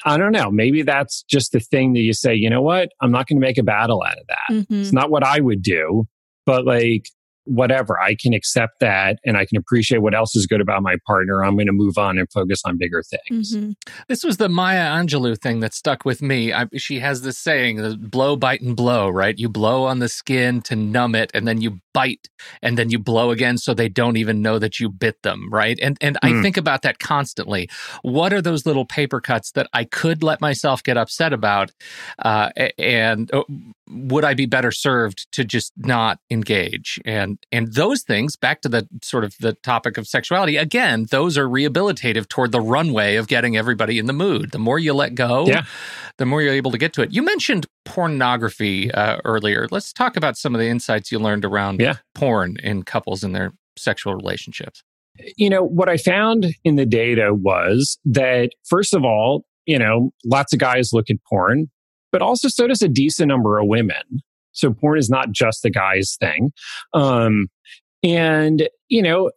I 0.03 0.17
don't 0.17 0.31
know. 0.31 0.49
Maybe 0.51 0.81
that's 0.81 1.23
just 1.23 1.51
the 1.51 1.59
thing 1.59 1.93
that 1.93 1.99
you 1.99 2.13
say, 2.13 2.33
you 2.33 2.49
know 2.49 2.61
what? 2.61 2.89
I'm 3.01 3.11
not 3.11 3.27
going 3.27 3.39
to 3.39 3.45
make 3.45 3.57
a 3.57 3.63
battle 3.63 4.03
out 4.03 4.17
of 4.17 4.27
that. 4.27 4.55
Mm-hmm. 4.55 4.81
It's 4.81 4.93
not 4.93 5.11
what 5.11 5.23
I 5.23 5.39
would 5.39 5.61
do, 5.61 6.07
but 6.45 6.65
like 6.65 7.05
whatever. 7.45 7.99
I 7.99 8.15
can 8.15 8.33
accept 8.33 8.79
that 8.79 9.19
and 9.25 9.37
I 9.37 9.45
can 9.45 9.57
appreciate 9.57 9.99
what 9.99 10.13
else 10.13 10.35
is 10.35 10.45
good 10.45 10.61
about 10.61 10.83
my 10.83 10.95
partner. 11.07 11.43
I'm 11.43 11.55
going 11.55 11.67
to 11.67 11.73
move 11.73 11.97
on 11.97 12.17
and 12.17 12.31
focus 12.31 12.61
on 12.65 12.77
bigger 12.77 13.03
things. 13.03 13.55
Mm-hmm. 13.55 13.71
This 14.07 14.23
was 14.23 14.37
the 14.37 14.49
Maya 14.49 14.91
Angelou 14.91 15.37
thing 15.37 15.59
that 15.61 15.73
stuck 15.73 16.05
with 16.05 16.21
me. 16.21 16.53
I, 16.53 16.67
she 16.77 16.99
has 16.99 17.21
this 17.21 17.37
saying, 17.37 17.77
the 17.77 17.97
blow, 17.97 18.35
bite, 18.35 18.61
and 18.61 18.75
blow, 18.75 19.09
right? 19.09 19.37
You 19.37 19.49
blow 19.49 19.85
on 19.85 19.99
the 19.99 20.09
skin 20.09 20.61
to 20.63 20.75
numb 20.75 21.15
it, 21.15 21.31
and 21.33 21.47
then 21.47 21.61
you 21.61 21.79
bite, 21.93 22.29
and 22.61 22.77
then 22.77 22.89
you 22.89 22.99
blow 22.99 23.31
again 23.31 23.57
so 23.57 23.73
they 23.73 23.89
don't 23.89 24.17
even 24.17 24.41
know 24.41 24.59
that 24.59 24.79
you 24.79 24.89
bit 24.89 25.21
them, 25.23 25.49
right? 25.51 25.77
And 25.81 25.97
and 26.01 26.17
mm. 26.21 26.39
I 26.39 26.41
think 26.41 26.57
about 26.57 26.81
that 26.83 26.99
constantly. 26.99 27.69
What 28.01 28.33
are 28.33 28.41
those 28.41 28.65
little 28.65 28.85
paper 28.85 29.19
cuts 29.19 29.51
that 29.51 29.67
I 29.73 29.85
could 29.85 30.23
let 30.23 30.41
myself 30.41 30.83
get 30.83 30.97
upset 30.97 31.33
about? 31.33 31.71
Uh, 32.19 32.49
and 32.77 33.33
uh, 33.33 33.43
would 33.89 34.23
I 34.23 34.33
be 34.33 34.45
better 34.45 34.71
served 34.71 35.31
to 35.33 35.43
just 35.43 35.73
not 35.77 36.19
engage? 36.29 36.99
And 37.05 37.37
and 37.51 37.73
those 37.73 38.03
things, 38.03 38.35
back 38.35 38.61
to 38.61 38.69
the 38.69 38.87
sort 39.03 39.23
of 39.23 39.35
the 39.39 39.53
topic 39.53 39.97
of 39.97 40.07
sexuality, 40.07 40.57
again, 40.57 41.07
those 41.11 41.37
are 41.37 41.47
rehabilitative 41.47 42.29
toward 42.29 42.51
the 42.51 42.61
runway 42.61 43.15
of 43.15 43.27
getting 43.27 43.57
everybody 43.57 43.99
in 43.99 44.05
the 44.05 44.13
mood. 44.13 44.51
The 44.51 44.59
more 44.59 44.79
you 44.79 44.93
let 44.93 45.15
go, 45.15 45.45
yeah. 45.47 45.65
the 46.17 46.25
more 46.25 46.41
you're 46.41 46.53
able 46.53 46.71
to 46.71 46.77
get 46.77 46.93
to 46.93 47.01
it. 47.01 47.11
You 47.11 47.23
mentioned 47.23 47.67
pornography 47.83 48.91
uh, 48.91 49.17
earlier. 49.25 49.67
Let's 49.69 49.91
talk 49.91 50.15
about 50.15 50.37
some 50.37 50.55
of 50.55 50.59
the 50.59 50.67
insights 50.67 51.11
you 51.11 51.19
learned 51.19 51.43
around 51.43 51.81
yeah. 51.81 51.95
porn 52.15 52.57
in 52.63 52.83
couples 52.83 53.23
and 53.23 53.35
their 53.35 53.51
sexual 53.77 54.15
relationships. 54.15 54.83
You 55.35 55.49
know, 55.49 55.63
what 55.63 55.89
I 55.89 55.97
found 55.97 56.55
in 56.63 56.77
the 56.77 56.85
data 56.85 57.33
was 57.33 57.97
that, 58.05 58.51
first 58.63 58.93
of 58.93 59.03
all, 59.03 59.43
you 59.65 59.77
know, 59.77 60.11
lots 60.25 60.53
of 60.53 60.59
guys 60.59 60.91
look 60.93 61.09
at 61.09 61.17
porn, 61.27 61.69
but 62.11 62.21
also 62.21 62.47
so 62.47 62.67
does 62.67 62.81
a 62.81 62.87
decent 62.87 63.27
number 63.27 63.59
of 63.59 63.67
women. 63.67 64.21
So 64.51 64.73
porn 64.73 64.97
is 64.97 65.09
not 65.09 65.31
just 65.31 65.61
the 65.63 65.69
guy's 65.69 66.15
thing. 66.19 66.51
Um, 66.93 67.47
and, 68.03 68.67
you 68.89 69.01
know, 69.01 69.31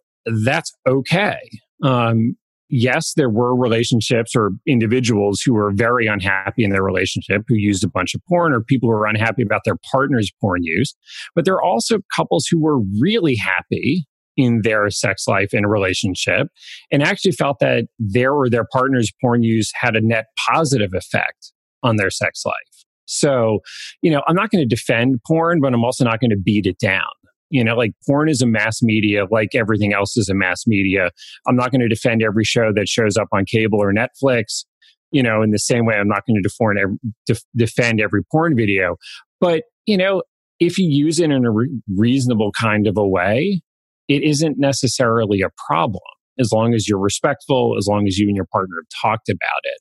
that's 0.45 0.73
okay. 0.87 1.39
Um, 1.83 2.35
yes, 2.69 3.13
there 3.15 3.29
were 3.29 3.55
relationships 3.55 4.35
or 4.35 4.51
individuals 4.67 5.41
who 5.41 5.53
were 5.53 5.71
very 5.71 6.07
unhappy 6.07 6.63
in 6.63 6.71
their 6.71 6.83
relationship 6.83 7.43
who 7.47 7.55
used 7.55 7.83
a 7.83 7.89
bunch 7.89 8.15
of 8.15 8.21
porn 8.27 8.53
or 8.53 8.61
people 8.61 8.89
who 8.89 8.95
were 8.95 9.05
unhappy 9.05 9.43
about 9.43 9.61
their 9.65 9.77
partner's 9.91 10.31
porn 10.41 10.63
use. 10.63 10.95
But 11.35 11.45
there 11.45 11.55
are 11.55 11.63
also 11.63 11.99
couples 12.15 12.47
who 12.49 12.59
were 12.59 12.79
really 12.99 13.35
happy 13.35 14.05
in 14.37 14.61
their 14.63 14.89
sex 14.89 15.27
life 15.27 15.53
and 15.53 15.65
a 15.65 15.69
relationship 15.69 16.47
and 16.91 17.01
actually 17.01 17.31
felt 17.31 17.59
that 17.59 17.85
their 17.99 18.33
or 18.33 18.49
their 18.49 18.65
partner's 18.71 19.11
porn 19.21 19.43
use 19.43 19.71
had 19.73 19.95
a 19.95 20.01
net 20.01 20.25
positive 20.47 20.93
effect 20.93 21.53
on 21.83 21.95
their 21.95 22.09
sex 22.09 22.43
life. 22.45 22.74
So, 23.05 23.59
you 24.01 24.11
know, 24.11 24.21
I'm 24.27 24.35
not 24.35 24.49
going 24.49 24.67
to 24.67 24.75
defend 24.75 25.19
porn, 25.27 25.61
but 25.61 25.73
I'm 25.73 25.83
also 25.83 26.03
not 26.03 26.19
going 26.19 26.31
to 26.31 26.37
beat 26.37 26.65
it 26.65 26.79
down 26.79 27.03
You 27.49 27.63
know, 27.63 27.75
like 27.75 27.91
porn 28.05 28.27
is 28.29 28.41
a 28.41 28.47
mass 28.47 28.81
media, 28.81 29.25
like 29.29 29.49
everything 29.53 29.93
else 29.93 30.17
is 30.17 30.29
a 30.29 30.33
mass 30.33 30.63
media. 30.65 31.11
I'm 31.47 31.55
not 31.55 31.71
going 31.71 31.81
to 31.81 31.87
defend 31.87 32.23
every 32.23 32.43
show 32.43 32.71
that 32.75 32.87
shows 32.87 33.17
up 33.17 33.27
on 33.31 33.45
cable 33.45 33.79
or 33.81 33.93
Netflix. 33.93 34.65
You 35.11 35.23
know, 35.23 35.41
in 35.41 35.51
the 35.51 35.59
same 35.59 35.85
way, 35.85 35.95
I'm 35.95 36.07
not 36.07 36.23
going 36.27 36.41
to 36.43 37.39
defend 37.55 38.01
every 38.01 38.23
porn 38.31 38.55
video. 38.57 38.97
But, 39.39 39.63
you 39.85 39.97
know, 39.97 40.23
if 40.59 40.77
you 40.77 40.89
use 40.89 41.19
it 41.19 41.31
in 41.31 41.45
a 41.45 41.51
re- 41.51 41.81
reasonable 41.95 42.51
kind 42.59 42.87
of 42.87 42.97
a 42.97 43.07
way, 43.07 43.61
it 44.07 44.23
isn't 44.23 44.57
necessarily 44.57 45.41
a 45.41 45.49
problem 45.67 46.01
as 46.37 46.51
long 46.51 46.73
as 46.73 46.87
you're 46.87 46.99
respectful, 46.99 47.75
as 47.77 47.87
long 47.87 48.07
as 48.07 48.17
you 48.17 48.27
and 48.27 48.35
your 48.35 48.47
partner 48.51 48.75
have 48.81 49.01
talked 49.01 49.29
about 49.29 49.39
it. 49.63 49.79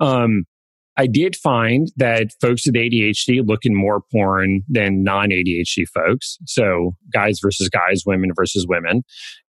Um, 0.00 0.44
I 0.96 1.06
did 1.06 1.34
find 1.36 1.90
that 1.96 2.28
folks 2.40 2.66
with 2.66 2.76
ADHD 2.76 3.46
look 3.46 3.64
in 3.64 3.74
more 3.74 4.00
porn 4.12 4.62
than 4.68 5.02
non 5.02 5.30
ADHD 5.30 5.86
folks. 5.88 6.38
So 6.46 6.94
guys 7.12 7.40
versus 7.42 7.68
guys, 7.68 8.04
women 8.06 8.30
versus 8.34 8.66
women. 8.68 9.02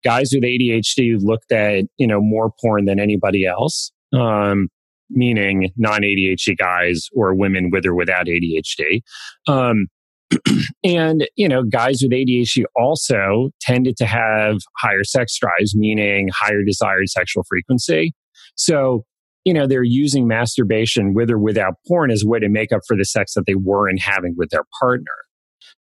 Guys 0.04 0.30
with 0.32 0.42
ADHD 0.42 1.16
looked 1.20 1.52
at, 1.52 1.84
you 1.98 2.06
know, 2.06 2.20
more 2.20 2.50
porn 2.60 2.86
than 2.86 2.98
anybody 2.98 3.46
else. 3.46 3.92
Um, 4.12 4.68
meaning 5.10 5.70
non 5.76 6.00
ADHD 6.00 6.56
guys 6.56 7.08
or 7.14 7.34
women 7.34 7.70
with 7.70 7.86
or 7.86 7.94
without 7.94 8.26
ADHD. 8.26 9.02
Um, 9.46 9.86
and, 10.84 11.28
you 11.36 11.48
know, 11.48 11.62
guys 11.62 12.00
with 12.02 12.10
ADHD 12.10 12.64
also 12.74 13.50
tended 13.60 13.96
to 13.98 14.06
have 14.06 14.58
higher 14.78 15.04
sex 15.04 15.38
drives, 15.38 15.76
meaning 15.76 16.28
higher 16.34 16.64
desired 16.64 17.08
sexual 17.08 17.44
frequency. 17.48 18.12
So 18.56 19.04
you 19.46 19.54
know, 19.54 19.64
they're 19.68 19.84
using 19.84 20.26
masturbation 20.26 21.14
with 21.14 21.30
or 21.30 21.38
without 21.38 21.74
porn 21.86 22.10
as 22.10 22.24
a 22.24 22.26
way 22.26 22.40
to 22.40 22.48
make 22.48 22.72
up 22.72 22.80
for 22.86 22.96
the 22.96 23.04
sex 23.04 23.34
that 23.34 23.44
they 23.46 23.54
weren't 23.54 24.00
having 24.00 24.34
with 24.36 24.50
their 24.50 24.64
partner. 24.80 25.06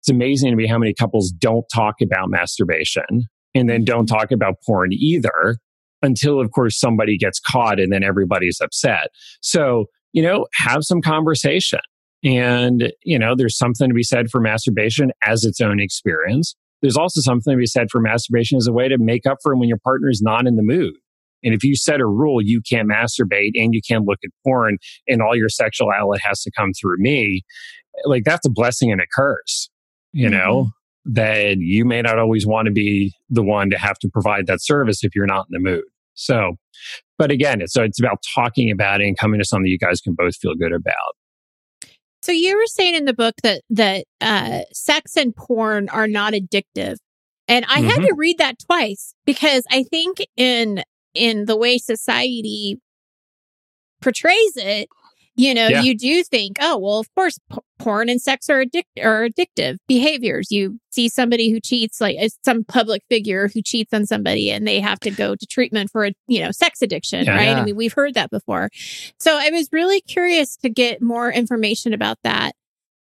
It's 0.02 0.10
amazing 0.10 0.52
to 0.52 0.58
me 0.58 0.68
how 0.68 0.78
many 0.78 0.94
couples 0.94 1.32
don't 1.32 1.64
talk 1.74 1.96
about 2.04 2.30
masturbation 2.30 3.06
and 3.56 3.70
then 3.70 3.86
don't 3.86 4.08
mm-hmm. 4.08 4.14
talk 4.14 4.32
about 4.32 4.56
porn 4.68 4.90
either 4.92 5.56
until, 6.02 6.42
of 6.42 6.52
course, 6.52 6.78
somebody 6.78 7.18
gets 7.18 7.40
caught 7.40 7.80
and 7.80 7.94
then 7.94 8.04
everybody's 8.04 8.60
upset. 8.60 9.08
So, 9.42 9.86
you 10.12 10.22
know, 10.22 10.48
have 10.56 10.84
some 10.84 11.02
conversation. 11.02 11.80
And, 12.26 12.92
you 13.06 13.18
know, 13.18 13.36
there's 13.38 13.58
something 13.58 13.88
to 13.88 13.96
be 13.96 14.04
said 14.04 14.30
for 14.30 14.42
masturbation 14.42 15.14
as 15.24 15.46
its 15.46 15.62
own 15.62 15.80
experience. 15.80 16.58
There's 16.82 16.98
also 16.98 17.22
something 17.22 17.54
to 17.54 17.58
be 17.58 17.68
said 17.68 17.88
for 17.90 18.02
masturbation 18.02 18.58
as 18.58 18.68
a 18.68 18.74
way 18.74 18.90
to 18.90 18.98
make 18.98 19.26
up 19.26 19.38
for 19.42 19.56
when 19.56 19.70
your 19.70 19.80
partner 19.82 20.10
is 20.10 20.22
not 20.22 20.46
in 20.46 20.58
the 20.58 20.62
mood. 20.62 20.96
And 21.46 21.54
if 21.54 21.64
you 21.64 21.76
set 21.76 22.02
a 22.02 22.06
rule, 22.06 22.42
you 22.42 22.62
can't 22.68 22.90
masturbate 22.90 23.52
and 23.56 23.74
you 23.74 23.82
can't 23.88 24.04
look 24.06 24.20
at 24.24 24.32
porn 24.44 24.78
and 25.08 25.22
all 25.22 25.36
your 25.36 25.48
sexual 25.48 25.92
outlet 25.92 26.20
has 26.24 26.42
to 26.42 26.52
come 26.52 26.72
through 26.74 26.98
me, 26.98 27.44
like 28.04 28.24
that's 28.26 28.46
a 28.46 28.50
blessing 28.50 28.92
and 28.92 29.00
a 29.00 29.06
curse, 29.16 29.70
you 30.12 30.28
mm-hmm. 30.28 30.38
know, 30.38 30.70
that 31.06 31.58
you 31.60 31.86
may 31.86 32.02
not 32.02 32.20
always 32.20 32.46
want 32.46 32.66
to 32.66 32.72
be 32.72 33.14
the 33.30 33.44
one 33.44 33.70
to 33.70 33.78
have 33.78 33.98
to 34.00 34.10
provide 34.10 34.48
that 34.48 34.62
service 34.62 35.04
if 35.04 35.16
you're 35.16 35.28
not 35.28 35.46
in 35.50 35.64
the 35.64 35.70
mood. 35.70 35.84
So, 36.16 36.56
but 37.18 37.30
again, 37.30 37.62
it's, 37.62 37.74
so 37.74 37.84
it's 37.84 38.00
about 38.00 38.24
talking 38.34 38.72
about 38.72 39.02
it 39.02 39.08
and 39.08 39.18
coming 39.18 39.40
to 39.40 39.46
something 39.46 39.68
you 39.68 39.78
guys 39.78 40.02
can 40.02 40.16
both 40.16 40.36
feel 40.36 40.56
good 40.56 40.74
about. 40.74 40.94
So 42.24 42.32
you 42.32 42.58
were 42.58 42.66
saying 42.66 42.96
in 42.96 43.06
the 43.06 43.14
book 43.14 43.36
that 43.44 43.62
that 43.70 44.06
uh, 44.20 44.62
sex 44.74 45.16
and 45.16 45.36
porn 45.36 45.90
are 45.90 46.08
not 46.08 46.34
addictive, 46.34 46.96
and 47.48 47.66
I 47.66 47.82
mm-hmm. 47.82 47.90
had 47.90 48.02
to 48.08 48.16
read 48.18 48.40
that 48.40 48.58
twice 48.66 49.14
because 49.26 49.64
I 49.70 49.84
think 49.84 50.26
in 50.36 50.82
in 51.16 51.46
the 51.46 51.58
way 51.58 51.78
society 51.78 52.80
portrays 54.02 54.58
it, 54.58 54.90
you 55.38 55.54
know, 55.54 55.68
yeah. 55.68 55.82
you 55.82 55.98
do 55.98 56.24
think, 56.24 56.58
oh, 56.62 56.78
well, 56.78 57.00
of 57.00 57.14
course, 57.14 57.38
p- 57.52 57.58
porn 57.78 58.08
and 58.08 58.22
sex 58.22 58.50
are, 58.50 58.64
addic- 58.64 59.04
are 59.04 59.28
addictive 59.28 59.78
behaviors. 59.86 60.50
You 60.50 60.80
see 60.92 61.10
somebody 61.10 61.52
who 61.52 61.60
cheats, 61.60 62.00
like 62.00 62.16
uh, 62.22 62.30
some 62.46 62.64
public 62.64 63.04
figure 63.10 63.50
who 63.50 63.62
cheats 63.62 63.94
on 63.94 64.06
somebody, 64.06 64.50
and 64.50 64.66
they 64.66 64.80
have 64.80 65.00
to 65.02 65.12
go 65.12 65.36
to 65.36 65.46
treatment 65.46 65.92
for 65.92 66.06
a, 66.06 66.14
you 66.28 66.40
know, 66.40 66.52
sex 66.52 66.82
addiction, 66.82 67.26
yeah, 67.26 67.36
right? 67.36 67.50
Yeah. 67.50 67.60
I 67.60 67.66
mean, 67.66 67.76
we've 67.76 67.92
heard 67.92 68.14
that 68.14 68.30
before. 68.30 68.70
So 69.20 69.38
I 69.38 69.50
was 69.50 69.68
really 69.74 70.00
curious 70.00 70.56
to 70.58 70.70
get 70.70 71.02
more 71.02 71.30
information 71.30 71.94
about 71.94 72.18
that. 72.24 72.54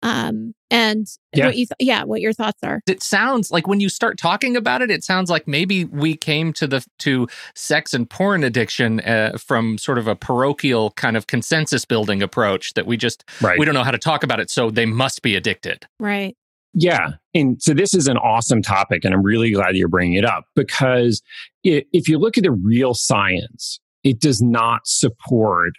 Um, 0.03 0.55
and 0.71 1.07
yeah. 1.33 1.47
what 1.47 1.57
you, 1.57 1.67
th- 1.67 1.77
yeah, 1.79 2.05
what 2.05 2.21
your 2.21 2.33
thoughts 2.33 2.59
are. 2.63 2.81
It 2.87 3.03
sounds 3.03 3.51
like 3.51 3.67
when 3.67 3.81
you 3.81 3.89
start 3.89 4.19
talking 4.19 4.57
about 4.57 4.83
it, 4.83 4.91
it 4.91 5.05
sounds 5.05 5.31
like 5.31 5.47
maybe 5.47 5.85
we 5.85 6.17
came 6.17 6.53
to 6.55 6.67
the 6.67 6.85
to 7.01 7.29
sex 7.55 7.95
and 7.95 8.09
porn 8.09 8.43
addiction 8.43 9.01
uh, 9.01 9.39
from 9.39 9.79
sort 9.79 9.99
of 9.99 10.09
a 10.09 10.17
parochial 10.17 10.91
kind 10.93 11.17
of 11.17 11.27
consensus 11.27 11.85
building 11.85 12.23
approach 12.23 12.75
that 12.75 12.87
we 12.87 12.97
just 12.97 13.25
right. 13.41 13.59
we 13.59 13.65
don't 13.65 13.75
know 13.75 13.85
how 13.85 13.91
to 13.91 13.99
talk 13.99 14.25
about 14.25 14.41
it, 14.41 14.51
so 14.51 14.71
they 14.71 14.87
must 14.87 15.23
be 15.23 15.37
addicted. 15.37 15.87
Right. 16.01 16.37
Yeah. 16.75 17.13
And 17.35 17.63
so 17.63 17.75
this 17.75 17.95
is 17.95 18.09
an 18.09 18.17
awesome 18.17 18.63
topic, 18.63 19.05
and 19.05 19.15
I'm 19.15 19.23
really 19.23 19.53
glad 19.53 19.77
you're 19.77 19.89
bringing 19.89 20.15
it 20.15 20.25
up 20.25 20.47
because 20.57 21.23
it, 21.65 21.87
if 21.93 22.09
you 22.09 22.19
look 22.19 22.39
at 22.39 22.45
the 22.45 22.53
real 22.53 22.95
science, 22.95 23.79
it 24.05 24.21
does 24.21 24.41
not 24.41 24.87
support 24.87 25.75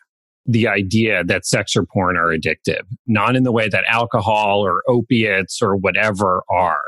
the 0.46 0.68
idea 0.68 1.24
that 1.24 1.46
sex 1.46 1.76
or 1.76 1.86
porn 1.86 2.18
are 2.18 2.28
addictive, 2.28 2.84
not 3.08 3.36
in 3.36 3.44
the 3.44 3.52
way 3.52 3.70
that 3.70 3.86
alcohol 3.88 4.66
or 4.66 4.84
opiates 4.88 5.62
or 5.62 5.76
whatever 5.76 6.44
are. 6.50 6.82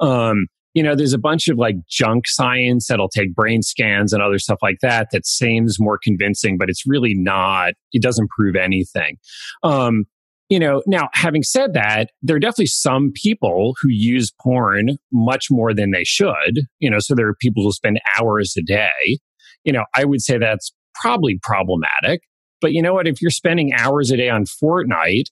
Um, 0.00 0.46
you 0.72 0.82
know, 0.82 0.96
there's 0.96 1.12
a 1.12 1.18
bunch 1.18 1.46
of 1.48 1.56
like 1.56 1.76
junk 1.88 2.26
science 2.26 2.88
that'll 2.88 3.08
take 3.08 3.34
brain 3.34 3.62
scans 3.62 4.12
and 4.12 4.22
other 4.22 4.38
stuff 4.38 4.58
like 4.60 4.78
that 4.82 5.08
that 5.12 5.26
seems 5.26 5.78
more 5.78 5.98
convincing, 6.02 6.58
but 6.58 6.68
it's 6.68 6.84
really 6.86 7.14
not, 7.14 7.74
it 7.92 8.02
doesn't 8.02 8.28
prove 8.30 8.56
anything. 8.56 9.16
Um, 9.62 10.04
you 10.48 10.58
know, 10.58 10.82
now 10.86 11.08
having 11.14 11.42
said 11.42 11.74
that, 11.74 12.10
there 12.22 12.36
are 12.36 12.40
definitely 12.40 12.66
some 12.66 13.12
people 13.14 13.74
who 13.80 13.88
use 13.88 14.32
porn 14.42 14.98
much 15.12 15.46
more 15.50 15.72
than 15.72 15.90
they 15.90 16.04
should. 16.04 16.60
You 16.80 16.90
know, 16.90 16.98
so 16.98 17.14
there 17.14 17.28
are 17.28 17.36
people 17.40 17.62
who 17.62 17.72
spend 17.72 18.00
hours 18.18 18.54
a 18.58 18.62
day. 18.62 19.18
You 19.64 19.72
know, 19.72 19.84
I 19.96 20.04
would 20.04 20.20
say 20.20 20.38
that's 20.38 20.72
probably 20.94 21.38
problematic. 21.42 22.20
But 22.64 22.72
you 22.72 22.80
know 22.80 22.94
what? 22.94 23.06
If 23.06 23.20
you're 23.20 23.30
spending 23.30 23.74
hours 23.74 24.10
a 24.10 24.16
day 24.16 24.30
on 24.30 24.46
Fortnite, 24.46 25.26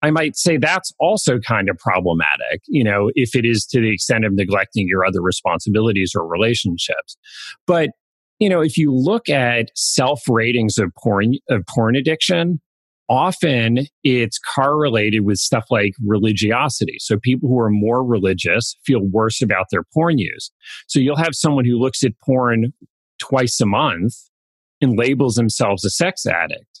I 0.00 0.10
might 0.10 0.38
say 0.38 0.56
that's 0.56 0.90
also 0.98 1.38
kind 1.38 1.68
of 1.68 1.76
problematic, 1.76 2.62
you 2.66 2.82
know, 2.82 3.10
if 3.14 3.36
it 3.36 3.44
is 3.44 3.66
to 3.66 3.80
the 3.82 3.92
extent 3.92 4.24
of 4.24 4.32
neglecting 4.32 4.88
your 4.88 5.04
other 5.04 5.20
responsibilities 5.20 6.12
or 6.16 6.26
relationships. 6.26 7.18
But, 7.66 7.90
you 8.38 8.48
know, 8.48 8.62
if 8.62 8.78
you 8.78 8.90
look 8.90 9.28
at 9.28 9.68
self 9.74 10.22
ratings 10.30 10.78
of 10.78 10.90
porn, 10.96 11.34
of 11.50 11.66
porn 11.66 11.94
addiction, 11.94 12.58
often 13.10 13.80
it's 14.02 14.38
correlated 14.38 15.26
with 15.26 15.36
stuff 15.36 15.66
like 15.68 15.92
religiosity. 16.02 16.96
So 17.00 17.18
people 17.18 17.50
who 17.50 17.58
are 17.58 17.68
more 17.68 18.02
religious 18.02 18.78
feel 18.86 19.02
worse 19.02 19.42
about 19.42 19.66
their 19.70 19.84
porn 19.92 20.16
use. 20.16 20.50
So 20.86 21.00
you'll 21.00 21.16
have 21.16 21.34
someone 21.34 21.66
who 21.66 21.78
looks 21.78 22.02
at 22.02 22.18
porn 22.24 22.72
twice 23.18 23.60
a 23.60 23.66
month 23.66 24.14
and 24.80 24.98
labels 24.98 25.34
themselves 25.34 25.84
a 25.84 25.90
sex 25.90 26.24
addict 26.24 26.77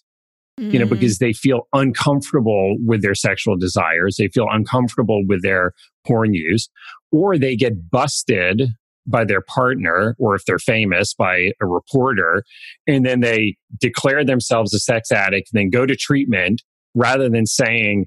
mm. 0.58 0.72
you 0.72 0.78
know, 0.78 0.86
mm. 0.86 0.90
because 0.90 1.18
they 1.18 1.32
feel 1.32 1.68
uncomfortable 1.72 2.76
with 2.84 3.02
their 3.02 3.14
sexual 3.14 3.56
desires. 3.56 4.16
They 4.18 4.28
feel 4.28 4.46
uncomfortable 4.50 5.22
with 5.26 5.42
their 5.42 5.72
porn 6.06 6.34
use, 6.34 6.68
or 7.12 7.38
they 7.38 7.56
get 7.56 7.90
busted 7.90 8.62
by 9.06 9.24
their 9.24 9.40
partner, 9.40 10.14
or 10.18 10.34
if 10.34 10.44
they're 10.44 10.58
famous, 10.58 11.14
by 11.14 11.52
a 11.62 11.66
reporter, 11.66 12.44
and 12.86 13.06
then 13.06 13.20
they 13.20 13.56
declare 13.80 14.24
themselves 14.24 14.74
a 14.74 14.78
sex 14.78 15.10
addict, 15.10 15.48
and 15.52 15.58
then 15.58 15.70
go 15.70 15.86
to 15.86 15.96
treatment 15.96 16.62
rather 16.94 17.28
than 17.28 17.46
saying, 17.46 18.06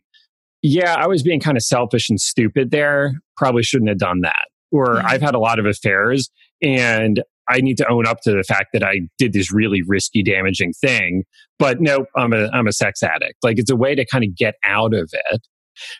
yeah, 0.61 0.93
I 0.95 1.07
was 1.07 1.23
being 1.23 1.39
kind 1.39 1.57
of 1.57 1.63
selfish 1.63 2.09
and 2.09 2.21
stupid 2.21 2.69
there. 2.69 3.13
Probably 3.35 3.63
shouldn't 3.63 3.89
have 3.89 3.97
done 3.97 4.21
that. 4.21 4.45
Or 4.71 4.97
mm. 4.97 5.03
I've 5.03 5.21
had 5.21 5.33
a 5.33 5.39
lot 5.39 5.57
of 5.57 5.65
affairs 5.65 6.29
and 6.61 7.23
I 7.51 7.59
need 7.61 7.77
to 7.77 7.89
own 7.89 8.07
up 8.07 8.21
to 8.23 8.31
the 8.31 8.43
fact 8.43 8.67
that 8.73 8.83
I 8.83 9.01
did 9.17 9.33
this 9.33 9.51
really 9.53 9.81
risky, 9.85 10.23
damaging 10.23 10.73
thing. 10.73 11.23
But 11.59 11.81
no, 11.81 12.05
I'm 12.15 12.33
a, 12.33 12.47
I'm 12.53 12.67
a 12.67 12.71
sex 12.71 13.03
addict. 13.03 13.35
Like 13.43 13.59
it's 13.59 13.71
a 13.71 13.75
way 13.75 13.95
to 13.95 14.05
kind 14.05 14.23
of 14.23 14.35
get 14.35 14.55
out 14.65 14.93
of 14.93 15.09
it. 15.13 15.41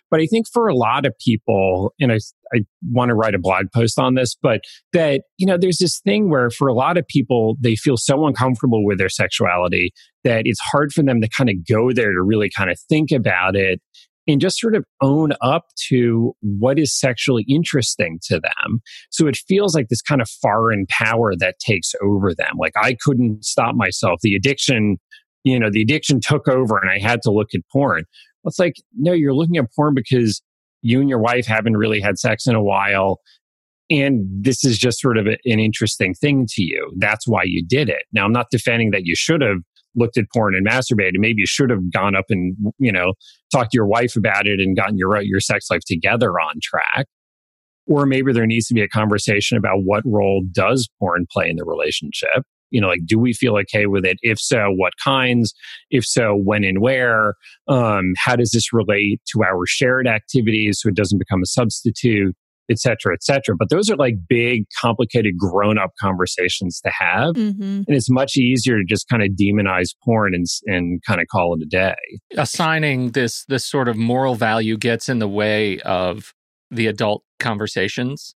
But 0.10 0.20
I 0.20 0.26
think 0.26 0.46
for 0.52 0.68
a 0.68 0.76
lot 0.76 1.06
of 1.06 1.14
people, 1.24 1.94
and 2.00 2.12
I, 2.12 2.18
I 2.54 2.60
want 2.92 3.10
to 3.10 3.16
write 3.16 3.36
a 3.36 3.40
blog 3.40 3.66
post 3.74 3.98
on 3.98 4.16
this, 4.16 4.36
but 4.36 4.62
that, 4.94 5.22
you 5.38 5.46
know, 5.46 5.58
there's 5.58 5.78
this 5.78 6.00
thing 6.02 6.30
where 6.30 6.50
for 6.50 6.68
a 6.68 6.74
lot 6.74 6.98
of 6.98 7.08
people, 7.08 7.56
they 7.60 7.76
feel 7.76 7.98
so 7.98 8.26
uncomfortable 8.26 8.86
with 8.86 8.98
their 8.98 9.10
sexuality 9.10 9.92
that 10.24 10.44
it's 10.46 10.60
hard 10.60 10.92
for 10.92 11.04
them 11.04 11.22
to 11.22 11.30
kind 11.30 11.50
of 11.50 11.56
go 11.68 11.92
there 11.92 12.12
to 12.12 12.22
really 12.22 12.50
kind 12.56 12.70
of 12.70 12.80
think 12.90 13.12
about 13.12 13.56
it 13.56 13.82
and 14.28 14.40
just 14.40 14.60
sort 14.60 14.76
of 14.76 14.86
own 15.02 15.32
up 15.42 15.66
to 15.90 16.36
what 16.42 16.78
is 16.78 16.98
sexually 16.98 17.46
interesting 17.48 18.20
to 18.24 18.40
them. 18.40 18.82
So 19.10 19.28
it 19.28 19.38
feels 19.48 19.76
like 19.76 19.90
this 19.90 20.02
kind 20.02 20.22
of 20.22 20.30
foreign 20.30 20.86
power 20.90 21.36
that 21.38 21.60
takes 21.60 21.94
over 22.04 22.34
them. 22.34 22.54
Like 22.58 22.74
I 22.76 22.96
couldn't 23.04 23.44
stop 23.44 23.76
myself. 23.76 24.20
The 24.22 24.36
addiction, 24.36 24.98
you 25.44 25.60
know, 25.60 25.70
the 25.72 25.82
addiction 25.82 26.20
took 26.22 26.48
over 26.48 26.78
and 26.78 26.90
I 26.90 27.00
had 27.00 27.22
to 27.24 27.32
look 27.32 27.50
at 27.56 27.62
porn. 27.72 28.04
It's 28.46 28.60
like, 28.60 28.76
no, 28.98 29.14
you're 29.14 29.34
looking 29.34 29.58
at 29.58 29.74
porn 29.76 29.94
because 29.96 30.42
you 30.82 31.00
and 31.00 31.10
your 31.10 31.20
wife 31.20 31.46
haven't 31.46 31.78
really 31.78 32.02
had 32.02 32.18
sex 32.18 32.48
in 32.48 32.56
a 32.56 32.64
while. 32.64 33.20
And 33.90 34.26
this 34.30 34.64
is 34.64 34.78
just 34.78 35.00
sort 35.00 35.18
of 35.18 35.28
a, 35.28 35.38
an 35.46 35.60
interesting 35.60 36.14
thing 36.14 36.48
to 36.52 36.64
you. 36.64 36.94
That's 36.98 37.28
why 37.28 37.44
you 37.44 37.64
did 37.66 37.90
it. 37.90 38.04
Now, 38.14 38.26
I'm 38.26 38.32
not 38.32 38.48
defending 38.50 38.92
that 38.92 39.06
you 39.06 39.16
should 39.16 39.42
have 39.42 39.58
looked 39.96 40.18
at 40.18 40.26
porn 40.34 40.56
and 40.56 40.66
masturbated. 40.66 41.16
Maybe 41.16 41.42
you 41.42 41.48
should 41.48 41.70
have 41.70 41.92
gone 41.92 42.16
up 42.16 42.26
and, 42.30 42.56
you 42.80 42.92
know, 42.92 43.14
talked 43.52 43.72
to 43.72 43.78
your 43.78 43.88
wife 43.88 44.16
about 44.16 44.48
it 44.48 44.60
and 44.60 44.76
gotten 44.76 44.98
your, 44.98 45.22
your 45.22 45.40
sex 45.40 45.68
life 45.70 45.82
together 45.86 46.32
on 46.40 46.56
track. 46.64 47.08
Or 47.88 48.06
maybe 48.06 48.32
there 48.32 48.46
needs 48.46 48.68
to 48.68 48.74
be 48.74 48.82
a 48.82 48.88
conversation 48.88 49.58
about 49.58 49.80
what 49.84 50.04
role 50.06 50.44
does 50.52 50.88
porn 51.00 51.26
play 51.32 51.50
in 51.50 51.58
the 51.58 51.66
relationship? 51.66 52.44
You 52.70 52.80
know, 52.80 52.88
like, 52.88 53.06
do 53.06 53.20
we 53.20 53.34
feel 53.34 53.58
okay 53.58 53.86
with 53.86 54.06
it? 54.06 54.18
If 54.22 54.40
so, 54.40 54.70
what 54.74 54.94
kinds? 55.04 55.54
If 55.90 56.06
so, 56.06 56.36
when 56.36 56.64
and 56.64 56.80
where? 56.80 57.34
Um, 57.68 58.14
how 58.18 58.38
does 58.38 58.52
this 58.52 58.72
relate 58.72 59.20
to 59.34 59.44
our 59.44 59.66
shared 59.66 60.08
activities 60.08 60.80
so 60.80 60.90
it 60.90 60.96
doesn't 60.96 61.20
become 61.20 61.42
a 61.42 61.48
substitute? 61.48 62.34
Et 62.72 62.80
cetera, 62.80 63.14
et 63.14 63.24
cetera. 63.24 63.56
But 63.58 63.70
those 63.70 63.90
are 63.90 63.96
like 63.96 64.16
big, 64.28 64.64
complicated, 64.80 65.38
grown 65.38 65.78
up 65.78 65.92
conversations 66.00 66.82
to 66.82 66.92
have. 66.98 67.36
Mm-hmm. 67.36 67.84
And 67.88 67.90
it's 67.90 68.10
much 68.10 68.38
easier 68.38 68.78
to 68.78 68.84
just 68.88 69.08
kind 69.10 69.22
of 69.22 69.30
demonize 69.40 69.90
porn 70.04 70.34
and, 70.34 70.46
and 70.66 71.02
kind 71.06 71.22
of 71.22 71.28
call 71.32 71.56
it 71.56 71.62
a 71.64 71.70
day. 71.70 71.96
Assigning 72.38 73.12
this, 73.12 73.46
this 73.46 73.66
sort 73.66 73.88
of 73.88 73.98
moral 73.98 74.36
value 74.36 74.78
gets 74.78 75.10
in 75.10 75.20
the 75.20 75.28
way 75.28 75.80
of 75.82 76.34
the 76.72 76.88
adult 76.88 77.24
conversations 77.40 78.34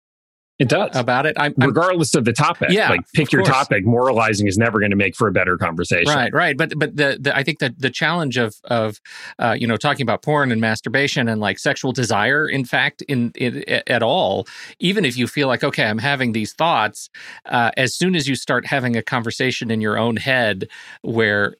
it 0.59 0.69
does 0.69 0.95
about 0.95 1.25
it. 1.25 1.35
I'm, 1.37 1.53
regardless 1.57 2.13
of 2.13 2.25
the 2.25 2.33
topic. 2.33 2.69
Yeah, 2.69 2.89
like 2.89 3.01
pick 3.13 3.31
your 3.31 3.43
course. 3.43 3.55
topic. 3.55 3.85
Moralizing 3.85 4.47
is 4.47 4.57
never 4.57 4.79
going 4.79 4.91
to 4.91 4.95
make 4.95 5.15
for 5.15 5.27
a 5.27 5.31
better 5.31 5.57
conversation. 5.57 6.13
Right, 6.13 6.31
right. 6.33 6.55
But 6.55 6.77
but 6.77 6.95
the, 6.95 7.17
the 7.19 7.35
I 7.35 7.43
think 7.43 7.59
that 7.59 7.79
the 7.79 7.89
challenge 7.89 8.37
of 8.37 8.55
of 8.65 9.01
uh, 9.39 9.55
you 9.57 9.65
know 9.65 9.77
talking 9.77 10.03
about 10.03 10.21
porn 10.21 10.51
and 10.51 10.61
masturbation 10.61 11.27
and 11.27 11.41
like 11.41 11.57
sexual 11.57 11.91
desire, 11.91 12.47
in 12.47 12.65
fact, 12.65 13.01
in, 13.03 13.31
in 13.35 13.63
at 13.87 14.03
all, 14.03 14.47
even 14.79 15.05
if 15.05 15.17
you 15.17 15.27
feel 15.27 15.47
like 15.47 15.63
okay, 15.63 15.85
I'm 15.85 15.97
having 15.97 16.33
these 16.33 16.53
thoughts, 16.53 17.09
uh, 17.45 17.71
as 17.75 17.95
soon 17.95 18.15
as 18.15 18.27
you 18.27 18.35
start 18.35 18.67
having 18.67 18.95
a 18.95 19.01
conversation 19.01 19.71
in 19.71 19.81
your 19.81 19.97
own 19.97 20.17
head 20.17 20.67
where 21.01 21.55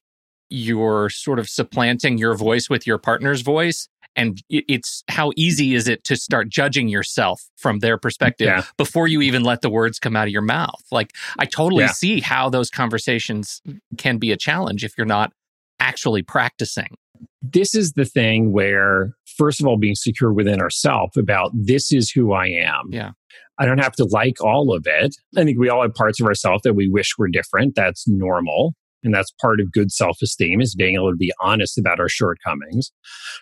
you're 0.49 1.09
sort 1.09 1.39
of 1.39 1.49
supplanting 1.49 2.19
your 2.19 2.35
voice 2.35 2.69
with 2.69 2.85
your 2.85 2.99
partner's 2.99 3.41
voice 3.41 3.89
and 4.15 4.41
it's 4.49 5.03
how 5.07 5.31
easy 5.35 5.73
is 5.73 5.87
it 5.87 6.03
to 6.05 6.15
start 6.15 6.49
judging 6.49 6.87
yourself 6.87 7.41
from 7.55 7.79
their 7.79 7.97
perspective 7.97 8.47
yeah. 8.47 8.63
before 8.77 9.07
you 9.07 9.21
even 9.21 9.43
let 9.43 9.61
the 9.61 9.69
words 9.69 9.99
come 9.99 10.15
out 10.15 10.27
of 10.27 10.31
your 10.31 10.41
mouth? 10.41 10.81
Like 10.91 11.11
i 11.39 11.45
totally 11.45 11.83
yeah. 11.83 11.91
see 11.91 12.19
how 12.19 12.49
those 12.49 12.69
conversations 12.69 13.61
can 13.97 14.17
be 14.17 14.31
a 14.31 14.37
challenge 14.37 14.83
if 14.83 14.93
you're 14.97 15.05
not 15.05 15.31
actually 15.79 16.21
practicing. 16.21 16.95
This 17.41 17.75
is 17.75 17.93
the 17.93 18.05
thing 18.05 18.51
where 18.51 19.15
first 19.25 19.59
of 19.59 19.67
all 19.67 19.77
being 19.77 19.95
secure 19.95 20.31
within 20.31 20.61
ourselves 20.61 21.17
about 21.17 21.51
this 21.53 21.91
is 21.91 22.11
who 22.11 22.33
i 22.33 22.47
am. 22.47 22.89
Yeah. 22.89 23.11
I 23.59 23.65
don't 23.65 23.79
have 23.79 23.93
to 23.93 24.05
like 24.05 24.41
all 24.41 24.73
of 24.73 24.85
it. 24.87 25.15
I 25.37 25.43
think 25.43 25.59
we 25.59 25.69
all 25.69 25.83
have 25.83 25.93
parts 25.93 26.19
of 26.19 26.25
ourselves 26.25 26.63
that 26.63 26.73
we 26.73 26.89
wish 26.89 27.17
were 27.17 27.27
different. 27.27 27.75
That's 27.75 28.07
normal 28.07 28.73
and 29.03 29.13
that's 29.13 29.31
part 29.41 29.59
of 29.59 29.71
good 29.71 29.91
self 29.91 30.17
esteem 30.21 30.61
is 30.61 30.75
being 30.75 30.95
able 30.95 31.11
to 31.11 31.17
be 31.17 31.33
honest 31.41 31.77
about 31.77 31.99
our 31.99 32.09
shortcomings. 32.09 32.91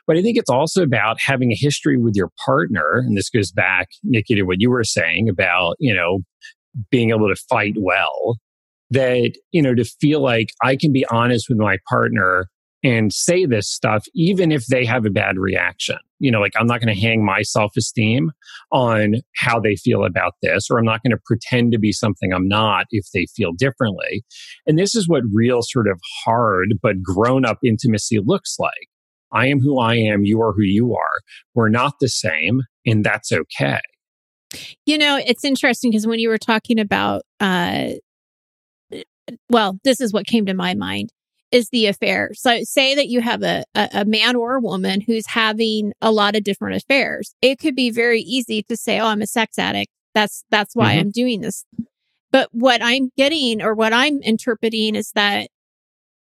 But 0.08 0.18
I 0.18 0.22
think 0.22 0.38
it's 0.38 0.50
also 0.50 0.84
about 0.84 1.18
having 1.20 1.52
a 1.52 1.58
history 1.58 1.98
with 1.98 2.16
your 2.16 2.30
partner. 2.46 2.98
And 2.98 3.18
this 3.18 3.30
goes 3.30 3.52
back, 3.52 3.90
Nikki, 4.04 4.36
to 4.36 4.44
what 4.44 4.60
you 4.60 4.70
were 4.70 4.84
saying 4.84 5.30
about, 5.30 5.76
you 5.80 5.94
know, 5.94 6.20
being 6.90 7.10
able 7.10 7.28
to 7.30 7.42
fight 7.50 7.76
well. 7.78 8.38
That, 8.90 9.32
you 9.54 9.62
know, 9.62 9.74
to 9.74 9.86
feel 9.86 10.22
like 10.22 10.50
I 10.62 10.76
can 10.76 10.92
be 10.92 11.06
honest 11.10 11.48
with 11.48 11.58
my 11.58 11.78
partner 11.88 12.50
and 12.84 13.14
say 13.14 13.46
this 13.46 13.70
stuff, 13.70 14.06
even 14.14 14.52
if 14.52 14.66
they 14.68 14.86
have 14.86 15.06
a 15.06 15.12
bad 15.12 15.38
reaction. 15.38 15.98
You 16.20 16.32
know, 16.32 16.40
like 16.40 16.54
I'm 16.56 16.68
not 16.68 16.82
going 16.82 16.94
to 16.94 17.00
hang 17.00 17.26
my 17.26 17.42
self 17.42 17.74
esteem 17.78 18.32
on 18.72 19.16
how 19.36 19.60
they 19.60 19.76
feel 19.76 20.06
about 20.06 20.34
this, 20.42 20.70
or 20.70 20.78
I'm 20.78 20.86
not 20.86 21.02
going 21.04 21.12
to 21.12 21.22
pretend 21.26 21.72
to 21.72 21.80
be 21.80 21.92
something 21.92 22.32
I'm 22.34 22.48
not 22.48 22.86
if 22.92 23.06
they 23.14 23.26
feel 23.36 23.52
differently. 23.54 24.24
And 24.68 24.78
this 24.78 24.96
is 24.96 25.08
what 25.08 25.24
real 25.34 25.62
sort 25.62 25.88
of 25.88 26.00
hard 26.24 26.76
but 26.82 27.02
grown 27.02 27.46
up 27.46 27.60
intimacy 27.64 28.20
looks 28.24 28.58
like. 28.60 28.88
I 29.34 29.48
am 29.48 29.62
who 29.62 29.80
I 29.80 29.96
am. 29.96 30.26
You 30.26 30.42
are 30.42 30.54
who 30.54 30.64
you 30.64 30.94
are. 30.94 31.22
We're 31.56 31.70
not 31.70 31.94
the 32.00 32.10
same, 32.10 32.62
and 32.86 33.04
that's 33.04 33.32
okay. 33.32 33.80
You 34.86 34.98
know, 34.98 35.18
it's 35.26 35.46
interesting 35.46 35.92
because 35.92 36.06
when 36.06 36.20
you 36.20 36.30
were 36.30 36.38
talking 36.38 36.78
about, 36.78 37.24
uh, 37.40 37.92
well, 39.50 39.80
this 39.86 40.02
is 40.02 40.12
what 40.12 40.28
came 40.28 40.46
to 40.48 40.54
my 40.54 40.74
mind 40.74 41.14
is 41.52 41.70
the 41.70 41.88
affair. 41.88 42.32
So 42.34 42.64
say 42.64 42.96
that 42.96 43.08
you 43.08 43.22
have 43.22 43.44
a, 43.44 43.64
a, 43.76 43.90
a, 43.94 44.06
man 44.06 44.36
or 44.36 44.56
a 44.56 44.62
woman 44.62 45.02
who's 45.02 45.28
having 45.28 45.92
a 46.02 46.12
lot 46.12 46.36
of 46.36 46.44
different 46.44 46.78
affairs. 46.78 47.36
It 47.42 47.60
could 47.60 47.76
be 47.76 47.92
very 47.92 48.22
easy 48.22 48.64
to 48.64 48.78
say, 48.78 49.00
Oh, 49.00 49.08
I'm 49.08 49.22
a 49.22 49.28
sex 49.28 49.60
addict. 49.60 49.92
That's, 50.14 50.44
that's 50.50 50.76
why 50.76 50.92
mm-hmm. 50.92 51.00
I'm 51.00 51.12
doing 51.12 51.42
this. 51.42 51.66
But 52.32 52.50
what 52.52 52.82
I'm 52.82 53.10
getting 53.18 53.62
or 53.62 53.74
what 53.74 53.94
I'm 53.94 54.22
interpreting 54.22 54.96
is 54.96 55.12
that 55.16 55.50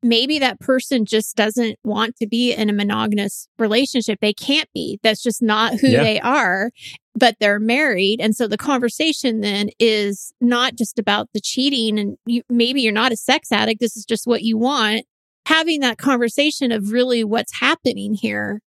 maybe 0.02 0.40
that 0.40 0.60
person 0.60 1.06
just 1.06 1.36
doesn't 1.36 1.78
want 1.84 2.16
to 2.18 2.28
be 2.28 2.54
in 2.54 2.70
a 2.70 2.74
monogamous 2.74 3.48
relationship. 3.58 4.20
They 4.22 4.34
can't 4.34 4.70
be. 4.74 5.00
That's 5.04 5.22
just 5.22 5.42
not 5.42 5.80
who 5.80 5.88
yeah. 5.88 6.04
they 6.04 6.20
are, 6.22 6.72
but 7.16 7.36
they're 7.40 7.60
married. 7.60 8.22
And 8.22 8.36
so 8.36 8.48
the 8.48 8.58
conversation 8.58 9.42
then 9.42 9.70
is 9.80 10.34
not 10.40 10.76
just 10.76 11.00
about 11.00 11.28
the 11.34 11.42
cheating 11.42 12.00
and 12.00 12.18
you, 12.26 12.44
maybe 12.50 12.82
you're 12.82 12.94
not 12.94 13.12
a 13.12 13.18
sex 13.18 13.52
addict. 13.52 13.82
This 13.82 13.98
is 13.98 14.06
just 14.06 14.28
what 14.28 14.44
you 14.44 14.58
want 14.58 15.06
having 15.48 15.80
that 15.80 15.98
conversation 15.98 16.74
of 16.74 16.92
really 16.92 17.24
what's 17.24 17.58
happening 17.58 18.14
here 18.14 18.60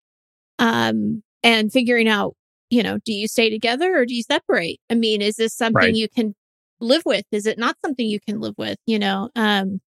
um, 0.60 1.22
and 1.44 1.74
figuring 1.74 2.08
out, 2.08 2.36
you 2.70 2.82
know, 2.82 2.98
do 3.04 3.12
you 3.12 3.28
stay 3.28 3.50
together 3.50 3.98
or 3.98 4.06
do 4.06 4.16
you 4.16 4.24
separate? 4.24 4.80
I 4.90 4.96
mean, 4.96 5.22
is 5.22 5.36
this 5.36 5.54
something 5.54 5.76
right. 5.76 5.94
you 5.94 6.08
can 6.08 6.36
live 6.80 7.02
with? 7.06 7.26
Is 7.34 7.46
it 7.46 7.58
not 7.58 7.76
something 7.84 8.08
you 8.08 8.22
can 8.26 8.40
live 8.40 8.54
with? 8.58 8.78
You 8.86 8.98
know, 8.98 9.30
um, 9.36 9.82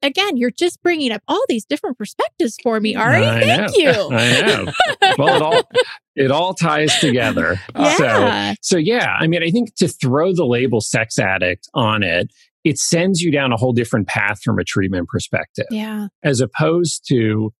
again, 0.00 0.36
you're 0.36 0.52
just 0.52 0.80
bringing 0.80 1.10
up 1.10 1.22
all 1.26 1.42
these 1.48 1.64
different 1.64 1.98
perspectives 1.98 2.56
for 2.62 2.78
me, 2.78 2.94
Ari. 2.94 3.26
I 3.26 3.40
Thank 3.40 3.60
know. 3.60 3.76
you. 3.76 3.90
I 4.16 4.40
know. 4.42 4.72
Well, 5.18 5.36
it 5.36 5.42
all 5.42 5.62
it 6.14 6.30
all 6.30 6.54
ties 6.54 6.96
together. 7.00 7.60
Yeah. 7.74 8.54
So, 8.54 8.54
so 8.62 8.76
yeah, 8.76 9.16
I 9.18 9.26
mean, 9.26 9.42
I 9.42 9.50
think 9.50 9.74
to 9.76 9.88
throw 9.88 10.32
the 10.32 10.46
label 10.46 10.80
sex 10.80 11.18
addict 11.18 11.68
on 11.74 12.04
it 12.04 12.30
it 12.68 12.78
sends 12.78 13.22
you 13.22 13.32
down 13.32 13.50
a 13.50 13.56
whole 13.56 13.72
different 13.72 14.06
path 14.06 14.42
from 14.42 14.58
a 14.58 14.64
treatment 14.64 15.08
perspective. 15.08 15.64
Yeah. 15.70 16.08
As 16.22 16.42
opposed 16.42 17.02
to, 17.08 17.50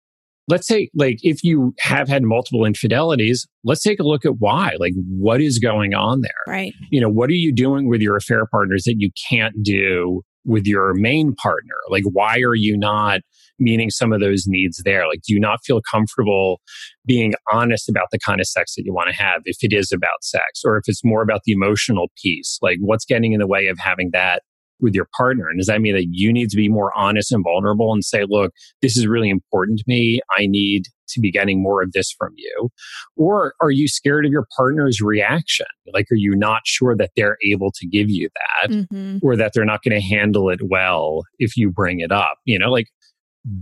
let's 0.48 0.66
say, 0.66 0.90
like, 0.94 1.16
if 1.22 1.42
you 1.42 1.72
have 1.78 2.08
had 2.08 2.22
multiple 2.22 2.66
infidelities, 2.66 3.46
let's 3.64 3.82
take 3.82 4.00
a 4.00 4.02
look 4.02 4.26
at 4.26 4.34
why. 4.38 4.72
Like, 4.78 4.92
what 5.08 5.40
is 5.40 5.58
going 5.58 5.94
on 5.94 6.20
there? 6.20 6.30
Right. 6.46 6.74
You 6.90 7.00
know, 7.00 7.08
what 7.08 7.30
are 7.30 7.34
you 7.34 7.54
doing 7.54 7.88
with 7.88 8.02
your 8.02 8.16
affair 8.16 8.44
partners 8.50 8.82
that 8.84 8.96
you 8.98 9.10
can't 9.30 9.54
do 9.62 10.20
with 10.44 10.66
your 10.66 10.92
main 10.92 11.34
partner? 11.34 11.76
Like, 11.88 12.04
why 12.12 12.40
are 12.40 12.54
you 12.54 12.76
not 12.76 13.20
meeting 13.58 13.88
some 13.88 14.12
of 14.12 14.20
those 14.20 14.44
needs 14.46 14.82
there? 14.84 15.08
Like, 15.08 15.20
do 15.26 15.32
you 15.32 15.40
not 15.40 15.60
feel 15.64 15.80
comfortable 15.90 16.60
being 17.06 17.32
honest 17.50 17.88
about 17.88 18.08
the 18.12 18.18
kind 18.18 18.40
of 18.40 18.46
sex 18.46 18.74
that 18.74 18.82
you 18.84 18.92
want 18.92 19.08
to 19.08 19.16
have 19.16 19.40
if 19.46 19.56
it 19.62 19.72
is 19.72 19.90
about 19.90 20.22
sex 20.22 20.62
or 20.66 20.76
if 20.76 20.84
it's 20.86 21.02
more 21.02 21.22
about 21.22 21.40
the 21.44 21.52
emotional 21.52 22.08
piece? 22.22 22.58
Like, 22.60 22.76
what's 22.80 23.06
getting 23.06 23.32
in 23.32 23.40
the 23.40 23.46
way 23.46 23.68
of 23.68 23.78
having 23.78 24.10
that 24.12 24.42
with 24.80 24.94
your 24.94 25.08
partner? 25.16 25.48
And 25.48 25.58
does 25.58 25.66
that 25.66 25.80
mean 25.80 25.94
that 25.94 26.08
you 26.10 26.32
need 26.32 26.50
to 26.50 26.56
be 26.56 26.68
more 26.68 26.96
honest 26.96 27.32
and 27.32 27.44
vulnerable 27.44 27.92
and 27.92 28.04
say, 28.04 28.24
look, 28.28 28.52
this 28.82 28.96
is 28.96 29.06
really 29.06 29.30
important 29.30 29.78
to 29.78 29.84
me. 29.86 30.20
I 30.38 30.46
need 30.46 30.84
to 31.08 31.20
be 31.20 31.30
getting 31.30 31.62
more 31.62 31.82
of 31.82 31.92
this 31.92 32.14
from 32.16 32.34
you? 32.36 32.68
Or 33.16 33.54
are 33.60 33.70
you 33.70 33.88
scared 33.88 34.26
of 34.26 34.32
your 34.32 34.46
partner's 34.56 35.00
reaction? 35.00 35.66
Like, 35.92 36.06
are 36.12 36.16
you 36.16 36.34
not 36.36 36.62
sure 36.64 36.96
that 36.96 37.10
they're 37.16 37.38
able 37.44 37.72
to 37.72 37.86
give 37.86 38.10
you 38.10 38.28
that 38.34 38.70
mm-hmm. 38.70 39.18
or 39.22 39.36
that 39.36 39.52
they're 39.54 39.64
not 39.64 39.82
going 39.82 39.98
to 39.98 40.06
handle 40.06 40.50
it 40.50 40.60
well 40.62 41.22
if 41.38 41.56
you 41.56 41.70
bring 41.70 42.00
it 42.00 42.12
up? 42.12 42.38
You 42.44 42.58
know, 42.58 42.70
like 42.70 42.88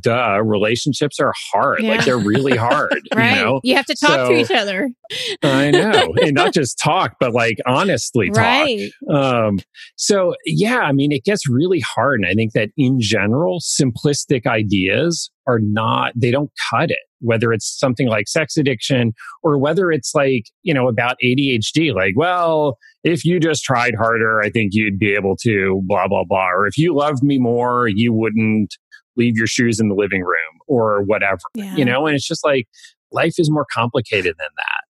duh, 0.00 0.42
relationships 0.42 1.18
are 1.20 1.32
hard. 1.52 1.82
Yeah. 1.82 1.90
Like 1.90 2.04
they're 2.04 2.18
really 2.18 2.56
hard. 2.56 3.00
right. 3.14 3.38
You, 3.38 3.44
know? 3.44 3.60
you 3.62 3.74
have 3.76 3.86
to 3.86 3.96
talk 3.96 4.10
so, 4.10 4.28
to 4.30 4.34
each 4.34 4.50
other. 4.50 4.90
I 5.42 5.70
know. 5.70 6.14
And 6.22 6.34
not 6.34 6.54
just 6.54 6.78
talk, 6.82 7.16
but 7.20 7.32
like 7.32 7.58
honestly 7.66 8.30
talk. 8.30 8.38
Right. 8.38 8.90
Um, 9.12 9.58
so 9.96 10.34
yeah, 10.44 10.78
I 10.78 10.92
mean, 10.92 11.12
it 11.12 11.24
gets 11.24 11.48
really 11.48 11.80
hard. 11.80 12.20
And 12.20 12.28
I 12.28 12.34
think 12.34 12.52
that 12.52 12.70
in 12.76 13.00
general, 13.00 13.60
simplistic 13.60 14.46
ideas 14.46 15.30
are 15.46 15.60
not, 15.60 16.12
they 16.16 16.30
don't 16.30 16.50
cut 16.70 16.90
it. 16.90 16.98
Whether 17.20 17.52
it's 17.52 17.78
something 17.78 18.08
like 18.08 18.28
sex 18.28 18.56
addiction 18.56 19.12
or 19.42 19.58
whether 19.58 19.90
it's 19.90 20.14
like, 20.14 20.44
you 20.62 20.74
know, 20.74 20.88
about 20.88 21.16
ADHD, 21.24 21.94
like, 21.94 22.14
well, 22.14 22.76
if 23.04 23.24
you 23.24 23.40
just 23.40 23.62
tried 23.62 23.94
harder, 23.94 24.40
I 24.42 24.50
think 24.50 24.72
you'd 24.74 24.98
be 24.98 25.14
able 25.14 25.36
to 25.42 25.80
blah, 25.86 26.08
blah, 26.08 26.24
blah. 26.28 26.50
Or 26.50 26.66
if 26.66 26.76
you 26.76 26.94
loved 26.94 27.22
me 27.22 27.38
more, 27.38 27.88
you 27.88 28.12
wouldn't 28.12 28.74
leave 29.16 29.36
your 29.36 29.46
shoes 29.46 29.80
in 29.80 29.88
the 29.88 29.94
living 29.94 30.22
room 30.22 30.60
or 30.66 31.02
whatever, 31.02 31.40
yeah. 31.54 31.76
you 31.76 31.84
know? 31.84 32.06
And 32.06 32.14
it's 32.14 32.26
just 32.26 32.44
like 32.44 32.66
life 33.12 33.34
is 33.38 33.50
more 33.50 33.66
complicated 33.72 34.34
than 34.38 34.48
that. 34.56 34.86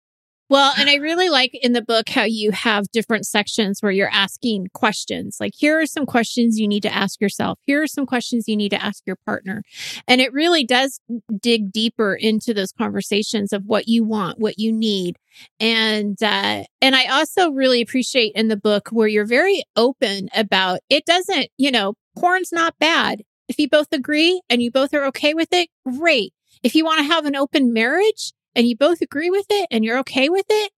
Well, 0.52 0.74
and 0.78 0.90
I 0.90 0.96
really 0.96 1.30
like 1.30 1.52
in 1.54 1.72
the 1.72 1.82
book 1.82 2.10
how 2.10 2.24
you 2.24 2.52
have 2.52 2.92
different 2.92 3.26
sections 3.26 3.80
where 3.80 3.92
you're 3.94 4.10
asking 4.12 4.68
questions. 4.74 5.38
Like, 5.40 5.54
here 5.56 5.80
are 5.80 5.86
some 5.86 6.06
questions 6.06 6.60
you 6.60 6.68
need 6.68 6.84
to 6.84 6.94
ask 6.94 7.22
yourself. 7.22 7.58
Here 7.66 7.82
are 7.82 7.88
some 7.88 8.06
questions 8.06 8.50
you 8.50 8.58
need 8.58 8.72
to 8.72 8.84
ask 8.84 9.02
your 9.06 9.16
partner. 9.26 9.64
And 10.10 10.20
it 10.20 10.34
really 10.34 10.66
does 10.66 11.00
dig 11.40 11.72
deeper 11.72 12.16
into 12.16 12.54
those 12.54 12.74
conversations 12.74 13.54
of 13.54 13.64
what 13.66 13.88
you 13.88 14.04
want, 14.04 14.40
what 14.40 14.60
you 14.60 14.74
need. 14.74 15.16
And, 15.62 16.22
uh, 16.22 16.64
and 16.82 16.98
I 16.98 17.06
also 17.06 17.52
really 17.52 17.80
appreciate 17.80 18.34
in 18.36 18.50
the 18.50 18.58
book 18.58 18.90
where 18.90 19.08
you're 19.08 19.26
very 19.26 19.64
open 19.78 20.28
about 20.36 20.82
it 20.90 21.06
doesn't, 21.06 21.48
you 21.58 21.72
know, 21.72 21.94
porn's 22.18 22.52
not 22.52 22.78
bad. 22.78 23.24
If 23.52 23.60
you 23.60 23.68
both 23.68 23.92
agree 23.92 24.42
and 24.50 24.62
you 24.62 24.72
both 24.72 24.94
are 24.94 25.04
okay 25.08 25.34
with 25.34 25.50
it, 25.52 25.68
great. 25.86 26.34
If 26.64 26.74
you 26.74 26.86
want 26.86 27.00
to 27.00 27.04
have 27.14 27.26
an 27.26 27.36
open 27.36 27.74
marriage 27.74 28.32
and 28.56 28.66
you 28.66 28.78
both 28.78 29.02
agree 29.02 29.30
with 29.30 29.46
it 29.50 29.68
and 29.70 29.84
you're 29.84 29.98
okay 30.00 30.30
with 30.30 30.46
it, 30.50 30.72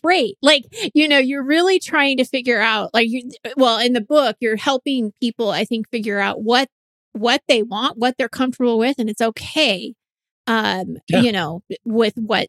great. 0.00 0.36
Like, 0.40 0.62
you 0.94 1.08
know, 1.08 1.18
you're 1.18 1.42
really 1.42 1.80
trying 1.80 2.18
to 2.18 2.24
figure 2.24 2.60
out, 2.60 2.94
like, 2.94 3.08
you, 3.08 3.32
well, 3.56 3.80
in 3.80 3.94
the 3.94 4.00
book, 4.00 4.36
you're 4.38 4.54
helping 4.54 5.12
people, 5.20 5.50
I 5.50 5.64
think, 5.64 5.90
figure 5.90 6.20
out 6.20 6.40
what 6.40 6.68
what 7.14 7.40
they 7.48 7.64
want, 7.64 7.98
what 7.98 8.14
they're 8.16 8.28
comfortable 8.28 8.78
with, 8.78 9.00
and 9.00 9.10
it's 9.10 9.20
okay. 9.20 9.94
Um, 10.46 10.98
Yeah. 11.08 11.22
you 11.22 11.32
know, 11.32 11.64
with 11.84 12.14
what 12.14 12.46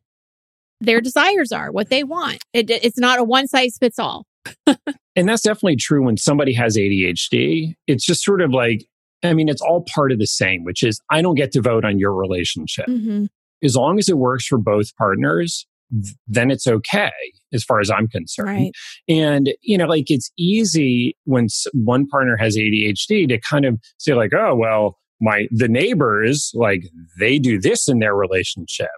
their 0.80 1.02
desires 1.02 1.52
are, 1.52 1.72
what 1.72 1.90
they 1.90 2.04
want. 2.04 2.44
It, 2.54 2.70
it's 2.70 3.00
not 3.00 3.18
a 3.18 3.24
one 3.24 3.48
size 3.48 3.80
fits 3.80 3.98
all. 3.98 4.28
And 5.16 5.28
that's 5.28 5.42
definitely 5.42 5.76
true 5.76 6.06
when 6.06 6.16
somebody 6.16 6.54
has 6.54 6.78
ADHD. 6.78 7.76
It's 7.86 8.06
just 8.06 8.24
sort 8.24 8.42
of 8.42 8.52
like, 8.52 8.86
I 9.24 9.34
mean, 9.34 9.50
it's 9.50 9.62
all 9.62 9.84
part 9.94 10.12
of 10.12 10.20
the 10.20 10.28
same, 10.28 10.64
which 10.64 10.84
is 10.84 11.00
I 11.10 11.22
don't 11.22 11.36
get 11.36 11.52
to 11.54 11.62
vote 11.62 11.86
on 11.86 12.00
your 12.00 12.14
relationship. 12.14 12.88
Mm-hmm. 12.88 13.26
As 13.64 13.76
long 13.76 14.00
as 14.00 14.10
it 14.10 14.18
works 14.18 14.46
for 14.48 14.58
both 14.58 14.96
partners, 14.96 15.68
th- 15.92 16.16
then 16.28 16.50
it's 16.50 16.66
okay 16.66 17.12
as 17.54 17.64
far 17.64 17.80
as 17.80 17.92
I'm 17.92 18.08
concerned. 18.08 18.48
Right. 18.48 18.72
And, 19.08 19.54
you 19.62 19.78
know, 19.78 19.86
like 19.86 20.10
it's 20.10 20.32
easy 20.38 21.16
when 21.26 21.48
one 21.74 22.08
partner 22.08 22.38
has 22.38 22.58
ADHD 22.58 23.28
to 23.28 23.40
kind 23.40 23.66
of 23.66 23.78
say, 23.98 24.14
like, 24.14 24.34
oh, 24.34 24.56
well, 24.56 24.98
my, 25.20 25.48
the 25.52 25.68
neighbors, 25.68 26.52
like, 26.56 26.84
they 27.20 27.38
do 27.38 27.60
this 27.60 27.88
in 27.88 28.00
their 28.00 28.16
relationship. 28.16 28.90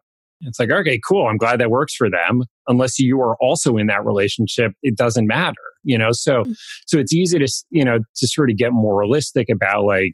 It's 0.42 0.60
like, 0.60 0.72
okay, 0.72 1.00
cool. 1.06 1.28
I'm 1.28 1.38
glad 1.38 1.60
that 1.60 1.70
works 1.70 1.96
for 1.96 2.10
them. 2.10 2.44
Unless 2.68 3.00
you 3.00 3.20
are 3.22 3.36
also 3.42 3.78
in 3.78 3.88
that 3.88 4.06
relationship, 4.06 4.74
it 4.82 4.96
doesn't 4.96 5.28
matter, 5.28 5.56
you 5.84 5.98
know? 5.98 6.12
So, 6.12 6.44
Mm. 6.44 6.56
so 6.88 6.98
it's 7.00 7.14
easy 7.14 7.40
to, 7.40 7.48
you 7.70 7.84
know, 7.86 8.00
to 8.16 8.28
sort 8.28 8.50
of 8.50 8.58
get 8.58 8.72
more 8.72 9.00
realistic 9.00 9.50
about 9.50 9.86
like, 9.86 10.14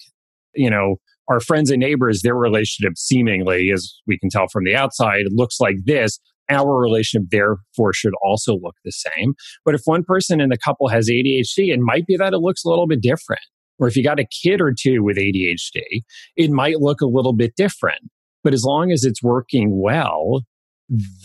you 0.56 0.70
know, 0.70 0.98
our 1.30 1.40
friends 1.40 1.70
and 1.70 1.80
neighbors, 1.80 2.22
their 2.22 2.36
relationship 2.36 2.98
seemingly, 2.98 3.70
as 3.72 3.94
we 4.08 4.18
can 4.18 4.30
tell 4.30 4.48
from 4.48 4.64
the 4.64 4.76
outside, 4.76 5.26
looks 5.30 5.60
like 5.60 5.78
this. 5.86 6.20
Our 6.50 6.82
relationship, 6.82 7.30
therefore, 7.30 7.94
should 7.94 8.14
also 8.24 8.58
look 8.58 8.76
the 8.84 8.92
same. 8.92 9.36
But 9.64 9.76
if 9.76 9.82
one 9.86 10.04
person 10.04 10.42
in 10.42 10.50
the 10.50 10.58
couple 10.58 10.88
has 10.88 11.08
ADHD, 11.08 11.72
it 11.72 11.80
might 11.80 12.08
be 12.08 12.18
that 12.18 12.34
it 12.34 12.40
looks 12.40 12.64
a 12.64 12.70
little 12.70 12.88
bit 12.88 13.02
different. 13.02 13.44
Or 13.78 13.88
if 13.88 13.96
you 13.96 14.04
got 14.04 14.20
a 14.20 14.26
kid 14.26 14.60
or 14.60 14.74
two 14.78 15.04
with 15.04 15.18
ADHD, 15.18 16.02
it 16.36 16.50
might 16.50 16.80
look 16.80 17.02
a 17.02 17.06
little 17.06 17.34
bit 17.34 17.56
different. 17.56 18.02
But 18.44 18.54
as 18.54 18.64
long 18.64 18.92
as 18.92 19.04
it's 19.04 19.22
working 19.22 19.80
well, 19.80 20.42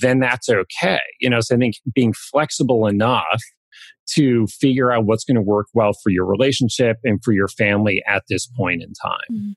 then 0.03 0.21
that's 0.21 0.51
okay. 0.51 1.01
You 1.21 1.31
know, 1.31 1.41
so 1.41 1.55
I 1.55 1.59
think 1.59 1.77
being 1.95 2.13
flexible 2.13 2.87
enough 2.87 3.41
to 4.07 4.47
figure 4.47 4.93
out 4.93 5.05
what's 5.07 5.25
going 5.25 5.37
to 5.37 5.43
work 5.43 5.67
well 5.75 5.93
for 6.03 6.11
your 6.11 6.27
relationship 6.27 6.99
and 7.05 7.23
for 7.23 7.33
your 7.33 7.49
family 7.49 8.03
at 8.07 8.23
this 8.29 8.47
point 8.47 8.83
in 8.83 8.93
time. 8.93 9.57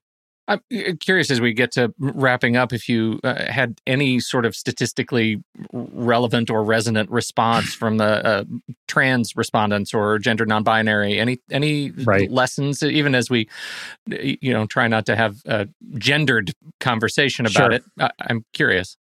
I'm 0.49 0.61
uh, 0.73 0.93
curious 1.01 1.29
as 1.29 1.41
we 1.41 1.51
get 1.51 1.73
to 1.73 1.93
wrapping 1.99 2.55
up 2.55 2.71
if 2.71 2.87
you 2.87 3.19
uh, 3.25 3.51
had 3.51 3.81
any 3.85 4.21
sort 4.21 4.45
of 4.45 4.55
statistically 4.55 5.43
relevant 5.73 6.49
or 6.49 6.63
resonant 6.63 7.11
response 7.11 7.73
from 7.73 7.97
the 7.97 8.25
uh, 8.25 8.43
trans 8.87 9.35
respondents 9.35 9.93
or 9.93 10.17
gender 10.19 10.45
non-binary. 10.45 11.19
Any 11.19 11.39
any 11.51 11.91
Right. 11.91 12.31
lessons, 12.31 12.81
even 12.81 13.13
as 13.13 13.29
we, 13.29 13.49
you 14.07 14.53
know, 14.53 14.65
try 14.65 14.87
not 14.87 15.05
to 15.07 15.17
have 15.17 15.35
a 15.45 15.67
gendered 15.97 16.53
conversation 16.79 17.45
about 17.45 17.53
Sure. 17.53 17.71
it. 17.73 17.83
I, 17.99 18.11
I'm 18.21 18.45
curious. 18.53 18.95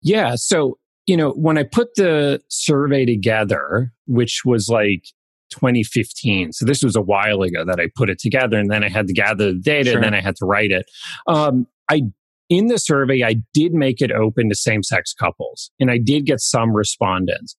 Yeah. 0.00 0.36
So, 0.36 0.78
you 1.06 1.16
know, 1.16 1.30
when 1.30 1.56
I 1.56 1.62
put 1.62 1.94
the 1.94 2.42
survey 2.48 3.06
together, 3.06 3.92
which 4.06 4.42
was 4.44 4.68
like 4.68 5.04
2015, 5.50 6.52
so 6.52 6.64
this 6.64 6.82
was 6.82 6.96
a 6.96 7.00
while 7.00 7.42
ago 7.42 7.64
that 7.64 7.80
I 7.80 7.88
put 7.94 8.10
it 8.10 8.18
together 8.18 8.58
and 8.58 8.70
then 8.70 8.82
I 8.82 8.88
had 8.88 9.06
to 9.06 9.12
gather 9.14 9.52
the 9.52 9.60
data 9.60 9.90
Sure. 9.90 9.94
and 9.98 10.04
then 10.04 10.14
I 10.14 10.20
had 10.20 10.36
to 10.36 10.46
write 10.46 10.72
it. 10.72 10.86
Um, 11.28 11.66
I, 11.88 12.02
in 12.48 12.66
the 12.66 12.78
survey, 12.78 13.22
I 13.22 13.36
did 13.54 13.72
make 13.72 14.00
it 14.00 14.10
open 14.10 14.48
to 14.48 14.54
same 14.56 14.82
sex 14.82 15.12
couples 15.14 15.70
and 15.78 15.90
I 15.90 15.98
did 15.98 16.26
get 16.26 16.40
some 16.40 16.72
respondents. 16.72 17.56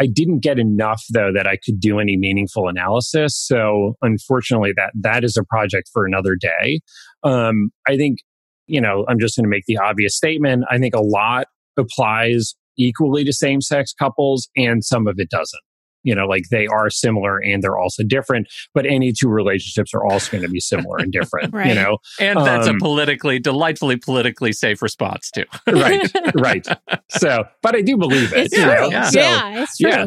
I 0.00 0.06
didn't 0.06 0.40
get 0.40 0.58
enough 0.58 1.02
though 1.12 1.32
that 1.34 1.46
I 1.46 1.56
could 1.56 1.80
do 1.80 1.98
any 2.00 2.16
meaningful 2.16 2.68
analysis. 2.68 3.36
So 3.36 3.96
unfortunately 4.02 4.72
that, 4.76 4.92
that 5.00 5.24
is 5.24 5.36
a 5.36 5.44
project 5.44 5.90
for 5.92 6.06
another 6.06 6.36
day. 6.36 6.80
Um, 7.22 7.70
I 7.88 7.96
think, 7.96 8.18
you 8.66 8.80
know, 8.80 9.04
I'm 9.08 9.18
just 9.18 9.36
going 9.36 9.44
to 9.44 9.50
make 9.50 9.64
the 9.66 9.78
obvious 9.78 10.16
statement. 10.16 10.64
I 10.70 10.78
think 10.78 10.94
a 10.94 11.02
lot 11.02 11.46
applies 11.78 12.54
equally 12.76 13.24
to 13.24 13.32
same 13.32 13.60
sex 13.60 13.92
couples 13.92 14.48
and 14.56 14.84
some 14.84 15.06
of 15.06 15.18
it 15.18 15.30
doesn't. 15.30 15.62
You 16.02 16.14
know, 16.14 16.26
like 16.26 16.44
they 16.52 16.68
are 16.68 16.88
similar 16.88 17.38
and 17.38 17.64
they're 17.64 17.76
also 17.76 18.04
different, 18.04 18.46
but 18.74 18.86
any 18.86 19.12
two 19.12 19.28
relationships 19.28 19.92
are 19.92 20.04
also 20.04 20.30
going 20.30 20.44
to 20.44 20.48
be 20.48 20.60
similar 20.60 20.98
and 20.98 21.10
different, 21.10 21.52
right. 21.52 21.66
you 21.66 21.74
know? 21.74 21.98
And 22.20 22.38
that's 22.38 22.68
a 22.68 22.70
Um, 22.70 22.78
politically, 22.78 23.40
delightfully 23.40 23.96
politically 23.96 24.52
safe 24.52 24.82
response 24.82 25.32
too. 25.32 25.44
Right, 25.66 26.08
right. 26.36 26.66
So, 27.10 27.44
but 27.62 27.74
I 27.74 27.82
do 27.82 27.96
believe 27.96 28.32
it. 28.32 28.46
It's 28.46 28.56
you 28.56 28.62
true. 28.62 28.72
know? 28.72 28.88
Yeah. 28.88 29.10
So, 29.10 29.20
yeah, 29.20 29.62
it's 29.62 29.78
true. 29.78 29.90
yeah. 29.90 30.06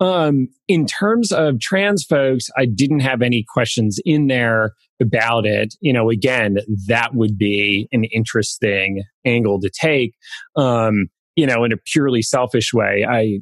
Um, 0.00 0.48
in 0.68 0.86
terms 0.86 1.32
of 1.32 1.60
trans 1.60 2.04
folks, 2.04 2.48
I 2.56 2.66
didn't 2.66 3.00
have 3.00 3.22
any 3.22 3.44
questions 3.52 3.98
in 4.04 4.28
there 4.28 4.72
about 5.00 5.46
it. 5.46 5.74
You 5.80 5.92
know, 5.92 6.10
again, 6.10 6.58
that 6.86 7.14
would 7.14 7.36
be 7.36 7.88
an 7.92 8.04
interesting 8.04 9.02
angle 9.24 9.60
to 9.60 9.70
take. 9.70 10.14
Um, 10.56 11.08
you 11.36 11.46
know, 11.46 11.64
in 11.64 11.72
a 11.72 11.76
purely 11.76 12.22
selfish 12.22 12.72
way, 12.72 13.04
I, 13.08 13.40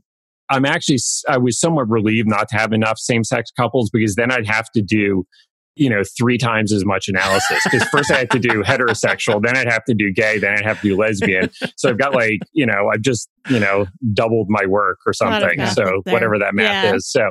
I'm 0.50 0.64
actually, 0.64 0.98
I 1.28 1.38
was 1.38 1.58
somewhat 1.58 1.88
relieved 1.88 2.28
not 2.28 2.48
to 2.48 2.56
have 2.56 2.72
enough 2.72 2.98
same 2.98 3.24
sex 3.24 3.50
couples 3.50 3.90
because 3.90 4.14
then 4.16 4.30
I'd 4.30 4.46
have 4.46 4.66
to 4.74 4.82
do, 4.82 5.24
you 5.76 5.88
know, 5.88 6.02
three 6.18 6.36
times 6.36 6.72
as 6.72 6.84
much 6.84 7.08
analysis. 7.08 7.60
Because 7.64 7.82
first 7.88 8.10
I 8.10 8.18
had 8.18 8.30
to 8.32 8.38
do 8.38 8.62
heterosexual, 8.66 9.42
then 9.42 9.56
I'd 9.56 9.70
have 9.70 9.84
to 9.84 9.94
do 9.94 10.12
gay, 10.12 10.38
then 10.38 10.52
I'd 10.58 10.64
have 10.64 10.80
to 10.82 10.88
do 10.90 10.96
lesbian. 10.96 11.48
So 11.76 11.88
I've 11.88 11.98
got 11.98 12.12
like, 12.14 12.40
you 12.52 12.66
know, 12.66 12.90
I've 12.92 13.00
just, 13.00 13.30
you 13.48 13.58
know, 13.58 13.86
doubled 14.12 14.48
my 14.50 14.66
work 14.66 14.98
or 15.06 15.12
A 15.18 15.24
lot 15.24 15.42
of 15.42 15.48
something. 15.50 15.66
So 15.68 16.02
whatever 16.12 16.38
that 16.38 16.54
math 16.54 16.84
Yeah. 16.84 16.94
is. 16.96 17.10
So, 17.10 17.30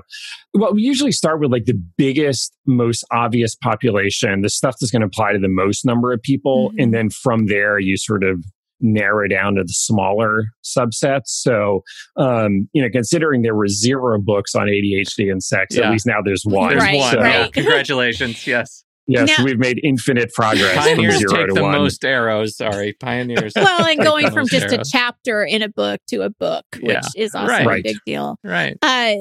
well, 0.56 0.74
we 0.74 0.82
usually 0.82 1.12
start 1.12 1.40
with 1.40 1.52
like 1.52 1.66
the 1.66 1.80
biggest, 1.98 2.54
most 2.66 3.04
obvious 3.12 3.56
population, 3.56 4.42
the 4.42 4.50
stuff 4.50 4.76
that's 4.82 4.92
going 4.92 5.02
to 5.02 5.08
apply 5.08 5.34
to 5.34 5.40
the 5.40 5.48
most 5.48 5.86
number 5.86 6.12
of 6.12 6.22
people. 6.24 6.72
Mhm. 6.72 6.84
And 6.84 6.94
then 6.94 7.10
from 7.12 7.46
there, 7.48 7.78
you 7.78 7.98
sort 7.98 8.24
of 8.24 8.44
narrow 8.82 9.28
down 9.28 9.56
to 9.56 9.64
the 9.64 9.74
smaller 9.74 10.46
subsets. 10.64 11.28
So, 11.28 11.84
um, 12.18 12.70
you 12.74 12.82
know, 12.82 12.90
considering 12.92 13.42
there 13.42 13.56
were 13.56 13.68
zero 13.68 14.20
books 14.20 14.56
on 14.56 14.68
ADHD 14.68 15.32
and 15.32 15.42
sex, 15.44 15.76
Yeah. 15.76 15.86
at 15.88 15.92
least 15.92 16.06
now 16.06 16.22
there's 16.24 16.44
one. 16.46 16.70
There's 16.72 16.82
Right, 16.84 16.98
one. 16.98 17.14
So, 17.14 17.20
Yeah. 17.20 17.42
right. 17.44 17.54
Congratulations. 17.54 18.46
Yes. 18.48 18.84
yes, 19.08 19.30
Now- 19.38 19.44
we've 19.46 19.60
made 19.60 19.80
infinite 19.84 20.32
progress 20.34 20.74
from 20.74 20.84
Pioneers 20.84 21.18
zero 21.18 21.34
take 21.36 21.48
to 21.50 21.54
the 21.54 21.62
one. 21.64 21.72
most 21.74 22.04
arrows. 22.06 22.56
Sorry. 22.58 22.94
Pioneers. 23.00 23.54
Well, 23.56 23.86
and 23.86 24.00
going 24.00 24.28
from 24.28 24.42
most 24.42 24.52
just 24.52 24.74
a 24.74 24.84
chapter 24.90 25.44
in 25.44 25.62
a 25.62 25.70
book 25.70 26.00
to 26.10 26.22
a 26.22 26.30
book, 26.30 26.66
which 26.82 26.94
Yeah. 26.94 27.02
is 27.24 27.36
also 27.36 27.52
Right. 27.52 27.80
a 27.80 27.84
big 27.84 27.98
deal. 28.06 28.38
Right. 28.44 28.78
Uh, 28.82 29.16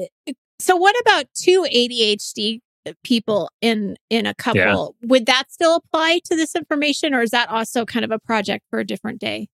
so 0.59 0.75
what 0.75 0.95
about 1.01 1.25
two 1.35 1.65
ADHD 1.71 2.59
people 3.03 3.49
in 3.61 3.95
in 4.09 4.25
a 4.25 4.33
couple? 4.33 4.95
Would 5.03 5.25
that 5.25 5.51
still 5.51 5.75
apply 5.75 6.19
to 6.25 6.35
this 6.35 6.55
information, 6.55 7.13
or 7.13 7.21
is 7.21 7.31
that 7.31 7.49
also 7.49 7.85
kind 7.85 8.05
of 8.05 8.11
a 8.11 8.19
project 8.19 8.65
for 8.69 8.79
a 8.79 8.85
different 8.85 9.19
day? 9.19 9.47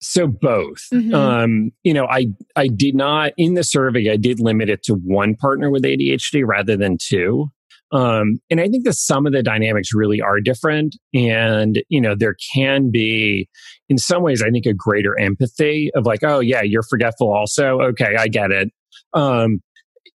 So 0.00 0.28
both. 0.28 0.86
Mhm. 0.92 1.12
Um, 1.14 1.70
you 1.82 1.92
know, 1.92 2.06
I 2.06 2.26
I 2.56 2.68
did 2.68 2.94
not 2.94 3.32
in 3.36 3.54
the 3.54 3.64
survey. 3.64 4.10
I 4.10 4.16
did 4.16 4.40
limit 4.40 4.68
it 4.68 4.82
to 4.84 4.94
one 4.94 5.34
partner 5.34 5.70
with 5.70 5.84
ADHD 5.84 6.44
rather 6.46 6.76
than 6.76 6.98
two. 7.00 7.48
Um, 7.90 8.38
and 8.50 8.60
I 8.60 8.68
think 8.68 8.84
that 8.84 8.94
some 8.94 9.26
of 9.26 9.32
the 9.32 9.42
dynamics 9.42 9.94
really 9.94 10.20
are 10.20 10.40
different. 10.40 10.96
And 11.14 11.82
you 11.88 12.00
know, 12.00 12.14
there 12.14 12.36
can 12.54 12.90
be, 12.90 13.48
in 13.88 13.98
some 13.98 14.22
ways, 14.22 14.42
I 14.42 14.50
think 14.50 14.66
a 14.66 14.74
greater 14.74 15.18
empathy 15.18 15.90
of 15.94 16.04
like, 16.04 16.22
oh 16.22 16.40
yeah, 16.40 16.62
you're 16.62 16.82
forgetful 16.82 17.32
also. 17.32 17.80
Okay, 17.80 18.14
I 18.16 18.28
get 18.28 18.50
it. 18.50 18.70
Um, 19.14 19.60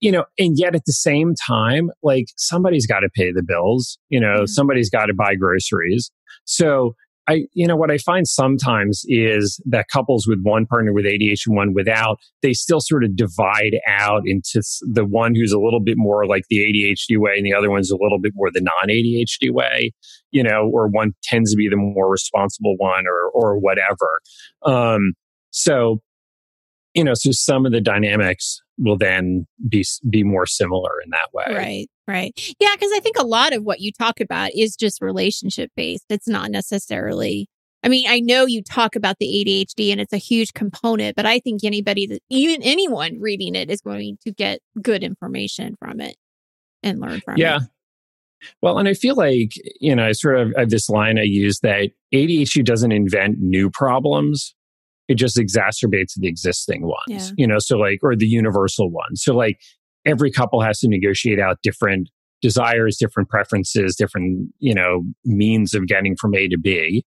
you 0.03 0.11
know, 0.11 0.25
and 0.37 0.57
yet 0.59 0.75
at 0.75 0.81
the 0.85 0.91
same 0.91 1.33
time, 1.47 1.89
like 2.03 2.25
somebody's 2.35 2.85
got 2.85 2.99
to 2.99 3.09
pay 3.15 3.31
the 3.31 3.41
bills. 3.41 3.97
You 4.09 4.19
know, 4.19 4.41
Mhm. 4.41 4.49
somebody's 4.49 4.89
got 4.89 5.05
to 5.05 5.13
buy 5.13 5.35
groceries. 5.35 6.11
So 6.43 6.95
I, 7.25 7.45
you 7.53 7.65
know, 7.65 7.77
what 7.77 7.89
I 7.89 7.97
find 7.99 8.27
sometimes 8.27 9.03
is 9.07 9.61
that 9.65 9.85
couples 9.87 10.27
with 10.27 10.39
one 10.43 10.65
partner 10.65 10.91
with 10.91 11.05
ADHD 11.05 11.47
and 11.47 11.55
one 11.55 11.73
without, 11.73 12.17
they 12.41 12.51
still 12.51 12.81
sort 12.81 13.05
of 13.05 13.15
divide 13.15 13.77
out 13.87 14.23
into 14.25 14.61
the 14.81 15.05
one 15.05 15.33
who's 15.33 15.53
a 15.53 15.57
little 15.57 15.79
bit 15.79 15.95
more 15.97 16.25
like 16.27 16.43
the 16.49 16.57
ADHD 16.57 17.17
way 17.17 17.35
and 17.37 17.45
the 17.45 17.53
other 17.53 17.69
one's 17.71 17.89
a 17.89 17.95
little 17.97 18.19
bit 18.19 18.33
more 18.35 18.51
the 18.51 18.59
non 18.59 18.89
ADHD 18.89 19.51
way, 19.51 19.93
you 20.31 20.43
know, 20.43 20.69
or 20.73 20.89
one 20.89 21.13
tends 21.23 21.51
to 21.51 21.55
be 21.57 21.69
the 21.69 21.77
more 21.77 22.11
responsible 22.11 22.75
one 22.77 23.05
or, 23.07 23.29
or 23.33 23.57
whatever. 23.57 24.19
Um, 24.65 25.13
so, 25.51 26.01
you 26.93 27.05
know, 27.05 27.13
so 27.13 27.31
some 27.31 27.65
of 27.65 27.71
the 27.71 27.79
dynamics 27.79 28.59
will 28.77 28.97
then 28.97 29.45
be, 29.69 29.85
be 30.09 30.23
more 30.23 30.45
similar 30.45 30.91
in 31.03 31.11
that 31.11 31.29
way. 31.33 31.45
Right, 31.49 31.87
right. 32.07 32.55
Yeah, 32.59 32.73
because 32.73 32.91
I 32.93 32.99
think 32.99 33.17
a 33.17 33.25
lot 33.25 33.53
of 33.53 33.63
what 33.63 33.79
you 33.79 33.91
talk 33.91 34.19
about 34.19 34.51
is 34.55 34.75
just 34.75 35.01
relationship 35.01 35.71
based. 35.75 36.05
It's 36.09 36.27
not 36.27 36.51
necessarily. 36.51 37.47
I 37.83 37.89
mean, 37.89 38.05
I 38.07 38.21
know 38.21 38.45
you 38.45 38.63
talk 38.63 38.95
about 38.95 39.17
the 39.19 39.27
ADHD 39.27 39.91
and 39.91 39.99
it's 39.99 40.13
a 40.13 40.17
huge 40.17 40.53
component, 40.53 41.15
but 41.17 41.25
I 41.25 41.39
think 41.39 41.63
anybody 41.63 42.07
that 42.07 42.21
even 42.29 42.63
anyone 42.63 43.19
reading 43.19 43.55
it 43.55 43.69
is 43.69 43.81
going 43.81 44.17
to 44.23 44.31
get 44.31 44.59
good 44.81 45.03
information 45.03 45.75
from 45.79 45.99
it 45.99 46.15
and 46.81 46.99
learn 46.99 47.21
from 47.25 47.37
Yeah. 47.37 47.57
it. 47.57 47.63
Well, 48.61 48.77
and 48.77 48.87
I 48.87 48.93
feel 48.93 49.15
like, 49.15 49.51
you 49.79 49.95
know, 49.95 50.05
I 50.05 50.11
sort 50.13 50.37
of 50.39 50.53
have 50.57 50.69
this 50.69 50.89
line 50.89 51.17
I 51.17 51.23
use 51.23 51.59
that 51.61 51.89
ADHD 52.13 52.63
doesn't 52.63 52.91
invent 52.91 53.39
new 53.39 53.69
problems. 53.69 54.55
It 55.07 55.15
just 55.15 55.37
exacerbates 55.37 56.13
the 56.17 56.27
existing 56.27 56.83
ones, 56.83 56.97
Yeah. 57.07 57.29
you 57.37 57.47
know, 57.47 57.59
so 57.59 57.77
like, 57.77 57.99
or 58.03 58.15
the 58.15 58.25
universal 58.27 58.89
ones. 58.89 59.21
So 59.23 59.35
like 59.35 59.59
every 60.05 60.31
couple 60.31 60.61
has 60.61 60.79
to 60.79 60.87
negotiate 60.87 61.39
out 61.39 61.57
different 61.63 62.09
desires, 62.41 62.97
different 62.97 63.29
preferences, 63.29 63.95
different, 63.95 64.49
you 64.59 64.73
know, 64.73 65.03
means 65.25 65.73
of 65.73 65.87
getting 65.87 66.15
from 66.15 66.35
A 66.35 66.47
to 66.49 66.57
B. 66.57 67.05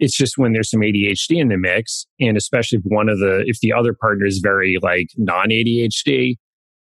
It's 0.00 0.16
just 0.16 0.36
when 0.36 0.52
there's 0.52 0.70
some 0.70 0.80
ADHD 0.80 1.38
in 1.40 1.48
the 1.48 1.56
mix, 1.56 2.06
and 2.20 2.36
especially 2.36 2.78
if 2.78 2.84
one 2.86 3.08
of 3.08 3.18
the, 3.18 3.44
if 3.46 3.60
the 3.60 3.72
other 3.72 3.94
partner 3.94 4.26
is 4.26 4.40
very 4.42 4.76
like 4.82 5.06
non 5.16 5.48
ADHD, 5.50 6.34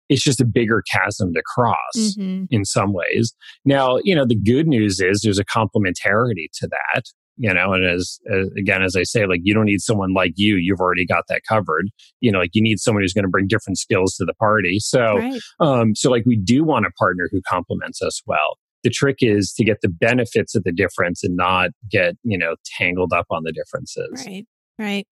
it's 0.08 0.22
just 0.22 0.40
a 0.40 0.44
bigger 0.44 0.82
chasm 0.90 1.32
to 1.34 1.42
cross 1.54 2.16
Mhm. 2.18 2.46
in 2.50 2.64
some 2.64 2.92
ways. 2.92 3.34
Now, 3.64 3.98
you 4.02 4.14
know, 4.14 4.26
the 4.26 4.34
good 4.38 4.66
news 4.66 5.00
is 5.00 5.20
there's 5.22 5.38
a 5.38 5.44
complementarity 5.44 6.46
to 6.54 6.68
that, 6.68 7.04
you 7.36 7.52
know, 7.52 7.72
and 7.72 7.84
as, 7.84 8.18
as 8.30 8.48
again, 8.58 8.82
as 8.82 8.96
I 8.96 9.02
say, 9.02 9.26
like 9.26 9.40
you 9.42 9.54
don't 9.54 9.66
need 9.66 9.80
someone 9.80 10.12
like 10.14 10.32
you, 10.36 10.56
you've 10.56 10.80
already 10.80 11.06
got 11.06 11.24
that 11.28 11.42
covered. 11.48 11.88
You 12.20 12.32
know, 12.32 12.38
like 12.38 12.50
you 12.54 12.62
need 12.62 12.78
someone 12.78 13.02
who's 13.02 13.12
going 13.12 13.24
to 13.24 13.30
bring 13.30 13.46
different 13.48 13.78
skills 13.78 14.14
to 14.16 14.24
the 14.24 14.34
party. 14.34 14.78
So, 14.78 15.16
Right. 15.16 15.40
um, 15.60 15.94
so 15.94 16.10
like 16.10 16.24
we 16.26 16.36
do 16.36 16.64
want 16.64 16.86
a 16.86 16.90
partner 16.98 17.28
who 17.30 17.40
complements 17.48 18.02
us 18.02 18.22
well. 18.26 18.58
The 18.84 18.90
trick 18.90 19.18
is 19.20 19.52
to 19.54 19.64
get 19.64 19.78
the 19.80 19.88
benefits 19.88 20.54
of 20.54 20.64
the 20.64 20.72
difference 20.72 21.22
and 21.22 21.36
not 21.36 21.70
get, 21.90 22.16
you 22.24 22.36
know, 22.36 22.56
tangled 22.78 23.12
up 23.12 23.26
on 23.30 23.42
the 23.44 23.52
differences. 23.52 24.24
Right. 24.26 24.46
Right. 24.78 25.06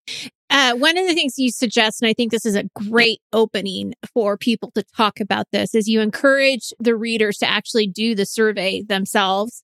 Uh, 0.48 0.74
one 0.74 0.98
of 0.98 1.06
the 1.06 1.14
things 1.14 1.34
you 1.36 1.50
suggest, 1.50 2.02
and 2.02 2.08
I 2.08 2.12
think 2.12 2.32
this 2.32 2.44
is 2.44 2.56
a 2.56 2.64
great 2.74 3.20
opening 3.32 3.94
for 4.12 4.36
people 4.36 4.72
to 4.72 4.82
talk 4.96 5.20
about 5.20 5.46
this, 5.52 5.74
is 5.74 5.86
you 5.86 6.00
encourage 6.00 6.72
the 6.80 6.96
readers 6.96 7.38
to 7.38 7.48
actually 7.48 7.86
do 7.86 8.16
the 8.16 8.26
survey 8.26 8.82
themselves 8.82 9.62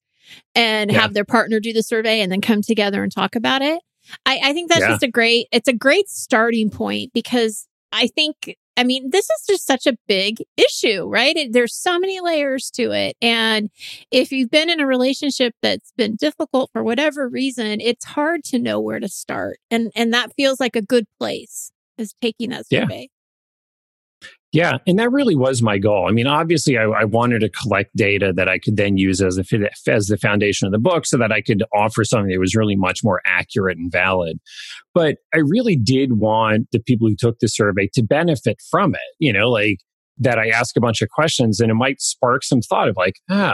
and 0.55 0.91
Yeah. 0.91 1.01
have 1.01 1.13
their 1.13 1.25
partner 1.25 1.59
do 1.59 1.73
the 1.73 1.83
survey 1.83 2.21
and 2.21 2.31
then 2.31 2.41
come 2.41 2.61
together 2.61 3.03
and 3.03 3.11
talk 3.11 3.35
about 3.35 3.61
it. 3.61 3.81
I, 4.25 4.39
I 4.43 4.53
think 4.53 4.69
that's 4.69 4.81
Yeah. 4.81 4.89
just 4.89 5.03
a 5.03 5.11
great, 5.11 5.47
it's 5.51 5.67
a 5.67 5.73
great 5.73 6.09
starting 6.09 6.69
point 6.69 7.11
because 7.13 7.67
I 7.91 8.07
think, 8.07 8.55
I 8.77 8.83
mean, 8.83 9.09
this 9.09 9.25
is 9.25 9.45
just 9.49 9.65
such 9.65 9.87
a 9.87 9.97
big 10.07 10.37
issue, 10.55 11.05
right? 11.07 11.35
It, 11.35 11.51
there's 11.53 11.75
so 11.75 11.97
many 11.99 12.19
layers 12.21 12.69
to 12.75 12.91
it. 12.91 13.15
And 13.21 13.69
if 14.11 14.31
you've 14.31 14.51
been 14.51 14.69
in 14.69 14.79
a 14.79 14.85
relationship 14.85 15.55
that's 15.63 15.91
been 15.97 16.15
difficult 16.15 16.69
for 16.73 16.83
whatever 16.83 17.27
reason, 17.27 17.81
it's 17.81 18.05
hard 18.05 18.43
to 18.45 18.59
know 18.59 18.79
where 18.79 18.99
to 18.99 19.07
start. 19.09 19.57
And 19.71 19.91
and 19.95 20.13
that 20.13 20.31
feels 20.35 20.59
like 20.59 20.75
a 20.75 20.81
good 20.81 21.05
place 21.19 21.71
is 21.97 22.13
taking 22.21 22.51
that 22.51 22.67
survey. 22.67 23.09
Yeah, 24.53 24.77
and 24.87 24.97
that 24.97 25.11
really 25.11 25.35
was 25.35 25.61
my 25.61 25.77
goal. 25.77 26.07
I 26.07 26.11
mean, 26.11 26.25
obviously, 26.25 26.77
I, 26.77 26.83
I 26.83 27.03
wanted 27.03 27.39
to 27.39 27.49
collect 27.49 27.93
data 27.95 28.31
that 28.33 28.47
I 28.47 28.59
could 28.59 28.77
then 28.77 28.95
use 28.95 29.21
as 29.21 29.37
a 29.37 29.43
fit- 29.43 29.69
as 29.87 30.07
the 30.07 30.17
foundation 30.17 30.65
of 30.65 30.71
the 30.71 30.79
book, 30.79 31.05
so 31.05 31.17
that 31.17 31.33
I 31.33 31.41
could 31.41 31.63
offer 31.73 32.05
something 32.05 32.31
that 32.31 32.39
was 32.39 32.55
really 32.55 32.77
much 32.77 33.03
more 33.03 33.21
accurate 33.25 33.77
and 33.77 33.91
valid. 33.91 34.39
But 34.93 35.17
I 35.35 35.39
really 35.39 35.75
did 35.75 36.13
want 36.13 36.67
the 36.71 36.79
people 36.79 37.09
who 37.09 37.15
took 37.15 37.39
the 37.39 37.49
survey 37.49 37.89
to 37.93 38.03
benefit 38.03 38.61
from 38.71 38.95
it. 38.95 39.01
You 39.19 39.33
know, 39.33 39.49
like 39.49 39.79
that 40.19 40.39
I 40.39 40.47
ask 40.47 40.77
a 40.77 40.81
bunch 40.81 41.01
of 41.01 41.09
questions, 41.09 41.59
and 41.59 41.69
it 41.69 41.75
might 41.75 41.99
spark 41.99 42.45
some 42.45 42.61
thought 42.61 42.87
of 42.87 42.95
like, 42.95 43.15
oh, 43.29 43.53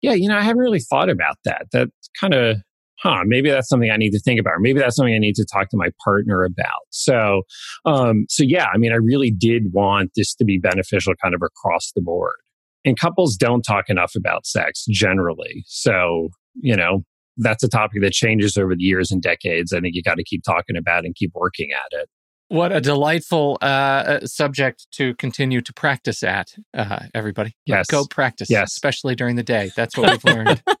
yeah, 0.00 0.14
you 0.14 0.28
know, 0.28 0.36
I 0.38 0.42
haven't 0.42 0.62
really 0.62 0.80
thought 0.80 1.10
about 1.10 1.36
that. 1.44 1.66
That 1.72 1.88
kind 2.18 2.32
of 2.32 2.56
huh, 3.02 3.22
maybe 3.24 3.50
that's 3.50 3.68
something 3.68 3.90
I 3.90 3.96
need 3.96 4.10
to 4.10 4.20
think 4.20 4.38
about. 4.40 4.52
Or 4.52 4.60
maybe 4.60 4.78
that's 4.78 4.96
something 4.96 5.14
I 5.14 5.18
need 5.18 5.36
to 5.36 5.46
talk 5.50 5.68
to 5.70 5.76
my 5.76 5.90
partner 6.04 6.44
about. 6.44 6.86
So, 6.90 7.42
um, 7.84 8.26
so 8.28 8.42
yeah, 8.42 8.66
I 8.72 8.78
mean, 8.78 8.92
I 8.92 8.96
really 8.96 9.30
did 9.30 9.72
want 9.72 10.10
this 10.16 10.34
to 10.34 10.44
be 10.44 10.58
beneficial 10.58 11.14
kind 11.22 11.34
of 11.34 11.42
across 11.42 11.92
the 11.94 12.02
board. 12.02 12.36
And 12.84 12.98
couples 12.98 13.36
don't 13.36 13.62
talk 13.62 13.88
enough 13.88 14.12
about 14.16 14.46
sex 14.46 14.86
generally. 14.88 15.64
So, 15.66 16.28
you 16.54 16.74
know, 16.74 17.04
that's 17.36 17.62
a 17.62 17.68
topic 17.68 18.02
that 18.02 18.12
changes 18.12 18.56
over 18.56 18.74
the 18.74 18.82
years 18.82 19.10
and 19.10 19.22
decades. 19.22 19.72
I 19.72 19.80
think 19.80 19.94
you 19.94 20.02
got 20.02 20.16
to 20.16 20.24
keep 20.24 20.42
talking 20.44 20.76
about 20.76 21.04
and 21.04 21.14
keep 21.14 21.32
working 21.34 21.70
at 21.72 21.98
it. 21.98 22.08
What 22.50 22.72
a 22.72 22.80
delightful 22.80 23.58
uh, 23.62 23.64
uh, 23.64 24.26
subject 24.26 24.88
to 24.94 25.14
continue 25.14 25.60
to 25.60 25.72
practice 25.72 26.24
at, 26.24 26.52
uh, 26.74 27.04
everybody. 27.14 27.54
Yes. 27.64 27.86
Go 27.86 28.04
practice, 28.06 28.50
Yes. 28.50 28.72
especially 28.72 29.14
during 29.14 29.36
the 29.36 29.44
day. 29.44 29.70
That's 29.76 29.96
what 29.96 30.10
we've 30.10 30.24
learned. 30.24 30.60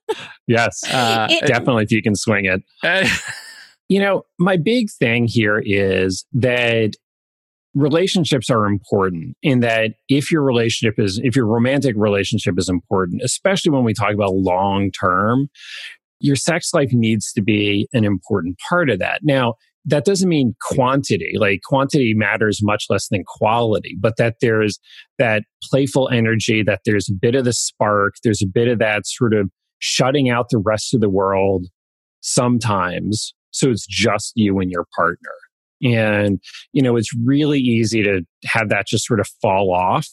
Yes, 0.48 0.82
Uh, 0.92 1.28
It- 1.30 1.46
definitely 1.46 1.84
if 1.84 1.92
you 1.92 2.02
can 2.02 2.16
swing 2.16 2.44
it. 2.46 2.62
uh, 2.82 3.06
You 3.88 4.00
know, 4.00 4.22
my 4.38 4.56
big 4.56 4.90
thing 4.90 5.26
here 5.28 5.62
is 5.64 6.24
that 6.32 6.92
relationships 7.74 8.50
are 8.50 8.66
important 8.66 9.36
in 9.42 9.60
that 9.60 9.92
if 10.08 10.30
your 10.32 10.42
relationship 10.42 10.98
is, 10.98 11.20
if 11.22 11.34
your 11.36 11.46
romantic 11.46 11.94
relationship 11.96 12.56
is 12.58 12.68
important, 12.68 13.22
especially 13.24 13.70
when 13.70 13.84
we 13.84 13.94
talk 13.94 14.12
about 14.12 14.34
long 14.34 14.90
term, 14.90 15.48
your 16.18 16.36
sex 16.36 16.74
life 16.74 16.92
needs 16.92 17.32
to 17.32 17.42
be 17.42 17.88
an 17.92 18.04
important 18.04 18.58
part 18.68 18.90
of 18.90 18.98
that. 18.98 19.20
Now, 19.22 19.54
that 19.86 20.04
doesn't 20.04 20.28
mean 20.28 20.54
quantity, 20.60 21.32
like 21.36 21.60
quantity 21.64 22.14
matters 22.14 22.60
much 22.62 22.84
less 22.90 23.08
than 23.08 23.24
quality, 23.26 23.96
but 23.98 24.16
that 24.18 24.36
there's 24.40 24.78
that 25.18 25.44
playful 25.64 26.08
energy, 26.10 26.62
that 26.62 26.80
there's 26.84 27.08
a 27.08 27.14
bit 27.14 27.34
of 27.34 27.44
the 27.44 27.52
spark, 27.52 28.14
there's 28.22 28.42
a 28.42 28.46
bit 28.46 28.68
of 28.68 28.78
that 28.78 29.06
sort 29.06 29.32
of 29.34 29.50
shutting 29.78 30.28
out 30.28 30.50
the 30.50 30.58
rest 30.58 30.92
of 30.92 31.00
the 31.00 31.08
world 31.08 31.66
sometimes. 32.20 33.34
So 33.50 33.70
it's 33.70 33.86
just 33.86 34.32
you 34.36 34.58
and 34.60 34.70
your 34.70 34.86
partner. 34.94 35.30
And, 35.82 36.40
you 36.72 36.82
know, 36.82 36.96
it's 36.96 37.10
really 37.24 37.58
easy 37.58 38.02
to 38.02 38.20
have 38.44 38.68
that 38.68 38.86
just 38.86 39.06
sort 39.06 39.18
of 39.18 39.28
fall 39.40 39.74
off. 39.74 40.06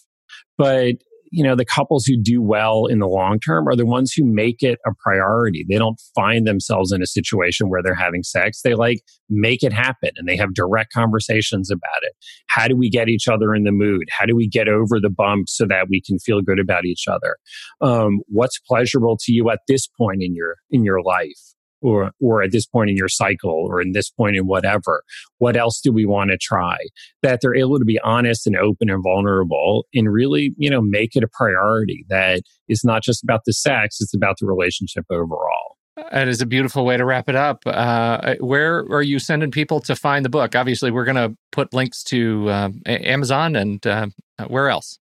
But, 0.57 0.95
you 1.31 1.43
know, 1.43 1.55
the 1.55 1.65
couples 1.65 2.05
who 2.05 2.17
do 2.21 2.41
well 2.41 2.85
in 2.85 2.99
the 2.99 3.07
long 3.07 3.39
term 3.39 3.67
are 3.67 3.75
the 3.75 3.85
ones 3.85 4.13
who 4.13 4.23
make 4.25 4.61
it 4.61 4.79
a 4.85 4.91
priority. 5.01 5.65
They 5.67 5.77
don't 5.77 5.99
find 6.15 6.47
themselves 6.47 6.91
in 6.91 7.01
a 7.01 7.07
situation 7.07 7.69
where 7.69 7.81
they're 7.83 7.95
having 7.95 8.23
sex. 8.23 8.61
They 8.61 8.73
like 8.73 8.99
make 9.29 9.63
it 9.63 9.73
happen 9.73 10.11
and 10.15 10.27
they 10.27 10.37
have 10.37 10.53
direct 10.53 10.93
conversations 10.93 11.69
about 11.69 12.03
it. 12.03 12.13
How 12.47 12.67
do 12.67 12.75
we 12.75 12.89
get 12.89 13.09
each 13.09 13.27
other 13.27 13.53
in 13.53 13.63
the 13.63 13.71
mood? 13.71 14.03
How 14.09 14.25
do 14.25 14.35
we 14.35 14.47
get 14.47 14.67
over 14.67 14.99
the 14.99 15.09
bumps 15.09 15.55
so 15.55 15.65
that 15.65 15.87
we 15.89 16.01
can 16.01 16.19
feel 16.19 16.41
good 16.41 16.59
about 16.59 16.85
each 16.85 17.05
other? 17.07 17.37
Um, 17.81 18.19
what's 18.27 18.59
pleasurable 18.59 19.17
to 19.21 19.31
you 19.31 19.49
at 19.49 19.59
this 19.67 19.87
point 19.87 20.21
in 20.21 20.33
your 20.35 20.55
in 20.69 20.83
your 20.83 21.01
life? 21.01 21.56
Or, 21.81 22.11
or 22.19 22.41
at 22.41 22.51
this 22.51 22.65
point 22.65 22.89
in 22.89 22.97
your 22.97 23.07
cycle 23.07 23.51
or 23.51 23.79
in 23.79 23.91
this 23.91 24.09
point 24.09 24.35
in 24.35 24.47
whatever 24.47 25.03
what 25.37 25.55
else 25.55 25.79
do 25.79 25.91
we 25.91 26.07
want 26.07 26.31
to 26.31 26.37
try 26.37 26.77
that 27.21 27.39
they're 27.39 27.55
able 27.55 27.77
to 27.77 27.85
be 27.85 27.99
honest 28.03 28.47
and 28.47 28.57
open 28.57 28.89
and 28.89 29.03
vulnerable 29.03 29.85
and 29.93 30.11
really 30.11 30.55
you 30.57 30.71
know 30.71 30.81
make 30.81 31.15
it 31.15 31.23
a 31.23 31.27
priority 31.31 32.03
that 32.09 32.41
is 32.67 32.83
not 32.83 33.03
just 33.03 33.23
about 33.23 33.41
the 33.45 33.53
sex 33.53 34.01
it's 34.01 34.15
about 34.15 34.37
the 34.39 34.47
relationship 34.47 35.05
overall 35.11 35.77
That 36.11 36.27
is 36.27 36.41
a 36.41 36.45
beautiful 36.45 36.85
way 36.85 36.97
to 36.97 37.05
wrap 37.05 37.27
it 37.27 37.35
up. 37.35 37.63
Uh, 37.65 38.35
where 38.39 38.79
are 38.91 39.01
you 39.01 39.17
sending 39.19 39.49
people 39.49 39.79
to 39.81 39.95
find 39.95 40.23
the 40.23 40.29
book? 40.29 40.55
Obviously, 40.55 40.91
we're 40.91 41.05
going 41.05 41.15
to 41.15 41.35
put 41.51 41.73
links 41.73 42.03
to 42.03 42.49
A- 42.49 43.09
Amazon 43.09 43.55
and 43.55 43.85
uh, 43.85 44.07
where 44.47 44.69
else? 44.69 44.99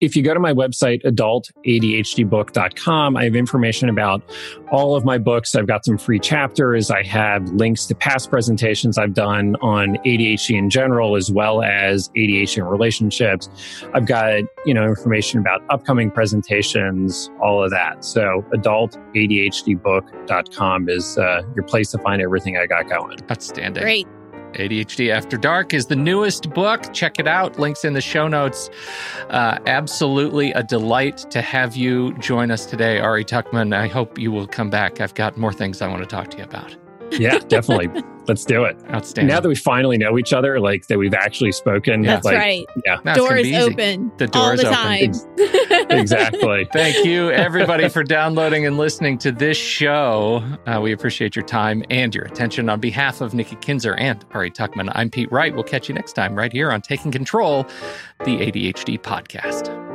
If 0.00 0.16
you 0.16 0.22
go 0.22 0.32
to 0.34 0.40
my 0.40 0.52
website 0.52 1.02
adultadhdbook.com 1.04 3.16
i 3.16 3.24
have 3.24 3.34
information 3.34 3.88
about 3.88 4.22
all 4.70 4.94
of 4.96 5.04
my 5.04 5.18
books. 5.18 5.54
I've 5.54 5.66
got 5.66 5.84
some 5.84 5.98
free 5.98 6.18
chapters. 6.18 6.90
I 6.90 7.02
have 7.04 7.46
links 7.52 7.84
to 7.86 7.94
past 7.94 8.28
presentations 8.30 8.98
i've 8.98 9.14
done 9.14 9.56
on 9.60 9.96
adhd 10.04 10.50
in 10.56 10.68
general 10.70 11.16
as 11.16 11.32
well 11.32 11.62
as 11.62 12.08
adhd 12.10 12.58
and 12.58 12.70
relationships. 12.70 13.48
I've 13.94 14.06
got 14.06 14.42
you 14.64 14.74
know 14.74 14.84
information 14.84 15.40
about 15.40 15.62
upcoming 15.70 16.10
presentations 16.10 17.30
all 17.40 17.64
of 17.64 17.70
that. 17.70 18.04
So 18.04 18.44
adultadhdbook.com 18.52 20.88
is 20.88 21.18
uh, 21.18 21.42
your 21.54 21.64
place 21.64 21.90
to 21.92 21.98
find 21.98 22.20
everything 22.22 22.56
i 22.56 22.66
got 22.66 22.88
going. 22.88 23.18
Outstanding. 23.30 23.82
Great. 23.82 24.08
ADHD 24.54 25.10
After 25.10 25.36
Dark 25.36 25.74
is 25.74 25.86
the 25.86 25.96
newest 25.96 26.50
book. 26.50 26.92
Check 26.92 27.18
it 27.18 27.26
out. 27.26 27.58
Links 27.58 27.84
in 27.84 27.92
the 27.92 28.00
show 28.00 28.28
notes. 28.28 28.70
Uh, 29.30 29.58
absolutely 29.66 30.52
a 30.52 30.62
delight 30.62 31.18
to 31.30 31.40
have 31.40 31.76
you 31.76 32.12
join 32.18 32.50
us 32.50 32.66
today, 32.66 32.98
Ari 32.98 33.24
Tuckman. 33.24 33.74
I 33.74 33.88
hope 33.88 34.18
you 34.18 34.32
will 34.32 34.46
come 34.46 34.70
back. 34.70 35.00
I've 35.00 35.14
got 35.14 35.36
more 35.36 35.52
things 35.52 35.82
I 35.82 35.88
want 35.88 36.02
to 36.02 36.06
talk 36.06 36.30
to 36.30 36.38
you 36.38 36.44
about. 36.44 36.76
Yeah 37.12 37.38
definitely 37.38 38.02
let's 38.26 38.44
do 38.44 38.64
it 38.64 38.76
Outstanding. 38.90 39.32
now 39.34 39.40
that 39.40 39.48
we 39.48 39.54
finally 39.54 39.96
know 39.96 40.18
each 40.18 40.32
other 40.32 40.60
like 40.60 40.86
that 40.88 40.98
we've 40.98 41.14
actually 41.14 41.52
spoken 41.52 42.04
Yeah. 42.04 42.14
That's 42.14 42.24
like 42.26 42.36
right. 42.36 42.66
Yeah. 42.84 42.94
it's 42.96 43.02
gonna 43.04 43.16
Door 43.16 43.36
is 43.38 43.64
open. 43.64 44.12
The 44.18 44.26
door 44.26 44.42
all 44.42 44.50
is 44.50 44.60
the 44.60 44.66
open. 44.68 44.76
time. 45.82 45.98
exactly 45.98 46.68
Thank 46.72 47.04
you, 47.06 47.30
everybody, 47.30 47.88
for 47.88 48.04
downloading 48.04 48.66
and 48.66 48.76
listening 48.76 49.18
to 49.18 49.32
this 49.32 49.56
show. 49.56 50.42
Uh, 50.66 50.80
we 50.82 50.92
appreciate 50.92 51.34
your 51.36 51.44
time 51.44 51.82
and 51.90 52.14
your 52.14 52.24
attention. 52.24 52.68
On 52.68 52.78
behalf 52.80 53.20
of 53.20 53.32
Nikki 53.34 53.56
Kinzer 53.56 53.94
and 53.94 54.24
Ari 54.32 54.50
Tuckman, 54.50 54.90
I'm 54.94 55.10
Pete 55.10 55.30
Wright. 55.32 55.54
We'll 55.54 55.64
catch 55.64 55.88
you 55.88 55.94
next 55.94 56.12
time 56.12 56.34
right 56.34 56.52
here 56.52 56.70
on 56.70 56.82
Taking 56.82 57.10
Control, 57.10 57.64
the 58.24 58.36
ADHD 58.38 59.00
podcast. 59.00 59.87